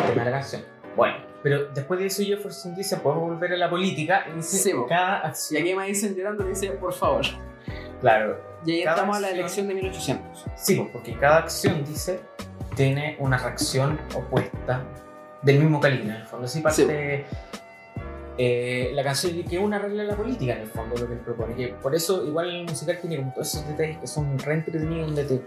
[0.09, 0.63] el de la canción.
[0.95, 4.73] Bueno, pero después de eso Jefferson dice, podemos volver a la política y dice, Sí,
[4.89, 7.23] cada Y aquí me dicen llorando y dice, por favor.
[8.01, 10.47] Claro, Y ahí Cada estamos a la elección de 1800.
[10.57, 12.21] sí, po, porque cada acción, dice,
[12.77, 14.83] tiene una reacción opuesta
[15.43, 16.47] del mismo calibre, en el fondo.
[16.47, 17.27] Así parte
[18.37, 21.13] eh, la canción que es una regla de la política, en el fondo, lo que
[21.13, 21.55] él propone.
[21.55, 25.07] Que por eso, igual el musical tiene como todos esos detalles que son re entretenidos,
[25.07, 25.43] donde te,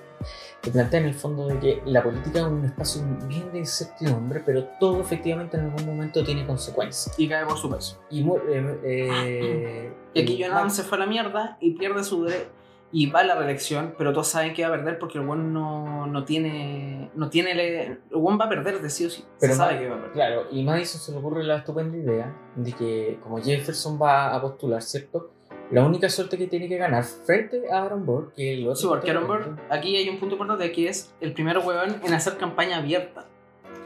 [0.61, 4.41] te plantean en el fondo de que la política es un espacio bien de incertidumbre,
[4.45, 7.13] pero todo efectivamente en algún momento tiene consecuencias.
[7.19, 8.01] Y cae por su peso.
[8.09, 12.56] Y, eh, eh, Y aquí Jonathan se fue a la mierda y pierde su derecho.
[12.99, 15.53] Y va a la reelección, pero todos saben que va a perder porque el buen
[15.53, 17.11] no, no tiene.
[17.15, 17.53] No tiene.
[17.53, 19.23] le- El buen va a perder de sí o sí.
[19.39, 20.13] Pero se sabe Ma- que va a perder.
[20.13, 24.41] Claro, y Madison se le ocurre la estupenda idea de que como Jefferson va a
[24.41, 25.29] postular, ¿cierto?
[25.69, 28.87] La única suerte que tiene que ganar frente a Aaron Burr, que el otro Sí,
[28.87, 32.37] porque Aaron Burr, aquí hay un punto importante que es el primer weón en hacer
[32.37, 33.25] campaña abierta.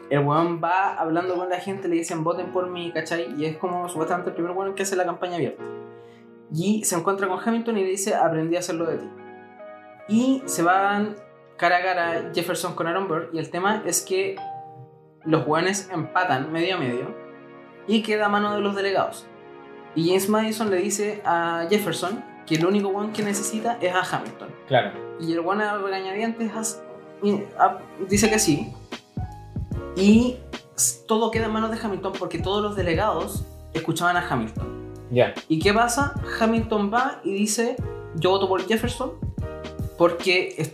[0.10, 3.34] El weón va hablando con la gente, le dicen voten por mí, ¿cachai?
[3.38, 5.64] Y es como supuestamente el primer weón que hace la campaña abierta.
[6.54, 9.10] Y se encuentra con Hamilton y le dice aprendí a hacerlo de ti.
[10.10, 11.16] Y se van
[11.58, 14.36] cara a cara Jefferson con Aaron Burr y el tema es que
[15.24, 17.16] los weones empatan medio a medio
[17.88, 19.28] y queda a mano de los delegados.
[19.96, 24.02] Y James Madison le dice a Jefferson que el único weón que necesita es a
[24.02, 24.50] Hamilton.
[24.68, 26.52] Claro, Y el one a regañadientes
[28.10, 28.74] dice que sí.
[29.96, 30.38] Y
[31.08, 34.81] todo queda en manos de Hamilton porque todos los delegados escuchaban a Hamilton.
[35.12, 35.34] Ya.
[35.48, 36.14] ¿Y qué pasa?
[36.40, 37.76] Hamilton va y dice,
[38.16, 39.14] yo voto por Jefferson
[39.98, 40.74] porque,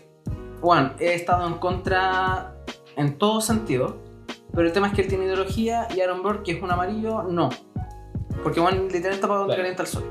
[0.62, 2.56] bueno, he estado en contra
[2.96, 3.98] en todo sentido,
[4.54, 7.24] pero el tema es que él tiene ideología y Aaron Burr, que es un amarillo,
[7.24, 7.50] no.
[8.44, 9.64] Porque, bueno, literalmente está para donde Claro.
[9.64, 10.04] calienta el sol.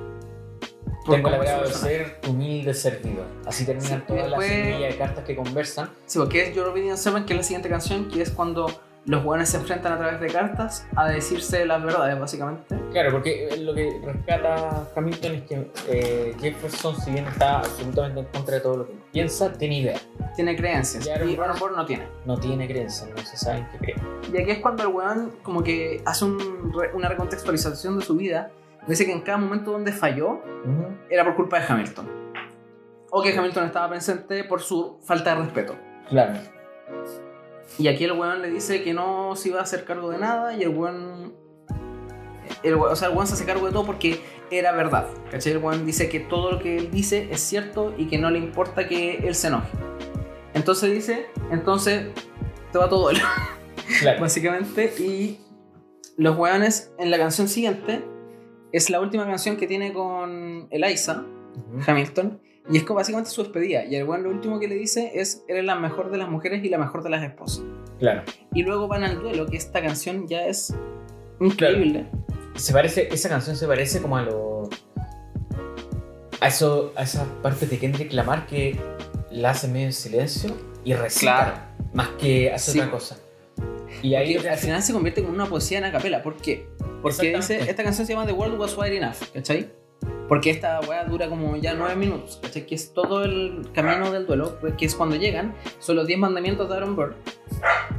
[1.09, 3.27] Tengo la de ser tu humilde servidor.
[3.47, 5.91] Así terminan Sí, todas después- las semillas de cartas que conversan.
[6.05, 8.67] Sí, porque es Your Obedient Servant, que es la siguiente canción, que es cuando
[9.07, 12.77] los buenos se enfrentan a través de cartas a decirse las verdades, básicamente.
[12.91, 18.21] Claro, porque eh, lo que rescata Hamilton es que eh, Jefferson, si bien está absolutamente
[18.21, 19.99] en contra de todo lo que piensa, tiene idea.
[20.35, 21.07] Tiene creencias.
[21.07, 22.07] Y Aaron Y Burr- Aaron Burr no tiene.
[22.25, 23.95] No tiene creencia, no se sabe en qué cree.
[24.33, 28.51] Y aquí es cuando el weón como que hace un una recontextualización de su vida.
[28.89, 30.29] Dice que en cada momento donde falló
[30.65, 30.87] Ujú.
[31.11, 32.09] era por culpa de Hamilton.
[33.11, 35.77] O que Hamilton estaba presente por su falta de respeto.
[36.09, 36.35] Claro.
[37.79, 40.55] Y aquí el weón le dice que no se iba a hacer cargo de nada
[40.57, 41.35] y el weón...
[42.63, 44.21] El, o sea, el weón se hace cargo de todo porque
[44.51, 45.09] era verdad.
[45.31, 45.53] ¿Cachai?
[45.53, 48.39] El weón dice que todo lo que él dice es cierto y que no le
[48.39, 49.69] importa que él se enoje.
[50.55, 52.07] Entonces dice, entonces
[52.73, 53.19] te va todo él,
[54.01, 54.21] Claro.
[54.23, 54.93] básicamente.
[54.99, 55.39] Y
[56.17, 58.05] los weones en la canción siguiente
[58.73, 61.25] es la última canción que tiene con Eliza.
[61.87, 62.41] Hamilton.
[62.69, 63.85] Y es como básicamente su despedida.
[63.85, 66.65] Y el weón lo último que le dice es, eres la mejor de las mujeres
[66.65, 67.63] y la mejor de las esposas.
[67.99, 68.23] Claro.
[68.53, 70.75] Y luego van al duelo, que esta canción ya es
[71.41, 72.07] increíble.
[72.57, 74.69] Se parece, esa canción se parece como a lo.
[76.41, 78.79] a eso, a esa parte de Kendrick Lamar que
[79.31, 80.51] la hace medio en silencio
[80.85, 81.57] y recita Claro.
[81.95, 82.79] más que hace Sí.
[82.81, 83.19] otra cosa.
[84.03, 86.23] Y ahí Porque al final se convierte en una poesía en acapela.
[86.23, 86.67] ¿Por qué?
[87.03, 89.71] Porque dice, esta canción se llama The World Was Wide Enough, ¿cachai?
[90.29, 92.67] Porque esta weá dura como ya nueve minutos, ¿cachai?
[92.67, 96.19] Que es todo el camino del duelo, pues, que es cuando llegan, son los diez
[96.19, 97.15] mandamientos de Aaron Burr.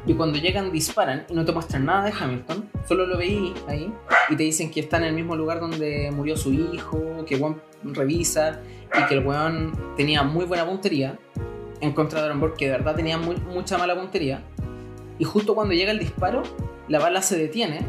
[0.06, 3.94] Y cuando llegan disparan y no te muestran nada de Hamilton, solo lo veí ahí
[4.30, 7.62] y te dicen que está en el mismo lugar donde murió su hijo, que Juan
[7.84, 8.62] revisa
[8.98, 11.18] y que el weón tenía muy buena puntería
[11.80, 14.44] en contra de Aaron Burr, que de verdad tenía muy- mucha mala puntería.
[15.20, 16.44] Y justo cuando llega el disparo,
[16.88, 17.80] la bala se detiene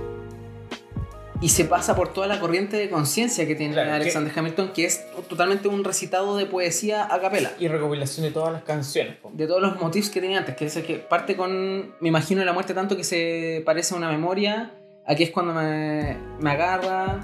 [1.41, 4.85] y se pasa por toda la corriente de conciencia que tiene Claro, Alexander Hamilton, que
[4.87, 7.53] es totalmente un recitado de poesía a capela.
[7.61, 9.17] Y recopilación de todas las canciones.
[9.17, 9.31] po.
[9.33, 12.45] De todos los motivos que tenía antes, que es el que parte con, me imagino,
[12.45, 14.73] la muerte tanto que se parece a una memoria.
[15.07, 17.21] Aquí es cuando me, me agarra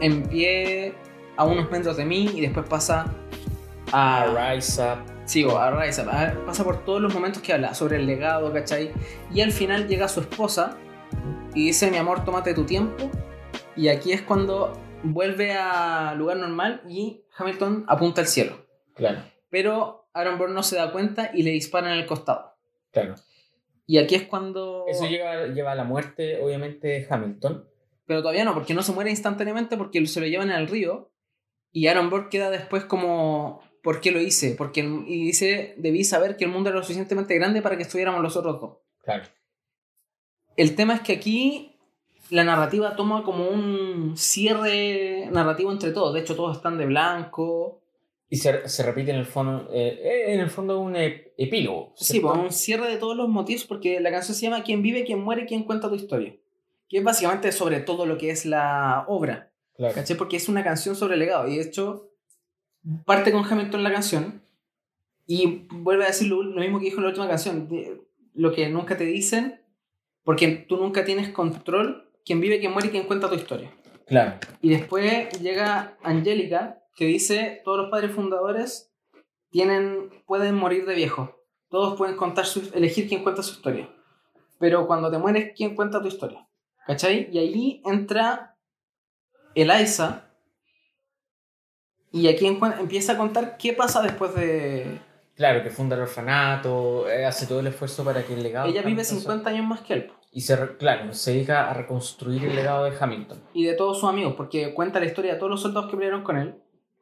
[0.00, 0.94] en pie
[1.36, 3.12] a unos metros de mí y después pasa
[3.92, 4.98] a, A Rise Up.
[5.26, 6.08] Sí, o a Rise Up.
[6.08, 8.90] A- Pasa por todos los momentos que habla sobre el legado, ¿cachai?
[9.32, 10.76] Y al final llega su esposa
[11.54, 13.10] y dice, mi amor, tómate tu tiempo.
[13.80, 18.66] Y aquí es cuando vuelve a lugar normal y Hamilton apunta al cielo.
[18.94, 22.58] Claro, Pero Aaron Burr no se da cuenta y le dispara en el costado.
[22.92, 23.14] claro.
[23.86, 24.84] Y aquí es cuando...
[24.86, 27.66] Eso lleva, lleva a la muerte, obviamente, de Hamilton.
[28.04, 31.10] Pero todavía no, porque no se muere instantáneamente porque se lo llevan al río.
[31.72, 33.62] Y Aaron Burr queda después como...
[33.82, 34.56] ¿Por qué lo hice?
[34.56, 38.22] Porque, y dice, debí saber que el mundo era lo suficientemente grande para que estuviéramos
[38.22, 38.76] los otros dos.
[39.02, 39.24] Claro.
[40.56, 41.69] El tema es que aquí
[42.30, 46.14] la narrativa toma como un cierre narrativo entre todos.
[46.14, 47.80] De hecho, todos están de blanco.
[48.28, 51.92] Y se, se repite en el fondo, eh, en el fondo un ep- epílogo.
[51.96, 55.04] Sí, pues un cierre de todos los motivos porque la canción se llama ¿Quién vive,
[55.04, 56.36] quién muere, quién cuenta tu historia?
[56.88, 59.50] Que es básicamente sobre todo lo que es la obra.
[59.76, 59.94] Claro.
[59.94, 60.16] ¿Cachai?
[60.16, 61.48] Porque es una canción sobre el legado.
[61.48, 62.08] Y de hecho,
[63.04, 64.42] parte con Hamilton la canción
[65.26, 67.68] y vuelve a decir lo, lo mismo que dijo en la última canción.
[67.68, 68.00] de-
[68.34, 69.60] lo que nunca te dicen,
[70.22, 72.06] porque tú nunca tienes control.
[72.24, 73.72] Quién vive, quién muere y quién cuenta tu historia.
[74.06, 74.38] Claro.
[74.60, 78.92] Y después llega Angélica, que dice, todos los padres fundadores
[79.50, 81.36] tienen, pueden morir de viejo.
[81.68, 83.88] Todos pueden contar su, elegir quién cuenta su historia.
[84.58, 86.46] Pero cuando te mueres, ¿quién cuenta tu historia?
[86.86, 87.28] ¿Cachai?
[87.32, 88.56] Y ahí entra
[89.54, 90.26] Eliza.
[92.12, 95.00] Y aquí empieza a contar qué pasa después de...
[95.36, 98.68] Claro, que funda el orfanato, eh, hace todo el esfuerzo para que el legado.
[98.68, 100.12] Ella vive Hamilton 50 años más que él.
[100.32, 103.42] Y se, claro, se dedica a reconstruir el legado de Hamilton.
[103.52, 106.22] Y de todos sus amigos, porque cuenta la historia de todos los soldados que pelearon
[106.22, 106.54] con él.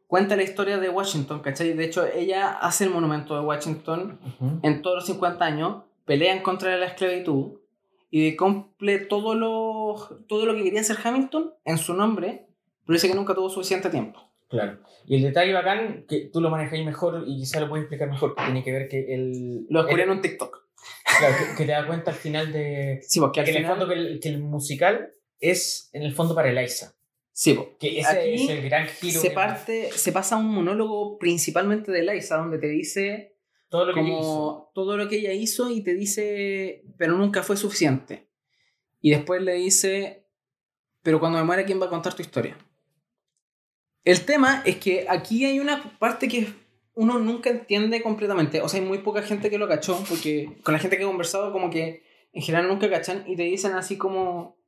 [0.06, 1.74] Cuenta la historia de Washington, ¿cachai?
[1.74, 4.18] De hecho, ella hace el monumento de Washington
[4.62, 7.58] en todos los 50 años, pelea en contra de la esclavitud
[8.10, 9.96] y cumple todo lo,
[10.26, 12.46] todo lo que quería hacer Hamilton en su nombre,
[12.86, 14.28] pero dice que nunca tuvo suficiente tiempo.
[14.48, 14.78] Claro.
[15.06, 18.34] Y el detalle bacán, que tú lo manejáis mejor y quizá lo puedes explicar mejor,
[18.34, 19.66] que tiene que ver que el.
[19.68, 20.67] Lo descubrí en un TikTok.
[21.18, 23.00] Claro, que, que te das cuenta al final de.
[23.02, 26.14] Sí, porque al que en el fondo que el, que el musical es en el
[26.14, 26.94] fondo para Eliza.
[27.32, 27.76] Sí, po.
[27.78, 29.20] Que ese Aquí es el gran giro.
[29.20, 33.36] se parte, se pasa un monólogo principalmente de Liza, donde te dice
[33.68, 34.08] todo lo que hizo.
[34.08, 38.28] como todo lo que ella hizo y te dice, pero nunca fue suficiente.
[39.00, 40.26] Y después le dice,
[41.02, 42.58] pero cuando me muera, ¿quién va a contar tu historia?
[44.04, 46.48] El tema es que aquí hay una parte que
[46.98, 48.60] uno nunca entiende completamente.
[48.60, 51.06] O sea, hay muy poca gente que lo cachó, porque con la gente que he
[51.06, 52.02] conversado, como que
[52.32, 54.58] en general nunca cachan y te dicen así como.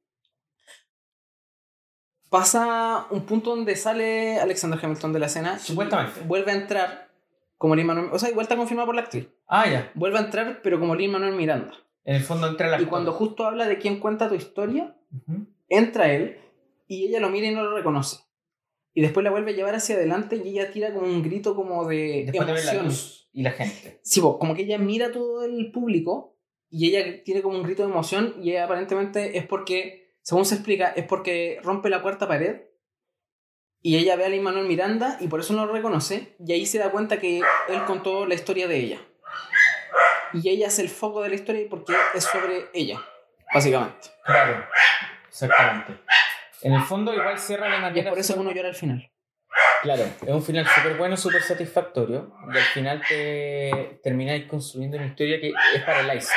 [2.28, 5.58] Pasa un punto donde sale Alexander Hamilton de la escena.
[5.58, 6.20] Supuestamente.
[6.20, 7.08] Vuelve a entrar
[7.58, 8.10] como Lin Manuel.
[8.12, 9.26] O sea, igual está confirmado por la actriz.
[9.48, 9.90] Ah, ya.
[9.94, 11.74] Vuelve a entrar, pero como Lin Manuel Miranda.
[12.04, 12.80] En el fondo entra la.
[12.80, 14.96] Y cuando justo habla de quién cuenta tu historia,
[15.68, 16.38] entra él
[16.86, 18.20] y ella lo mira y no lo reconoce.
[18.92, 21.86] Y después la vuelve a llevar hacia adelante y ella tira como un grito como
[21.86, 22.86] de Después de ver la emoción.
[22.86, 24.00] luz y la gente.
[24.02, 26.36] Sí, po, como que ella mira a todo el público
[26.68, 30.56] y ella tiene como un grito de emoción y ella aparentemente es porque, según se
[30.56, 32.62] explica, es porque rompe la cuarta pared
[33.82, 36.66] y ella ve a Lin Manuel Miranda y por eso no lo reconoce y ahí
[36.66, 37.38] se da cuenta que
[37.68, 38.98] él contó la historia de ella.
[40.32, 43.00] Y ella es el foco de la historia porque es sobre ella,
[43.52, 44.08] básicamente.
[44.24, 44.64] Claro.
[45.28, 46.00] Exactamente.
[46.62, 48.10] En el fondo igual cierra la Y es manera.
[48.10, 49.10] por eso uno llora al final.
[49.82, 52.32] Claro, es un final súper bueno, súper satisfactorio.
[52.52, 56.34] Y al final te termináis construyendo una historia que es para Eliza.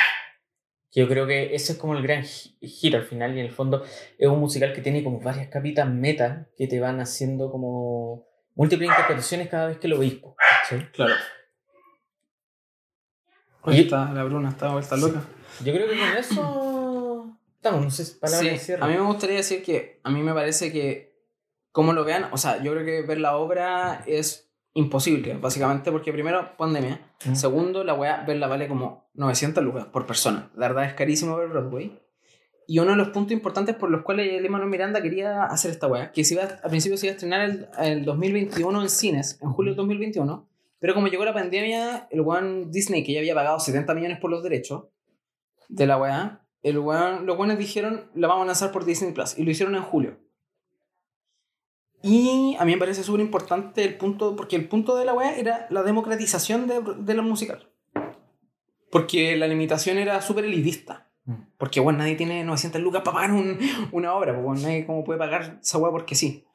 [0.91, 3.35] Que yo creo que ese es como el gran gi- giro al final.
[3.35, 3.83] Y en el fondo
[4.17, 8.25] es un musical que tiene como varias capitas meta que te van haciendo como
[8.55, 10.21] múltiples interpretaciones cada vez que lo veis.
[10.61, 10.91] ¿cachai?
[10.91, 11.13] Claro.
[13.65, 15.21] Y- está, la Bruna está vuelta loca.
[15.63, 16.82] Yo creo que con eso
[17.71, 18.83] no sé, palabras Sí, de cierre.
[18.83, 21.13] a mí me gustaría decir que a mí me parece que,
[21.71, 26.11] como lo vean, o sea, yo creo que ver la obra es imposible, básicamente, porque
[26.11, 26.99] primero, pandemia.
[27.25, 27.35] Mm.
[27.35, 30.51] Segundo, la weá, verla vale como 900 lucas por persona.
[30.55, 31.99] La verdad es carísimo ver Broadway.
[32.65, 35.87] Y uno de los puntos importantes por los cuales Lin Manuel Miranda quería hacer esta
[35.87, 39.37] weá, que se iba, al principio se iba a estrenar el, el 2021 en cines,
[39.41, 40.47] en julio del 2021,
[40.79, 44.31] pero como llegó la pandemia, el one Disney, que ya había pagado 70 millones por
[44.31, 44.85] los derechos,
[45.67, 49.37] de la weá, el weón, los buenos dijeron, la vamos a lanzar por Disney Plus.
[49.37, 50.17] Y lo hicieron en julio.
[52.01, 55.35] Y a mí me parece súper importante el punto, porque el punto de la weá
[55.37, 57.69] era la democratización de, de la musical.
[58.91, 61.09] Porque la limitación era súper elitista.
[61.25, 61.33] Mm.
[61.57, 63.57] Porque, bueno, nadie tiene 900 lucas para pagar un-
[63.93, 64.33] una obra.
[64.33, 66.45] Pues, bueno, nadie como puede pagar esa weá porque sí.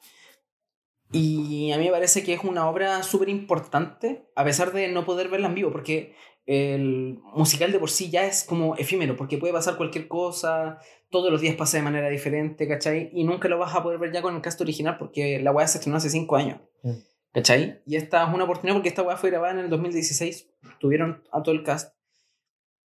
[1.11, 5.05] Y a mí me parece que es una obra súper importante, a pesar de no
[5.05, 6.15] poder verla en vivo, porque
[6.51, 10.79] el musical de por sí ya es como efímero, porque puede pasar cualquier cosa,
[11.11, 13.11] todos los días pasa de manera diferente, ¿cachai?
[13.13, 15.67] Y nunca lo vas a poder ver ya con el cast original, porque la weá
[15.67, 16.91] se estrenó hace 5 años, Mm.
[17.33, 17.81] ¿cachai?
[17.85, 20.49] Y esta es una oportunidad porque esta weá fue grabada en el 2016,
[20.79, 21.93] tuvieron a todo el cast.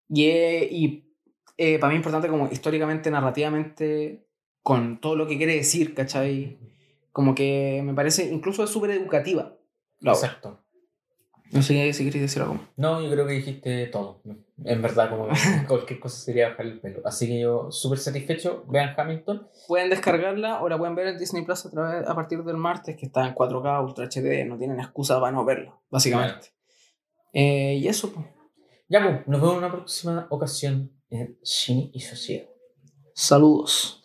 [0.08, 1.14] Y, eh, y
[1.56, 4.26] eh, para mí es importante como históricamente, narrativamente,
[4.62, 6.58] con todo lo que quiere decir, ¿cachai?
[7.12, 9.56] Como que me parece, incluso es súper educativa.
[10.00, 10.12] la.
[10.12, 10.61] Exacto.
[11.52, 12.54] No sé si queréis decir algo.
[12.54, 12.62] más.
[12.76, 14.22] No, yo creo que dijiste todo.
[14.64, 15.28] En verdad, como
[15.68, 17.00] cualquier cosa sería bajar el pelo.
[17.04, 18.64] Así que yo súper satisfecho.
[18.68, 19.46] Vean Hamilton.
[19.68, 22.96] Pueden descargarla o la pueden ver en Disney Plus a, través- a partir del martes,
[22.96, 26.48] que está en 4K, Ultra HD, no tienen excusa para no verla, básicamente.
[27.32, 28.26] Eh, y eso, pues.
[28.88, 32.46] Ya, pues, nos vemos en una próxima ocasión en Cine y Sociedad.
[33.14, 34.01] saludos.